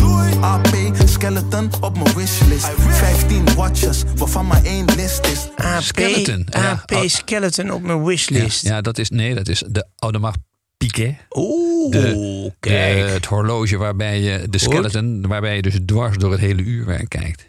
AP, 0.41 0.67
skeleton 1.05 1.69
op 1.81 1.97
mijn 2.03 2.15
wishlist. 2.15 2.69
15 2.77 3.53
watches, 3.55 4.03
waarvan 4.15 4.47
maar 4.47 4.63
één 4.63 4.85
list 4.95 5.25
is. 5.25 5.47
AP, 5.55 5.81
Skeleton, 5.81 6.47
ja. 6.49 6.71
AP 6.71 6.91
Oh. 6.91 7.03
Skeleton 7.07 7.71
op 7.71 7.81
mijn 7.81 7.97
Ja, 7.99 8.03
wishlist. 8.05 8.61
ja, 8.61 8.81
dat 8.81 8.97
is, 8.97 9.09
nee, 9.09 9.35
dat 9.35 9.47
is 9.47 9.63
de 9.69 9.87
Audemars 9.99 10.35
Piguet. 10.77 11.15
Oeh, 11.29 11.91
De, 11.91 12.51
kijk. 12.59 13.05
de- 13.05 13.11
het 13.11 13.25
horloge 13.25 13.77
waarbij 13.77 14.21
je, 14.21 14.45
de 14.49 14.57
skeleton, 14.57 15.27
waarbij 15.27 15.55
je 15.55 15.61
dus 15.61 15.79
dwars 15.85 16.17
door 16.17 16.31
het 16.31 16.39
hele 16.41 16.61
uurwerk 16.61 17.09
kijkt. 17.09 17.45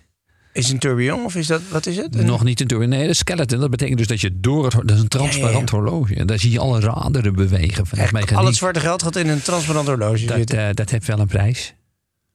Is 0.52 0.70
een 0.70 0.78
tourbillon 0.78 1.24
of 1.24 1.34
is 1.34 1.46
dat, 1.46 1.60
wat 1.70 1.86
is 1.86 1.96
het? 1.96 2.16
Een- 2.16 2.26
Nog 2.26 2.44
niet 2.44 2.60
een 2.60 2.66
tour. 2.66 2.88
Nee, 2.88 3.06
de 3.06 3.14
skeleton, 3.14 3.60
dat 3.60 3.70
betekent 3.70 3.98
dus 3.98 4.06
dat 4.06 4.20
je 4.20 4.40
door 4.40 4.64
het... 4.64 4.72
Dat 4.74 4.90
is 4.96 5.02
een 5.02 5.08
transparant 5.08 5.70
Ja, 5.70 5.76
ja, 5.76 5.82
horloge. 5.82 6.14
En 6.14 6.26
daar 6.26 6.38
zie 6.38 6.50
je 6.50 6.58
alle 6.58 6.80
raderen 6.80 7.34
bewegen. 7.34 7.86
Van 7.86 7.98
Echt, 7.98 8.12
het 8.18 8.32
al 8.34 8.46
het 8.46 8.56
zwarte 8.56 8.80
geld 8.80 9.02
gaat 9.02 9.16
in 9.16 9.28
een 9.28 9.42
transparant 9.42 9.86
horloge 9.86 10.24
Dat, 10.26 10.36
zitten. 10.36 10.58
eh, 10.68 10.74
dat 10.74 10.90
heeft 10.90 11.06
wel 11.06 11.18
een 11.18 11.26
prijs. 11.26 11.74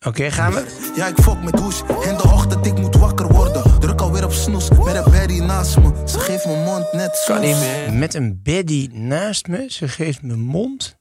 Oké, 0.06 0.32
gaan 0.32 0.53
we? 0.53 0.91
Ja, 0.95 1.08
ik 1.08 1.15
fok 1.21 1.43
met 1.43 1.58
douche. 1.58 1.84
In 2.10 2.17
de 2.17 2.23
ochtend, 2.23 2.65
ik 2.65 2.77
moet 2.77 2.95
wakker 2.95 3.27
worden. 3.34 3.80
Druk 3.80 4.01
alweer 4.01 4.23
op 4.25 4.32
snoes, 4.32 4.69
met 4.69 4.95
een 5.06 5.12
berry 5.12 5.39
naast 5.39 5.77
me. 5.80 5.91
Ze 6.08 6.19
geeft 6.19 6.45
mijn 6.45 6.63
mond 6.63 6.93
net 6.93 7.23
Kan 7.27 7.41
niet 7.41 7.56
snoes. 7.56 7.65
meer. 7.88 7.93
Met 7.93 8.13
een 8.13 8.39
beddy 8.43 8.89
naast 8.91 9.47
me. 9.47 9.65
Ze 9.69 9.88
geeft 9.88 10.21
me 10.21 10.36
mond. 10.36 10.95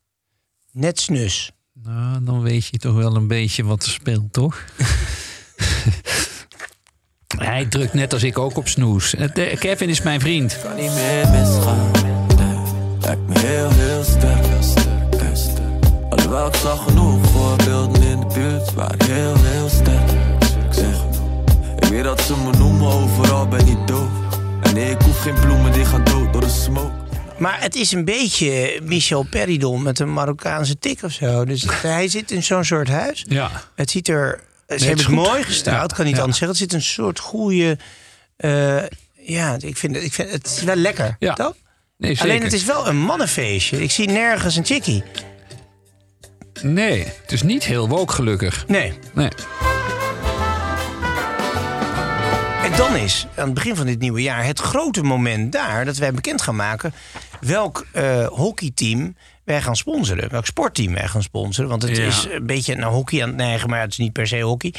Net 0.72 1.00
snus. 1.00 1.50
Nou, 1.82 2.24
dan 2.24 2.42
weet 2.42 2.66
je 2.66 2.78
toch 2.78 2.94
wel 2.94 3.16
een 3.16 3.26
beetje 3.26 3.64
wat 3.64 3.82
er 3.84 3.90
speelt, 3.90 4.32
toch? 4.32 4.64
Hij 7.36 7.66
drukt 7.66 7.94
net 7.94 8.12
als 8.12 8.22
ik 8.22 8.38
ook 8.38 8.56
op 8.56 8.68
snoes. 8.68 9.14
Het, 9.18 9.38
eh, 9.38 9.58
Kevin 9.58 9.88
is 9.88 10.02
mijn 10.02 10.20
vriend. 10.20 10.58
Kan 10.62 10.74
niet 10.76 10.94
meer 10.94 11.28
misgaan. 11.28 11.90
Lijkt 13.00 13.28
me 13.28 13.38
heel, 13.38 13.70
heel 13.70 14.04
sterk. 14.04 14.46
Heel 14.46 15.36
sterk. 15.36 15.66
Alhoewel 16.10 16.46
ik 16.46 16.54
zag 16.54 16.84
genoeg 16.84 17.26
voorbeelden 17.30 18.02
in 18.02 18.20
de 18.20 18.26
buurt, 18.34 18.74
waren 18.74 19.04
heel, 19.04 19.34
heel 19.36 19.68
sterk. 19.68 20.10
Ja. 20.70 21.04
Ik 21.76 21.84
weet 21.84 22.04
dat 22.04 22.20
ze 22.20 22.36
me 22.36 22.58
noemen 22.58 22.86
overal, 22.86 23.48
ben 23.48 23.64
niet 23.64 23.88
doof. 23.88 24.08
En 24.62 24.74
nee, 24.74 24.90
ik 24.90 25.02
hoef 25.02 25.22
geen 25.22 25.40
bloemen, 25.40 25.72
die 25.72 25.84
gaan 25.84 26.04
dood 26.04 26.32
door 26.32 26.42
de 26.42 26.48
smoke. 26.48 27.04
Maar 27.38 27.60
het 27.60 27.74
is 27.74 27.92
een 27.92 28.04
beetje 28.04 28.80
Michel 28.82 29.22
Peridon 29.22 29.82
met 29.82 29.98
een 29.98 30.12
Marokkaanse 30.12 30.78
tik 30.78 31.02
of 31.02 31.12
zo. 31.12 31.44
Dus 31.44 31.66
hij 31.82 32.08
zit 32.08 32.30
in 32.30 32.42
zo'n 32.42 32.64
soort 32.64 32.88
huis. 32.88 33.24
Ja. 33.28 33.50
Het 33.74 33.90
ziet 33.90 34.08
er... 34.08 34.40
Ze 34.66 34.74
is 34.74 34.80
hebben 34.84 35.04
het 35.04 35.14
goed. 35.14 35.26
mooi 35.26 35.42
gestyled, 35.42 35.90
Ja, 35.90 35.96
kan 35.96 36.04
niet 36.04 36.18
anders 36.18 36.38
zeggen. 36.38 36.48
Het 36.48 36.70
zit 36.70 36.72
een 36.72 36.82
soort 36.82 37.18
goede... 37.18 37.78
eh, 38.36 38.82
ja, 39.12 39.56
ik 39.60 39.76
vind, 39.76 39.94
het, 39.94 40.04
ik 40.04 40.12
vind 40.12 40.30
het 40.30 40.62
wel 40.64 40.76
lekker. 40.76 41.16
Ja. 41.18 41.34
Toch? 41.34 41.54
Nee, 41.98 42.10
zeker. 42.14 42.30
Alleen 42.30 42.42
het 42.42 42.52
is 42.52 42.64
wel 42.64 42.88
een 42.88 42.98
mannenfeestje. 42.98 43.82
Ik 43.82 43.90
zie 43.90 44.08
nergens 44.08 44.56
een 44.56 44.64
chickie. 44.64 45.02
Nee, 46.62 47.04
het 47.22 47.32
is 47.32 47.42
niet 47.42 47.64
heel 47.64 47.88
woke 47.88 48.12
gelukkig. 48.12 48.64
Nee. 48.68 48.92
Nee. 49.14 49.28
En 52.64 52.76
dan 52.76 52.96
is 52.96 53.26
aan 53.36 53.44
het 53.44 53.54
begin 53.54 53.76
van 53.76 53.86
dit 53.86 53.98
nieuwe 53.98 54.22
jaar 54.22 54.44
het 54.44 54.58
grote 54.60 55.02
moment 55.02 55.52
daar 55.52 55.84
dat 55.84 55.96
wij 55.96 56.12
bekend 56.12 56.42
gaan 56.42 56.56
maken 56.56 56.92
welk 57.40 57.86
eh, 57.92 58.26
hockeyteam 58.26 59.16
wij 59.46 59.62
gaan 59.62 59.76
sponsoren. 59.76 60.30
Welk 60.30 60.46
sportteam 60.46 60.94
wij 60.94 61.08
gaan 61.08 61.22
sponsoren. 61.22 61.70
Want 61.70 61.82
het 61.82 61.96
Ja. 61.96 62.04
is 62.06 62.26
een 62.30 62.46
beetje 62.46 62.74
naar 62.74 62.90
hockey 62.90 63.22
aan 63.22 63.28
het 63.28 63.36
neigen, 63.36 63.68
maar 63.70 63.80
het 63.80 63.90
is 63.90 63.98
niet 63.98 64.12
per 64.12 64.26
se 64.26 64.40
hockey. 64.40 64.74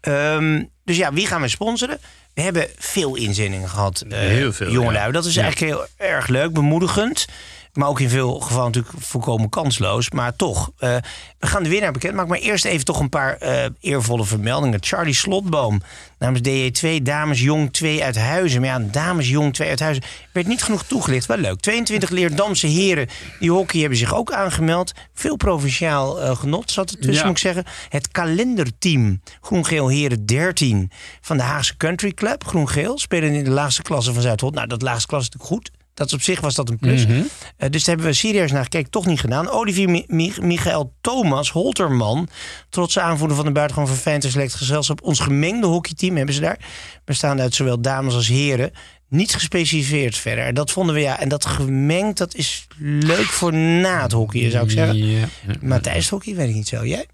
Ehm, 0.00 0.62
dus 0.84 0.96
ja, 0.96 1.12
wie 1.12 1.26
gaan 1.26 1.40
we 1.40 1.48
sponsoren? 1.48 1.98
We 2.34 2.42
hebben 2.42 2.66
veel 2.78 3.16
inzendingen 3.16 3.68
gehad, 3.68 4.04
eh 4.08 4.18
Heel 4.18 4.52
veel, 4.52 4.70
jongelui. 4.70 5.06
ja. 5.06 5.12
Dat 5.12 5.24
is 5.24 5.34
Ja. 5.34 5.42
eigenlijk 5.42 5.72
heel 5.72 6.08
erg 6.08 6.26
leuk, 6.28 6.52
bemoedigend. 6.52 7.26
Maar 7.72 7.88
ook 7.88 8.00
in 8.00 8.08
veel 8.08 8.40
gevallen 8.40 8.72
natuurlijk 8.72 9.04
volkomen 9.04 9.48
kansloos. 9.48 10.10
Maar 10.10 10.36
toch, 10.36 10.70
eh, 10.78 10.96
we 11.38 11.46
gaan 11.46 11.62
de 11.62 11.68
winnaar 11.68 11.92
bekendmaken. 11.92 12.30
Maar 12.30 12.38
eerst 12.38 12.64
even 12.64 12.84
toch 12.84 13.00
een 13.00 13.08
paar 13.08 13.36
eh, 13.36 13.64
eervolle 13.80 14.24
vermeldingen. 14.24 14.78
Charlie 14.82 15.14
Slotboom 15.14 15.82
namens 16.18 16.40
DE2, 16.48 17.02
Dames 17.02 17.40
Jong 17.40 17.72
2 17.72 18.04
uit 18.04 18.16
Huizen. 18.18 18.60
Maar 18.60 18.70
ja, 18.80 18.86
Dames 18.90 19.28
Jong 19.28 19.54
2 19.54 19.68
uit 19.68 19.80
Huizen 19.80 20.02
werd 20.32 20.46
niet 20.46 20.62
genoeg 20.62 20.82
toegelicht. 20.84 21.26
Wel 21.26 21.36
leuk. 21.36 21.60
22 21.60 22.10
Leerdamse 22.10 22.66
heren 22.66 23.08
die 23.40 23.50
hockey 23.52 23.80
hebben 23.80 23.98
zich 23.98 24.14
ook 24.14 24.32
aangemeld. 24.32 24.92
Veel 25.14 25.36
provinciaal 25.36 26.20
eh, 26.22 26.36
genot 26.36 26.70
zat 26.70 26.90
er 26.90 26.96
tussen, 26.96 27.14
Ja. 27.14 27.22
moet 27.24 27.36
ik 27.36 27.38
zeggen. 27.42 27.64
Het 27.88 28.08
kalenderteam 28.10 29.20
Groen-Geel 29.40 29.88
Heren 29.88 30.26
13 30.26 30.90
van 31.20 31.36
de 31.36 31.42
Haagse 31.42 31.76
Country 31.76 32.12
Club. 32.12 32.44
Groen-Geel 32.46 32.98
spelen 32.98 33.32
in 33.32 33.44
de 33.44 33.50
laagste 33.50 33.82
klasse 33.82 34.12
van 34.12 34.22
Zuid-Holland. 34.22 34.56
Nou, 34.58 34.68
dat 34.68 34.82
laagste 34.82 35.06
klasse 35.06 35.28
is 35.28 35.34
natuurlijk 35.34 35.62
goed. 35.66 35.80
Dat 35.94 36.06
is 36.06 36.12
op 36.12 36.22
zich 36.22 36.40
was 36.40 36.54
dat 36.54 36.68
een 36.70 36.78
plus. 36.78 37.06
Mhm. 37.06 37.22
Eh, 37.56 37.70
dus 37.70 37.84
daar 37.84 37.94
hebben 37.94 38.06
we 38.06 38.12
serieus 38.18 38.52
naar 38.52 38.62
gekeken. 38.62 38.90
Toch 38.90 39.06
niet 39.06 39.20
gedaan. 39.20 39.48
Olivier 39.50 39.88
Mi- 39.90 40.04
Mi- 40.06 40.32
Michael 40.40 40.92
Thomas 41.00 41.50
Holterman. 41.50 42.28
Trotse 42.68 43.00
aanvoerder 43.00 43.36
van 43.36 43.46
de 43.46 43.52
buitengewoon 43.52 43.90
verfijnd 43.90 44.24
select 44.24 44.54
gezelschap. 44.54 45.02
Ons 45.02 45.20
gemengde 45.20 45.66
hockeyteam 45.66 46.16
hebben 46.16 46.34
ze 46.34 46.40
daar. 46.40 46.58
Bestaande 47.04 47.42
uit 47.42 47.54
zowel 47.54 47.80
dames 47.80 48.14
als 48.14 48.28
heren. 48.28 48.70
Niet 49.08 49.34
gespecificeerd 49.34 50.16
verder. 50.16 50.44
En 50.44 50.54
dat 50.54 50.70
vonden 50.70 50.94
we 50.94 51.00
ja. 51.00 51.20
En 51.20 51.28
dat 51.28 51.46
gemengd, 51.46 52.18
dat 52.18 52.34
is 52.34 52.66
leuk 52.78 53.24
voor 53.26 53.52
na 53.54 54.02
het 54.02 54.12
hockey, 54.12 54.50
zou 54.50 54.64
ik 54.64 54.70
zeggen. 54.70 54.96
Ja. 55.06 55.26
Maar 55.60 55.80
tijdens 55.80 56.04
het 56.04 56.14
hockey 56.14 56.34
weet 56.34 56.48
ik 56.48 56.54
niet 56.54 56.68
zo. 56.68 56.86
Jij? 56.86 57.06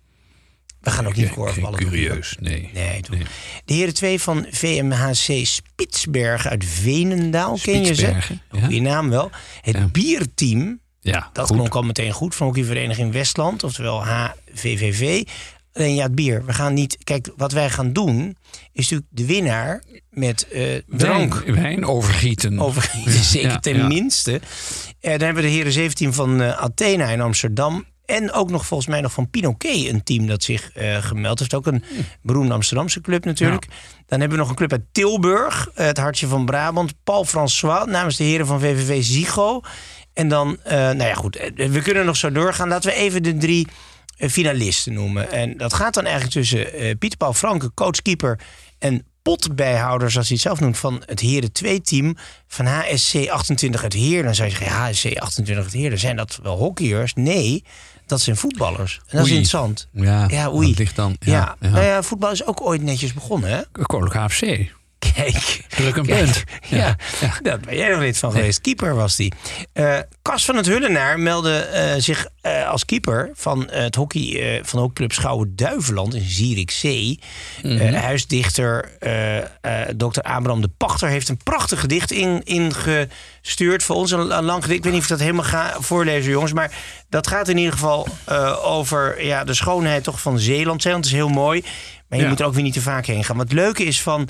We 0.88 0.94
gaan 0.94 1.06
ook 1.06 1.16
niet 1.16 1.30
korfballen 1.30 1.80
doen. 1.80 1.88
curieus, 1.88 2.36
nee. 2.40 2.70
Nee. 2.74 3.00
De 3.64 3.74
heren 3.74 3.94
twee 3.94 4.20
van 4.20 4.46
VMHC 4.50 5.46
Spitsbergen 5.46 6.50
uit 6.50 6.64
Venendaal. 6.64 7.58
Ken 7.62 7.84
je 7.84 7.94
ze? 7.94 8.06
Ja. 8.06 8.60
Goeie 8.60 8.80
naam 8.80 9.10
wel. 9.10 9.30
Het 9.60 9.92
bierteam. 9.92 10.80
Ja, 11.00 11.30
Dat 11.32 11.46
goed. 11.46 11.56
klonk 11.56 11.74
al 11.74 11.82
meteen 11.82 12.12
goed 12.12 12.34
van 12.34 12.46
hockeyvereniging 12.46 13.12
Westland, 13.12 13.64
oftewel 13.64 14.04
HVVV. 14.04 15.22
Alleen 15.72 15.94
ja, 15.94 16.02
het 16.02 16.14
bier. 16.14 16.44
We 16.44 16.52
gaan 16.52 16.74
niet. 16.74 16.98
Kijk, 17.04 17.30
wat 17.36 17.52
wij 17.52 17.70
gaan 17.70 17.92
doen 17.92 18.36
is 18.72 18.82
natuurlijk 18.90 19.08
de 19.10 19.26
winnaar 19.26 19.82
met 20.10 20.48
eh, 20.48 20.62
drank 20.86 21.34
Wijn, 21.34 21.54
wijn 21.54 21.84
overgieten. 21.84 22.58
overgieten. 22.60 23.12
Zeker 23.24 23.50
ja, 23.50 23.58
ten 23.58 23.86
minste. 23.86 24.40
Eh, 25.00 25.10
dan 25.10 25.20
hebben 25.20 25.34
we 25.42 25.48
de 25.48 25.54
heren 25.54 25.72
17 25.72 26.12
van 26.12 26.40
eh, 26.42 26.58
Athena 26.62 27.06
in 27.08 27.20
Amsterdam. 27.20 27.84
En 28.08 28.32
ook 28.32 28.50
nog 28.50 28.66
volgens 28.66 28.88
mij 28.88 29.00
nog 29.00 29.12
van 29.12 29.30
Pinoquet 29.30 29.86
een 29.86 30.02
team 30.02 30.26
dat 30.26 30.42
zich 30.42 30.72
eh, 30.72 31.02
gemeld 31.02 31.38
heeft. 31.38 31.54
Ook 31.54 31.66
een 31.66 31.84
beroemde 32.22 32.54
Amsterdamse 32.54 33.00
club 33.00 33.24
natuurlijk. 33.24 33.66
Dan 34.06 34.20
hebben 34.20 34.38
we 34.38 34.42
nog 34.42 34.48
een 34.48 34.56
club 34.56 34.72
uit 34.72 34.84
Tilburg, 34.92 35.70
eh, 35.74 35.86
het 35.86 35.98
hartje 35.98 36.26
van 36.26 36.44
Brabant. 36.44 36.94
Paul 37.04 37.24
François 37.24 37.86
namens 37.86 38.16
de 38.16 38.24
heren 38.24 38.46
van 38.46 38.60
VVV 38.60 39.02
Zigo. 39.04 39.60
En 40.12 40.28
dan, 40.28 40.58
eh, 40.64 40.72
nou 40.72 41.02
ja 41.02 41.14
goed, 41.14 41.50
we 41.54 41.82
kunnen 41.82 42.04
nog 42.04 42.16
zo 42.16 42.32
doorgaan. 42.32 42.68
Laten 42.68 42.90
we 42.90 42.96
even 42.96 43.22
de 43.22 43.36
drie 43.36 43.66
finalisten 44.18 44.92
noemen. 44.92 45.30
En 45.32 45.56
dat 45.56 45.74
gaat 45.74 45.94
dan 45.94 46.04
eigenlijk 46.04 46.34
tussen 46.34 46.72
eh, 46.72 46.94
Pieter 46.98 47.18
Paul 47.18 47.34
Franke, 47.34 47.70
coach-keeper... 47.74 48.40
en 48.78 49.06
potbijhouder, 49.22 50.10
zoals 50.10 50.28
hij 50.28 50.36
het 50.36 50.46
zelf 50.46 50.60
noemt, 50.60 50.78
van 50.78 51.02
het 51.06 51.20
Heren 51.20 51.50
2-team 51.64 52.16
van 52.46 52.66
HSC 52.66 53.28
28 53.28 53.82
uit 53.82 53.92
Heer. 53.92 54.22
Dan 54.22 54.34
zou 54.34 54.48
je 54.48 54.56
zeggen, 54.56 54.76
HSC 54.76 55.18
28 55.18 55.64
uit 55.64 55.74
Heer, 55.74 55.98
zijn 55.98 56.16
dat 56.16 56.38
wel 56.42 56.56
hockeyers? 56.56 57.14
Nee, 57.14 57.64
dat 58.08 58.20
zijn 58.20 58.36
voetballers. 58.36 59.00
En 59.06 59.16
dat 59.16 59.26
is 59.26 59.30
interessant. 59.30 59.88
Ja, 59.92 60.24
ja 60.28 60.50
oei. 60.52 60.68
dat 60.68 60.78
ligt 60.78 60.96
dan- 60.96 61.16
Ja, 61.20 61.32
ja, 61.32 61.56
ja. 61.60 61.68
Nou 61.68 61.84
ja, 61.84 62.02
voetbal 62.02 62.30
is 62.30 62.46
ook 62.46 62.60
ooit 62.60 62.82
netjes 62.82 63.12
begonnen, 63.14 63.50
hè? 63.50 63.60
Koninklijke 63.82 64.18
HFC. 64.34 64.76
Kijk. 65.14 65.64
Druk 65.68 65.96
een 65.96 66.06
punt. 66.06 66.44
Ja, 66.68 66.96
daar 67.42 67.60
ben 67.60 67.76
jij 67.76 67.88
nog 67.88 67.98
lid 68.00 68.18
van 68.18 68.32
geweest. 68.32 68.60
Keeper 68.60 68.94
was 68.94 69.16
die. 69.16 69.32
Eh 69.72 69.98
Cas 70.22 70.44
van 70.44 70.56
het 70.56 70.66
Hullenaar 70.66 71.18
meldde 71.20 71.54
eh, 71.58 71.94
zich 71.98 72.26
eh, 72.40 72.68
als 72.68 72.84
keeper 72.84 73.30
van 73.34 73.68
het 73.70 73.94
hockey 73.94 74.60
van 74.64 74.78
hockeyclub 74.78 75.12
Schouwen 75.12 75.56
Duiveland 75.56 76.14
in 76.14 76.24
Zierikzee. 76.24 77.18
Eh, 77.62 77.94
huisdichter 77.94 78.90
Dr. 79.96 80.20
Abraham 80.20 80.60
de 80.60 80.70
Pachter 80.76 81.08
heeft 81.08 81.28
een 81.28 81.36
prachtig 81.36 81.80
gedicht 81.80 82.10
in, 82.12 82.42
ingestuurd 82.44 83.82
voor 83.82 83.96
ons. 83.96 84.10
Een, 84.10 84.36
een 84.36 84.44
lang 84.44 84.62
gedicht. 84.62 84.78
Ik 84.78 84.84
weet 84.84 84.92
niet 84.92 85.02
of 85.02 85.08
ik 85.08 85.16
dat 85.16 85.26
helemaal 85.26 85.44
ga 85.44 85.76
voorlezen, 85.78 86.30
jongens. 86.30 86.52
Maar 86.52 86.70
dat 87.08 87.26
gaat 87.26 87.48
in 87.48 87.56
ieder 87.56 87.72
geval 87.72 88.08
over 88.62 89.24
ja, 89.24 89.44
de 89.44 89.54
schoonheid 89.54 90.04
toch 90.04 90.20
van 90.20 90.38
Zeeland. 90.38 90.82
Zeeland 90.82 91.04
is 91.04 91.12
heel 91.12 91.28
mooi. 91.28 91.64
Maar 92.08 92.18
je 92.18 92.24
Ja. 92.24 92.30
moet 92.30 92.40
er 92.40 92.46
ook 92.46 92.54
weer 92.54 92.62
niet 92.62 92.72
te 92.72 92.80
vaak 92.80 93.06
heen 93.06 93.24
gaan. 93.24 93.36
Wat 93.36 93.44
het 93.48 93.54
leuke 93.58 93.84
is 93.84 94.02
van 94.02 94.28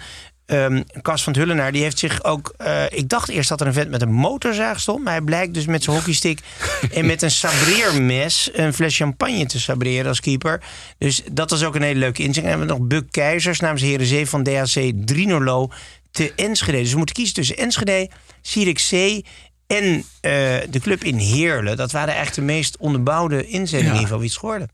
Ehm 0.49 0.83
Cas 1.03 1.23
van 1.23 1.33
het 1.33 1.43
Hullenaar, 1.43 1.73
die 1.73 1.83
heeft 1.83 1.99
zich 1.99 2.25
ook... 2.25 2.55
eh, 2.57 2.85
ik 2.91 3.09
dacht 3.09 3.29
eerst 3.29 3.49
dat 3.49 3.61
er 3.61 3.67
een 3.67 3.73
vent 3.73 3.91
met 3.91 4.03
een 4.03 4.13
motorzaag 4.13 4.81
stond. 4.81 5.05
Maar 5.05 5.13
hij 5.13 5.23
blijkt 5.23 5.55
dus 5.55 5.67
met 5.67 5.83
zijn 5.83 5.97
hockeystick 5.97 6.41
en 6.93 7.07
met 7.07 7.23
een 7.23 7.31
sabreermes... 7.31 8.51
een 8.53 8.75
fles 8.75 8.97
champagne 8.97 9.47
te 9.47 9.61
sabreren 9.61 10.07
als 10.09 10.21
keeper. 10.21 10.61
Dus 10.99 11.23
dat 11.33 11.51
was 11.51 11.65
ook 11.65 11.75
een 11.75 11.83
hele 11.83 11.99
leuke 11.99 12.23
inzet. 12.23 12.45
En 12.45 12.51
dan 12.51 12.59
hebben 12.59 12.77
we 12.77 12.81
nog 12.81 12.89
Buck 12.89 13.11
Keizers 13.13 13.61
namens 13.61 13.83
Heren 13.83 14.07
Zee 14.07 14.27
van 14.29 14.43
DHC 14.43 14.93
Drinorlo 15.05 15.71
te 16.11 16.33
Enschede. 16.37 16.79
Dus 16.79 16.91
we 16.91 16.97
moeten 16.97 17.15
kiezen 17.15 17.35
tussen 17.35 17.57
Enschede, 17.57 18.11
Zierikzee 18.43 19.25
en 19.67 19.85
eh, 20.21 20.31
de 20.71 20.81
club 20.81 21.05
in 21.05 21.17
Heerlen. 21.17 21.77
Dat 21.77 21.93
waren 21.93 22.15
eigenlijk 22.15 22.37
de 22.47 22.53
meest 22.55 22.77
onderbouwde 22.77 23.47
inzendingen 23.47 23.95
Ja. 23.95 24.01
in 24.01 24.07
van 24.07 24.19
wie 24.19 24.29
het 24.29 24.39
geworden. 24.39 24.69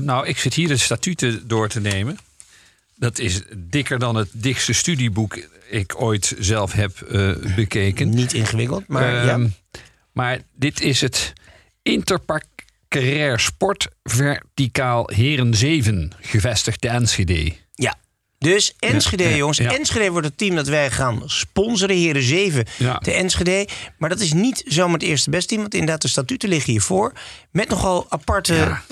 Nou, 0.00 0.26
ik 0.26 0.38
zit 0.38 0.54
hier 0.54 0.68
de 0.68 0.76
statuten 0.76 1.48
door 1.48 1.68
te 1.68 1.80
nemen. 1.80 2.18
Dat 2.96 3.18
is 3.18 3.40
dikker 3.56 3.98
dan 3.98 4.14
het 4.16 4.28
dikste 4.32 4.72
studieboek 4.72 5.38
ik 5.70 6.00
ooit 6.00 6.34
zelf 6.38 6.72
heb 6.72 7.00
eh, 7.00 7.30
bekeken. 7.56 8.08
Niet 8.10 8.32
ingewikkeld, 8.32 8.88
maar 8.88 9.12
ja. 9.14 9.28
Ehm, 9.28 9.46
Maar 10.12 10.38
dit 10.54 10.80
is 10.80 11.00
het 11.00 11.32
Interparcarair 11.82 13.40
Sport 13.40 13.88
Verticaal 14.02 15.10
Heren 15.14 15.54
7, 15.54 16.12
gevestigd 16.20 16.80
te 16.80 16.88
Enschede. 16.88 17.52
Ja. 17.74 17.94
Dus 18.38 18.74
Enschede, 18.78 19.22
Ja, 19.22 19.28
ja, 19.28 19.36
jongens. 19.36 19.58
ja. 19.58 19.74
Enschede 19.76 20.10
wordt 20.10 20.26
het 20.26 20.38
team 20.38 20.54
dat 20.54 20.68
wij 20.68 20.90
gaan 20.90 21.22
sponsoren. 21.26 21.96
Heren 21.96 22.22
7 22.22 22.64
Ja. 22.78 22.98
te 22.98 23.12
Enschede. 23.12 23.68
Maar 23.98 24.08
dat 24.08 24.20
is 24.20 24.32
niet 24.32 24.62
zomaar 24.66 24.94
het 24.98 25.02
eerste 25.08 25.30
best 25.30 25.48
team. 25.48 25.60
Want 25.60 25.74
inderdaad, 25.74 26.02
de 26.02 26.08
statuten 26.08 26.48
liggen 26.48 26.72
hiervoor. 26.72 27.12
Met 27.50 27.68
nogal 27.68 28.06
aparte 28.08 28.54
Ja. 28.54 28.82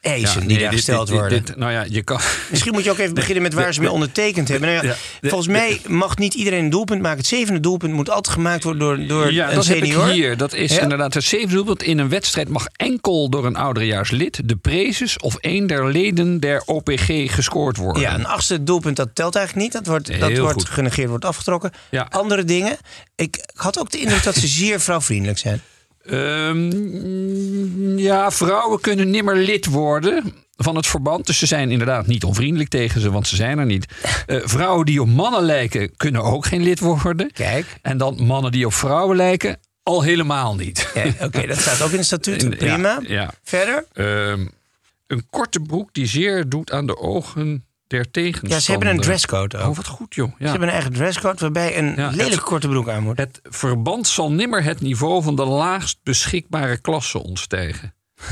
Eisen 0.00 0.28
Ja, 0.34 0.38
die 0.40 0.48
nee, 0.48 0.58
daar 0.58 0.68
dit- 0.70 0.78
gesteld 0.78 1.06
dit- 1.06 1.16
worden. 1.16 1.44
dit- 1.44 1.56
nou 1.56 1.72
ja, 1.72 1.84
je 1.88 2.02
kan. 2.02 2.20
Misschien 2.50 2.72
moet 2.72 2.84
je 2.84 2.90
ook 2.90 2.98
even 2.98 3.14
beginnen 3.22 3.42
met 3.42 3.54
waar 3.54 3.74
ze 3.74 3.80
mee 3.80 3.90
ondertekend 3.90 4.48
hebben. 4.48 4.68
Nou 4.74 4.86
ja, 4.86 4.94
volgens 5.20 5.48
mij 5.48 5.80
mag 5.86 6.16
niet 6.18 6.34
iedereen 6.34 6.64
een 6.64 6.70
doelpunt 6.70 7.02
maken. 7.02 7.18
Het 7.18 7.26
zevende 7.26 7.60
doelpunt 7.60 7.92
moet 7.92 8.10
altijd 8.10 8.34
gemaakt 8.34 8.64
worden 8.64 8.82
door, 8.82 9.06
door 9.06 9.32
ja, 9.32 9.48
een 9.48 9.54
dat 9.54 9.64
senior. 9.64 10.00
heb 10.00 10.08
ik 10.08 10.14
hier. 10.14 10.36
Dat 10.36 10.52
is 10.54 10.78
inderdaad 10.78 11.14
het 11.14 11.24
zevende 11.24 11.54
doelpunt. 11.54 11.82
In 11.82 11.98
een 11.98 12.08
wedstrijd 12.08 12.48
mag 12.48 12.66
enkel 12.76 13.28
door 13.30 13.46
een 13.46 13.56
ouderejaarslid, 13.56 14.40
de 14.44 14.56
prezes 14.56 15.18
of 15.18 15.36
een 15.40 15.66
der 15.66 15.90
leden 15.90 16.40
der 16.40 16.62
OPG 16.66 17.06
gescoord 17.34 17.76
worden. 17.76 18.02
Ja, 18.02 18.14
een 18.14 18.26
achtste 18.26 18.62
doelpunt, 18.64 18.96
dat 18.96 19.08
telt 19.14 19.34
eigenlijk 19.36 19.64
niet. 19.66 19.74
Dat 19.74 19.86
wordt, 19.86 20.20
dat 20.20 20.38
wordt 20.38 20.52
goed. 20.62 20.68
genegeerd, 20.68 21.08
wordt 21.08 21.24
afgetrokken. 21.24 21.70
Andere 22.08 22.44
dingen. 22.44 22.76
Ik, 23.16 23.36
ik 23.36 23.50
had 23.54 23.78
ook 23.78 23.90
de 23.90 23.98
indruk 23.98 24.22
dat 24.22 24.34
ze 24.34 24.46
zeer 24.62 24.80
vrouwvriendelijk 24.80 25.38
zijn. 25.38 25.60
Ehm, 26.08 27.98
ja, 27.98 28.30
vrouwen 28.30 28.80
kunnen 28.80 29.10
nimmer 29.10 29.36
lid 29.36 29.66
worden 29.66 30.34
van 30.56 30.76
het 30.76 30.86
verband. 30.86 31.26
Dus 31.26 31.38
ze 31.38 31.46
zijn 31.46 31.70
inderdaad 31.70 32.06
niet 32.06 32.24
onvriendelijk 32.24 32.70
tegen 32.70 33.00
ze, 33.00 33.10
want 33.10 33.26
ze 33.26 33.36
zijn 33.36 33.58
er 33.58 33.66
niet. 33.66 33.86
Eh, 34.26 34.40
vrouwen 34.44 34.86
die 34.86 35.00
op 35.00 35.08
mannen 35.08 35.42
lijken, 35.42 35.96
kunnen 35.96 36.22
ook 36.22 36.46
geen 36.46 36.62
lid 36.62 36.80
worden. 36.80 37.32
Kijk. 37.32 37.66
En 37.82 37.98
dan 37.98 38.26
mannen 38.26 38.52
die 38.52 38.66
op 38.66 38.72
vrouwen 38.74 39.16
lijken, 39.16 39.58
al 39.82 40.02
helemaal 40.02 40.54
niet. 40.54 40.90
Ja, 40.94 41.26
Oké, 41.26 41.46
dat 41.46 41.58
staat 41.58 41.82
ook 41.82 41.90
in 41.90 41.96
de 41.96 42.02
statuten. 42.02 42.56
Prima. 42.56 43.00
ja. 43.06 43.30
Verder? 43.42 43.84
Ehm, 43.92 44.46
een 45.06 45.26
korte 45.30 45.60
broek 45.60 45.88
die 45.92 46.06
zeer 46.06 46.48
doet 46.48 46.72
aan 46.72 46.86
de 46.86 46.98
ogen 46.98 47.67
der 47.88 48.10
tegenstander. 48.10 48.56
Ja, 48.56 48.62
ze 48.62 48.70
hebben 48.70 48.88
een 48.88 49.00
dresscode 49.00 49.58
ook. 49.58 49.68
Oh, 49.70 49.76
wat 49.76 49.86
goed 49.86 50.14
joh. 50.14 50.28
Ja. 50.30 50.44
Ze 50.44 50.50
hebben 50.50 50.68
een 50.68 50.74
eigen 50.74 50.92
dresscode 50.92 51.38
waarbij 51.38 51.78
een 51.78 51.94
Ja, 51.96 52.08
lelijk 52.10 52.30
het- 52.30 52.40
korte 52.40 52.68
broek 52.68 52.88
aan 52.88 53.02
moet. 53.02 53.18
Het 53.18 53.40
verband 53.42 54.06
zal 54.08 54.32
nimmer 54.32 54.62
het 54.64 54.80
niveau 54.80 55.22
van 55.22 55.36
de 55.36 55.44
laagst 55.44 55.98
beschikbare 56.02 56.76
klasse 56.76 57.22
ontstijgen. 57.22 57.94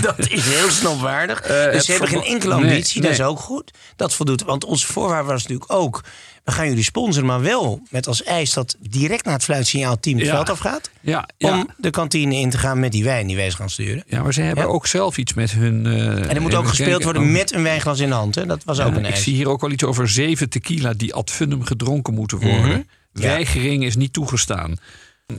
Dat 0.00 0.18
is 0.18 0.44
heel 0.54 0.70
snopwaardig. 0.70 1.40
Eh, 1.40 1.72
dus 1.72 1.84
ze 1.84 1.90
hebben 1.90 2.08
geen 2.08 2.22
enkele 2.24 2.54
Nee, 2.54 2.64
ambitie. 2.64 3.00
Dat 3.02 3.10
is 3.10 3.20
ook 3.22 3.38
goed. 3.38 3.70
Dat 3.96 4.14
voldoet. 4.14 4.42
Want 4.42 4.64
onze 4.64 4.86
voorwaarde 4.86 5.28
was 5.28 5.42
natuurlijk 5.42 5.72
ook... 5.72 6.00
we 6.44 6.52
gaan 6.52 6.68
jullie 6.68 6.82
sponsoren, 6.84 7.26
maar 7.26 7.40
wel 7.40 7.80
met 7.90 8.06
als 8.06 8.22
eis... 8.22 8.52
dat 8.52 8.76
direct 8.80 9.24
na 9.24 9.32
het 9.32 9.44
fluitsignaal 9.44 10.00
team 10.00 10.16
het 10.18 10.26
Ja. 10.26 10.32
veld 10.34 10.50
afgaat... 10.50 10.90
Ja, 11.00 11.28
ja. 11.38 11.52
om 11.58 11.68
de 11.76 11.90
kantine 11.90 12.34
in 12.34 12.50
te 12.50 12.58
gaan 12.58 12.80
met 12.80 12.92
die 12.92 13.04
wijn 13.04 13.26
die 13.26 13.36
wij 13.36 13.50
gaan 13.50 13.70
sturen. 13.70 14.04
ja, 14.06 14.22
maar 14.22 14.32
ze 14.34 14.40
hebben 14.42 14.64
Ja. 14.64 14.70
ook 14.70 14.86
zelf 14.86 15.16
iets 15.18 15.34
met 15.34 15.50
hun... 15.50 15.86
eh, 15.86 15.92
En 16.30 16.34
er 16.34 16.42
moet 16.42 16.54
ook 16.54 16.68
gespeeld 16.68 17.02
worden 17.04 17.32
met 17.32 17.52
een 17.54 17.62
wijnglas 17.62 18.00
in 18.00 18.08
de 18.08 18.14
hand. 18.14 18.34
Hè? 18.34 18.46
Dat 18.46 18.64
was 18.64 18.80
ook 18.80 18.94
een 18.94 19.04
Ik 19.04 19.10
eis. 19.10 19.22
zie 19.22 19.34
hier 19.34 19.48
ook 19.48 19.60
wel 19.60 19.70
iets 19.70 19.84
over 19.84 20.08
zeven 20.08 20.48
tequila 20.48 20.92
die 20.92 21.14
ad 21.14 21.30
fundum 21.30 21.62
gedronken 21.64 22.14
moeten 22.14 22.38
worden. 22.38 22.60
Mhm. 22.68 22.80
Ja. 23.12 23.28
Weigering 23.28 23.84
is 23.84 23.96
niet 23.96 24.12
toegestaan. 24.12 24.76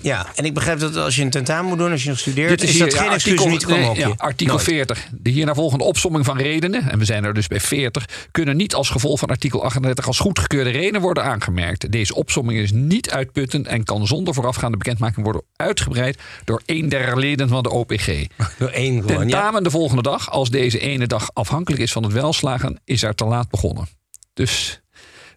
Ja, 0.02 0.26
en 0.36 0.46
ik 0.46 0.54
begrijp 0.54 0.80
dat 0.80 0.96
als 0.96 1.16
je 1.16 1.22
een 1.22 1.30
tentamen 1.30 1.66
moet 1.66 1.78
doen, 1.78 1.92
als 1.92 2.04
je 2.04 2.10
nog 2.10 2.20
studeert, 2.20 2.50
Dit 2.50 2.64
is, 2.64 2.72
hier, 2.72 2.80
dat 2.80 2.94
ja, 2.94 3.00
geen 3.00 3.10
artikel, 3.10 3.48
niet 3.48 3.68
nee, 3.68 3.96
ja, 3.96 4.14
artikel 4.18 4.60
40. 4.60 5.08
De 5.12 5.30
hierna 5.30 5.54
volgende 5.54 5.84
opsomming 5.84 6.26
van 6.26 6.38
redenen, 6.38 6.90
en 6.90 7.00
we 7.00 7.06
zijn 7.06 7.24
er 7.24 7.34
dus 7.34 7.48
bij 7.48 7.60
40, 7.60 8.06
kunnen 8.32 8.58
niet 8.58 8.74
als 8.74 8.90
gevolg 8.90 9.20
van 9.20 9.30
artikel 9.30 9.64
38 9.64 10.08
als 10.08 10.20
goedgekeurde 10.20 10.70
redenen 10.70 11.02
worden 11.02 11.24
aangemerkt. 11.24 11.92
Deze 11.92 12.16
opsomming 12.16 12.60
is 12.60 12.72
niet 12.72 13.10
uitputtend 13.10 13.68
en 13.68 13.84
kan 13.84 14.08
zonder 14.08 14.34
voorafgaande 14.34 14.78
bekendmaking 14.78 15.24
worden 15.24 15.44
uitgebreid 15.56 16.20
door 16.44 16.62
een 16.66 16.90
der 16.90 17.20
leden 17.20 17.50
van 17.50 17.64
de 17.64 17.70
OPG. 17.70 18.08
Door 18.60 18.70
één 18.70 19.02
gewoon, 19.02 19.14
ja. 19.14 19.20
Tentamen 19.20 19.64
de 19.64 19.70
volgende 19.70 20.02
dag, 20.02 20.32
als 20.32 20.50
deze 20.50 20.80
ene 20.80 21.08
dag 21.08 21.30
afhankelijk 21.34 21.82
is 21.82 21.92
van 21.92 22.04
het 22.04 22.14
welslagen, 22.14 22.80
is 22.86 23.04
er 23.04 23.16
te 23.16 23.26
laat 23.26 23.50
begonnen. 23.50 23.88
Dus 24.34 24.82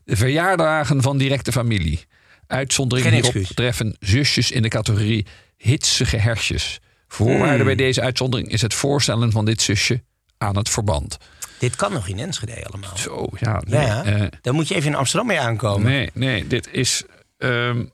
de 0.04 0.16
verjaardagen 0.16 1.02
van 1.02 1.18
directe 1.18 1.52
familie. 1.52 2.06
Uitzonderingen 2.48 3.12
Geen 3.22 3.32
hierop 3.32 3.56
treffen 3.56 3.96
zusjes 4.00 4.50
in 4.50 4.62
de 4.62 4.68
categorie 4.68 5.26
hitsige 5.56 6.16
hersjes. 6.16 6.80
Voorwaarde 7.08 7.54
Hmm. 7.56 7.64
bij 7.64 7.74
deze 7.74 8.00
uitzondering 8.00 8.48
is 8.48 8.62
het 8.62 8.74
voorstellen 8.74 9.32
van 9.32 9.44
dit 9.44 9.62
zusje 9.62 10.02
aan 10.38 10.56
het 10.56 10.68
verband. 10.68 11.18
Dit 11.58 11.76
kan 11.76 11.92
nog 11.92 12.08
in 12.08 12.18
Enschede 12.18 12.64
allemaal. 12.66 12.96
Zo, 12.96 13.26
ja. 13.40 13.62
Nee, 13.66 13.80
Ja, 13.86 14.04
eh, 14.04 14.26
daar 14.42 14.54
moet 14.54 14.68
je 14.68 14.74
even 14.74 14.90
in 14.90 14.96
Amsterdam 14.96 15.26
mee 15.28 15.40
aankomen. 15.40 15.86
nee, 15.90 16.10
nee, 16.14 16.46
dit 16.46 16.68
is... 16.72 17.02
ehm, 17.38 17.50
Eh, 17.78 17.84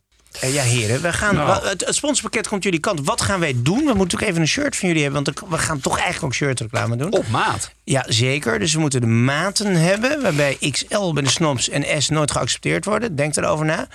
ja, 0.40 0.62
heren, 0.62 1.02
we 1.02 1.12
gaan, 1.12 1.34
Nou. 1.34 1.66
het, 1.68 1.86
het 1.86 1.94
sponsorpakket 1.94 2.48
komt 2.48 2.62
jullie 2.62 2.80
kant. 2.80 3.00
Wat 3.04 3.20
gaan 3.20 3.40
wij 3.40 3.54
doen? 3.56 3.76
We 3.78 3.82
moeten 3.82 3.96
natuurlijk 3.98 4.30
even 4.30 4.40
een 4.40 4.48
shirt 4.48 4.76
van 4.76 4.88
jullie 4.88 5.02
hebben. 5.02 5.24
Want 5.24 5.40
we 5.48 5.58
gaan 5.58 5.80
toch 5.80 5.94
eigenlijk 5.94 6.24
ook 6.24 6.34
shirtreclame 6.34 6.96
doen. 6.96 7.12
op 7.12 7.28
maat. 7.28 7.72
Ja, 7.84 8.04
zeker. 8.08 8.58
Dus 8.58 8.74
we 8.74 8.80
moeten 8.80 9.00
de 9.00 9.06
maten 9.06 9.74
hebben. 9.74 10.22
Waarbij 10.22 10.56
XL 10.70 11.12
bij 11.12 11.22
de 11.22 11.28
snobs 11.28 11.68
en 11.68 12.02
S 12.02 12.08
nooit 12.08 12.30
geaccepteerd 12.30 12.84
worden. 12.84 13.16
Denk 13.16 13.36
erover 13.36 13.66
na. 13.66 13.88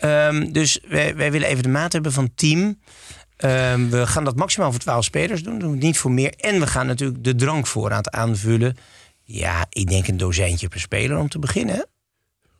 Ehm, 0.00 0.52
dus 0.52 0.78
wij, 0.88 1.16
wij 1.16 1.30
willen 1.32 1.48
even 1.48 1.62
de 1.62 1.68
maat 1.68 1.92
hebben 1.92 2.12
van 2.12 2.30
team. 2.34 2.78
Ehm, 3.36 3.88
we 3.88 4.06
gaan 4.06 4.24
dat 4.24 4.36
maximaal 4.36 4.70
voor 4.70 4.80
12 4.80 5.04
spelers 5.04 5.42
doen. 5.42 5.58
Doen 5.58 5.68
we 5.68 5.74
het 5.74 5.84
niet 5.84 5.98
voor 5.98 6.10
meer. 6.12 6.32
En 6.36 6.60
we 6.60 6.66
gaan 6.66 6.86
natuurlijk 6.86 7.24
de 7.24 7.34
drankvoorraad 7.34 8.10
aanvullen. 8.10 8.76
Ja, 9.24 9.66
ik 9.68 9.88
denk 9.88 10.08
een 10.08 10.16
dozijntje 10.16 10.68
per 10.68 10.80
speler 10.80 11.18
om 11.18 11.28
te 11.28 11.38
beginnen. 11.38 11.86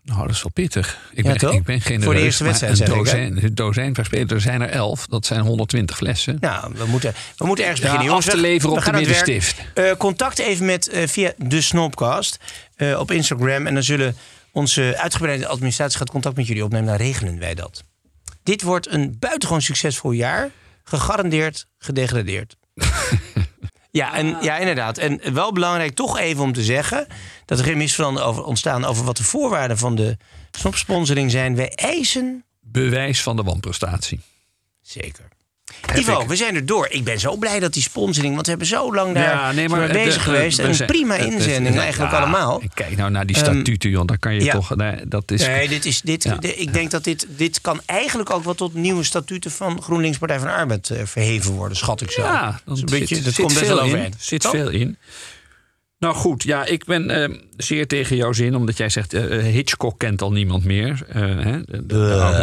Nou, 0.09 0.21
dat 0.27 0.31
is 0.37 0.43
wel 0.43 0.53
pittig. 0.53 0.99
Ik, 1.13 1.25
Ja, 1.25 1.31
ben, 1.31 1.39
toch? 1.41 1.53
ik 1.55 1.63
ben 1.65 1.81
geen 1.81 2.03
Voor 2.03 2.15
de 2.15 2.21
eerste 2.21 2.45
wedstrijd, 2.45 2.81
Een 2.81 2.87
dozijn, 2.87 3.51
dozijn 3.53 3.93
per 3.93 4.05
speler. 4.05 4.33
Er 4.33 4.41
zijn 4.41 4.61
er 4.63 4.69
elf. 4.69 5.07
Dat 5.07 5.27
zijn 5.27 5.41
120 5.41 5.97
flessen. 5.97 6.37
Nou, 6.41 6.73
we 6.77 6.85
moeten, 6.85 7.15
we 7.37 7.47
moeten 7.47 7.65
ergens 7.65 7.83
Ja, 7.83 7.87
beginnen, 7.87 8.09
jongens. 8.11 8.27
af 8.29 8.35
te 8.35 8.41
leveren 8.41 8.71
We 8.75 8.79
op 8.79 8.85
de 8.85 8.93
middenstift. 8.93 9.61
Eh, 9.75 9.93
contact 9.99 10.39
even 10.39 10.67
met 10.67 10.89
eh, 10.89 11.07
via 11.09 11.33
de 11.37 11.61
Snopcast 11.61 12.39
eh, 12.77 12.99
op 12.99 13.11
Instagram. 13.11 13.67
En 13.67 13.75
dan 13.75 13.83
zullen 13.83 14.17
onze 14.53 14.95
uitgebreide 14.99 15.47
administratie 15.47 15.99
gaat 15.99 16.11
contact 16.11 16.37
met 16.37 16.47
jullie 16.47 16.65
opnemen. 16.65 16.87
Dan 16.87 16.97
regelen 16.97 17.39
wij 17.39 17.55
dat. 17.55 17.83
Dit 18.43 18.63
wordt 18.63 18.93
een 18.93 19.17
buitengewoon 19.19 19.63
succesvol 19.63 20.11
jaar. 20.11 20.51
Gegarandeerd 20.85 21.67
gedegradeerd. 21.79 22.57
ja, 23.91 24.15
en, 24.15 24.37
ja, 24.41 24.59
inderdaad. 24.59 24.99
En 24.99 25.35
wel 25.35 25.53
belangrijk 25.53 25.95
toch 25.95 26.19
even 26.19 26.43
om 26.43 26.53
te 26.53 26.63
zeggen... 26.63 27.07
dat 27.45 27.59
er 27.59 27.65
geen 27.65 27.77
misverstanden 27.77 28.25
over 28.25 28.45
ontstaan... 28.45 28.85
over 28.85 29.05
wat 29.05 29.17
de 29.17 29.25
voorwaarden 29.25 29.79
van 29.79 29.95
de 29.95 30.17
snopsponsoring 30.51 31.31
zijn. 31.31 31.57
Wij 31.57 31.75
eisen... 31.75 32.45
Bewijs 32.61 33.23
van 33.23 33.37
de 33.37 33.43
wanprestatie. 33.43 34.21
Zeker. 34.83 35.29
Ivo, 35.97 36.27
we 36.27 36.37
zijn 36.37 36.55
er 36.55 36.67
door. 36.67 36.87
Ik 36.91 37.05
ben 37.05 37.21
zo 37.21 37.37
blij 37.37 37.61
dat 37.61 37.73
die 37.73 37.83
sponsoring, 37.83 38.33
want 38.35 38.45
we 38.45 38.51
hebben 38.51 38.69
zo 38.69 38.95
lang 38.95 39.15
daar 39.15 39.23
Ja, 39.25 39.53
nee, 39.53 39.69
maar 39.69 39.79
mee 39.81 39.89
bezig 39.93 40.15
de- 40.15 40.21
geweest. 40.21 40.57
we 40.57 40.63
En 40.63 40.71
een 40.81 40.87
prima 40.87 41.15
inzending 41.15 41.75
ja, 41.75 41.81
eigenlijk 41.81 42.13
allemaal. 42.15 42.61
en 42.61 42.71
Kijk 42.75 42.97
nou 42.97 43.11
naar 43.11 43.27
die 43.27 43.37
Ehm, 43.37 43.45
statuten, 43.45 43.91
joh. 43.91 44.07
Daar 44.07 44.19
kan 44.19 44.35
je 44.35 44.45
ja. 44.45 44.53
toch... 44.53 44.77
Nee, 44.77 44.95
dat 45.05 45.31
is, 45.31 45.47
Nee, 45.47 45.69
dit 45.69 45.85
is, 45.85 46.01
dit, 46.01 46.25
ik 46.41 46.73
denk 46.73 46.91
dat 46.91 47.05
dit, 47.05 47.27
dit 47.29 47.61
kan 47.61 47.81
eigenlijk 47.87 48.31
ook 48.31 48.45
wel 48.45 48.55
tot 48.55 48.75
nieuwe 48.75 49.05
statuten 49.05 49.51
van 49.51 49.83
GroenLinks 49.83 50.19
Partij 50.19 50.39
van 50.39 50.47
de 50.49 50.53
Arbeid 50.55 50.91
eh, 50.91 51.01
verheven 51.05 51.53
worden, 51.53 51.77
schat 51.77 52.01
ik 52.01 52.11
zo. 52.11 52.23
Ja, 52.23 52.61
Dat 52.65 52.79
een 52.79 52.85
beetje, 52.85 53.15
zit, 53.15 53.25
dat 53.25 53.35
zit 53.35 53.45
komt 53.45 53.55
best 53.59 53.67
veel 53.67 53.77
wel 53.77 53.85
in. 53.85 53.91
overeen. 53.93 54.15
zit 54.19 54.47
veel 54.47 54.69
in. 54.69 54.97
Nou 55.99 56.15
goed, 56.15 56.43
ja, 56.43 56.65
ik 56.65 56.85
ben 56.85 57.11
eh, 57.11 57.39
zeer 57.57 57.87
tegen 57.87 58.17
jouw 58.17 58.33
zin, 58.33 58.55
omdat 58.55 58.77
jij 58.77 58.89
zegt 58.89 59.15
eh, 59.15 59.39
Hitchcock 59.45 59.99
kent 59.99 60.23
al 60.23 60.33
niemand 60.33 60.65
meer. 60.65 61.05
eh, 61.09 61.21
hè, 61.21 61.59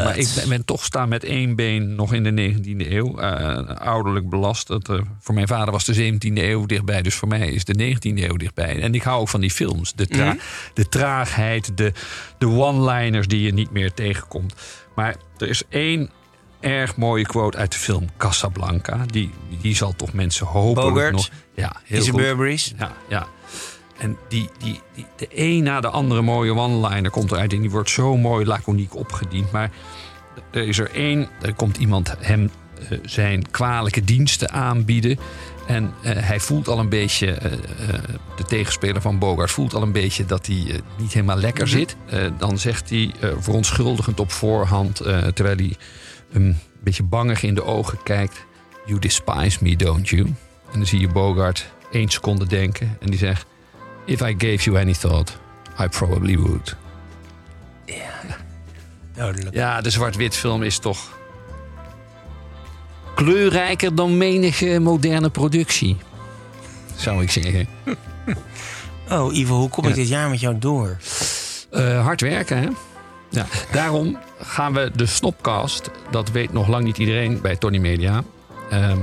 maar 0.04 0.18
ik 0.18 0.28
ben, 0.36 0.50
ben 0.50 0.66
toch 0.66 0.84
staan 0.84 1.10
met 1.10 1.24
één 1.24 1.56
been 1.56 1.96
nog 1.96 2.14
in 2.14 2.24
de 2.24 2.32
19e 2.54 2.92
eeuw, 2.92 3.18
eh, 3.20 3.68
ouderlijk 3.78 4.30
belast. 4.30 4.68
Dat, 4.68 4.90
eh, 4.90 5.00
voor 5.20 5.34
mijn 5.36 5.48
vader 5.48 5.72
was 5.72 5.86
de 5.86 5.94
17e 5.94 6.44
eeuw 6.44 6.66
dichtbij, 6.66 7.02
dus 7.02 7.16
voor 7.16 7.28
mij 7.28 7.48
is 7.50 7.66
de 7.66 7.74
19e 7.76 8.24
eeuw 8.30 8.36
dichtbij. 8.38 8.82
En 8.82 8.94
ik 8.96 9.02
hou 9.04 9.20
ook 9.22 9.30
van 9.30 9.42
die 9.42 9.52
films, 9.52 9.94
de, 9.94 10.08
tra- 10.08 10.24
Mhm. 10.34 10.38
de 10.74 10.90
traagheid, 10.90 11.78
de, 11.78 11.92
de 12.38 12.48
one-liners 12.48 13.28
die 13.28 13.42
je 13.42 13.54
niet 13.54 13.72
meer 13.72 13.94
tegenkomt. 13.94 14.54
Maar 14.96 15.16
er 15.38 15.50
is 15.50 15.64
één 15.70 16.10
erg 16.66 16.96
mooie 16.96 17.26
quote 17.26 17.58
uit 17.58 17.72
de 17.72 17.78
film 17.78 18.06
Casablanca. 18.18 19.06
Die, 19.06 19.32
die 19.62 19.76
zal 19.76 19.96
toch 19.96 20.14
mensen 20.14 20.46
hopelijk 20.46 20.94
Bogart. 20.94 21.12
nog... 21.12 21.30
Ja, 21.54 21.76
heel 21.84 22.00
Is 22.00 22.10
goed. 22.10 22.22
Burberry's? 22.22 22.74
Ja, 22.78 22.92
ja. 23.10 23.28
En 23.98 24.18
die, 24.30 24.50
die, 24.58 24.80
die, 24.94 25.06
de 25.16 25.28
een 25.30 25.64
na 25.64 25.82
de 25.82 25.90
andere 25.90 26.22
mooie 26.22 26.56
one-liner 26.56 27.12
komt 27.12 27.32
eruit. 27.32 27.54
En 27.54 27.62
die 27.62 27.70
wordt 27.70 27.90
zo 27.90 28.18
mooi 28.18 28.46
laconiek 28.46 28.96
opgediend. 28.96 29.52
Maar 29.52 29.72
er 30.52 30.68
is 30.68 30.78
er 30.78 30.92
één, 30.92 31.30
er 31.42 31.54
komt 31.54 31.78
iemand 31.78 32.16
hem 32.20 32.50
eh, 32.90 32.98
zijn 33.06 33.52
kwalijke 33.52 34.04
diensten 34.04 34.52
aanbieden. 34.52 35.20
En 35.66 35.94
eh, 36.02 36.12
hij 36.16 36.40
voelt 36.40 36.68
al 36.68 36.80
een 36.80 36.90
beetje, 36.90 37.32
eh, 37.32 37.52
de 38.36 38.44
tegenspeler 38.48 39.02
van 39.02 39.20
Bogart 39.20 39.52
voelt 39.52 39.74
al 39.74 39.82
een 39.82 39.92
beetje 39.92 40.26
dat 40.26 40.46
hij 40.46 40.82
niet 40.98 41.14
helemaal 41.14 41.38
lekker 41.38 41.68
zit. 41.68 41.96
Eh, 42.06 42.20
dan 42.38 42.58
zegt 42.58 42.90
hij 42.90 43.12
verontschuldigend 43.40 44.20
op 44.20 44.32
voorhand, 44.32 44.96
terwijl 45.34 45.58
hij 45.58 45.76
een 46.36 46.58
beetje 46.84 47.04
bangig 47.04 47.44
in 47.44 47.54
de 47.56 47.64
ogen 47.64 48.04
kijkt. 48.04 48.46
You 48.86 49.00
despise 49.00 49.58
me, 49.62 49.76
don't 49.76 50.10
you? 50.10 50.22
En 50.72 50.80
dan 50.80 50.86
zie 50.86 51.00
je 51.00 51.08
Bogart 51.08 51.66
één 51.92 52.10
seconde 52.10 52.48
denken 52.48 52.98
en 53.00 53.10
die 53.10 53.20
zegt... 53.20 53.46
If 54.06 54.22
I 54.22 54.36
gave 54.38 54.58
you 54.64 54.78
any 54.80 54.94
thought, 54.94 55.38
I 55.82 55.88
probably 55.88 56.38
would. 56.38 56.76
Duidelijk. 59.14 59.56
Ja, 59.56 59.82
de 59.82 59.90
zwart-wit 59.90 60.36
film 60.36 60.64
is 60.64 60.78
toch 60.80 61.18
kleurrijker 63.16 63.96
dan 63.96 64.18
menige 64.18 64.80
moderne 64.80 65.30
productie. 65.30 65.98
Zou 66.96 67.22
ik 67.22 67.32
zeggen. 67.32 67.68
Oh, 69.12 69.36
Ivo, 69.36 69.56
hoe 69.56 69.70
kom 69.70 69.84
ik 69.84 69.90
Ja. 69.90 69.96
dit 69.96 70.08
jaar 70.08 70.30
met 70.30 70.40
jou 70.40 70.58
door? 70.60 70.98
Eh, 71.72 72.04
hard 72.04 72.22
werken, 72.22 72.58
hè? 72.62 72.68
Ja, 73.30 73.46
daarom 73.72 74.18
gaan 74.42 74.74
we 74.74 74.92
de 74.96 75.06
Snopcast, 75.06 75.90
dat 76.12 76.32
weet 76.32 76.54
nog 76.54 76.68
lang 76.68 76.84
niet 76.84 76.98
iedereen 76.98 77.42
bij 77.42 77.56
Tony 77.56 77.78
Media, 77.78 78.24
ehm, 78.70 79.00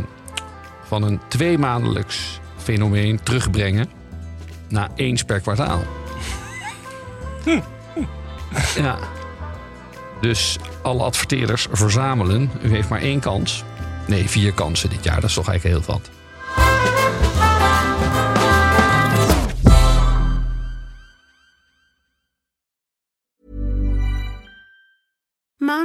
van 0.84 1.02
een 1.02 1.20
tweemaandelijks 1.28 2.40
fenomeen 2.56 3.22
terugbrengen 3.22 3.90
naar 4.68 4.90
eens 4.94 5.22
per 5.22 5.40
kwartaal. 5.40 5.82
Ja. 8.76 8.98
Dus 10.20 10.56
alle 10.82 11.02
adverteerders 11.02 11.66
verzamelen. 11.70 12.50
U 12.62 12.70
heeft 12.70 12.88
maar 12.88 13.00
één 13.00 13.20
kans. 13.20 13.64
Nee, 14.06 14.28
vier 14.28 14.52
kansen 14.52 14.90
dit 14.90 15.04
jaar. 15.04 15.20
Dat 15.20 15.30
is 15.30 15.34
toch 15.34 15.48
eigenlijk 15.48 15.86
heel 15.86 15.94
wat. 15.94 16.10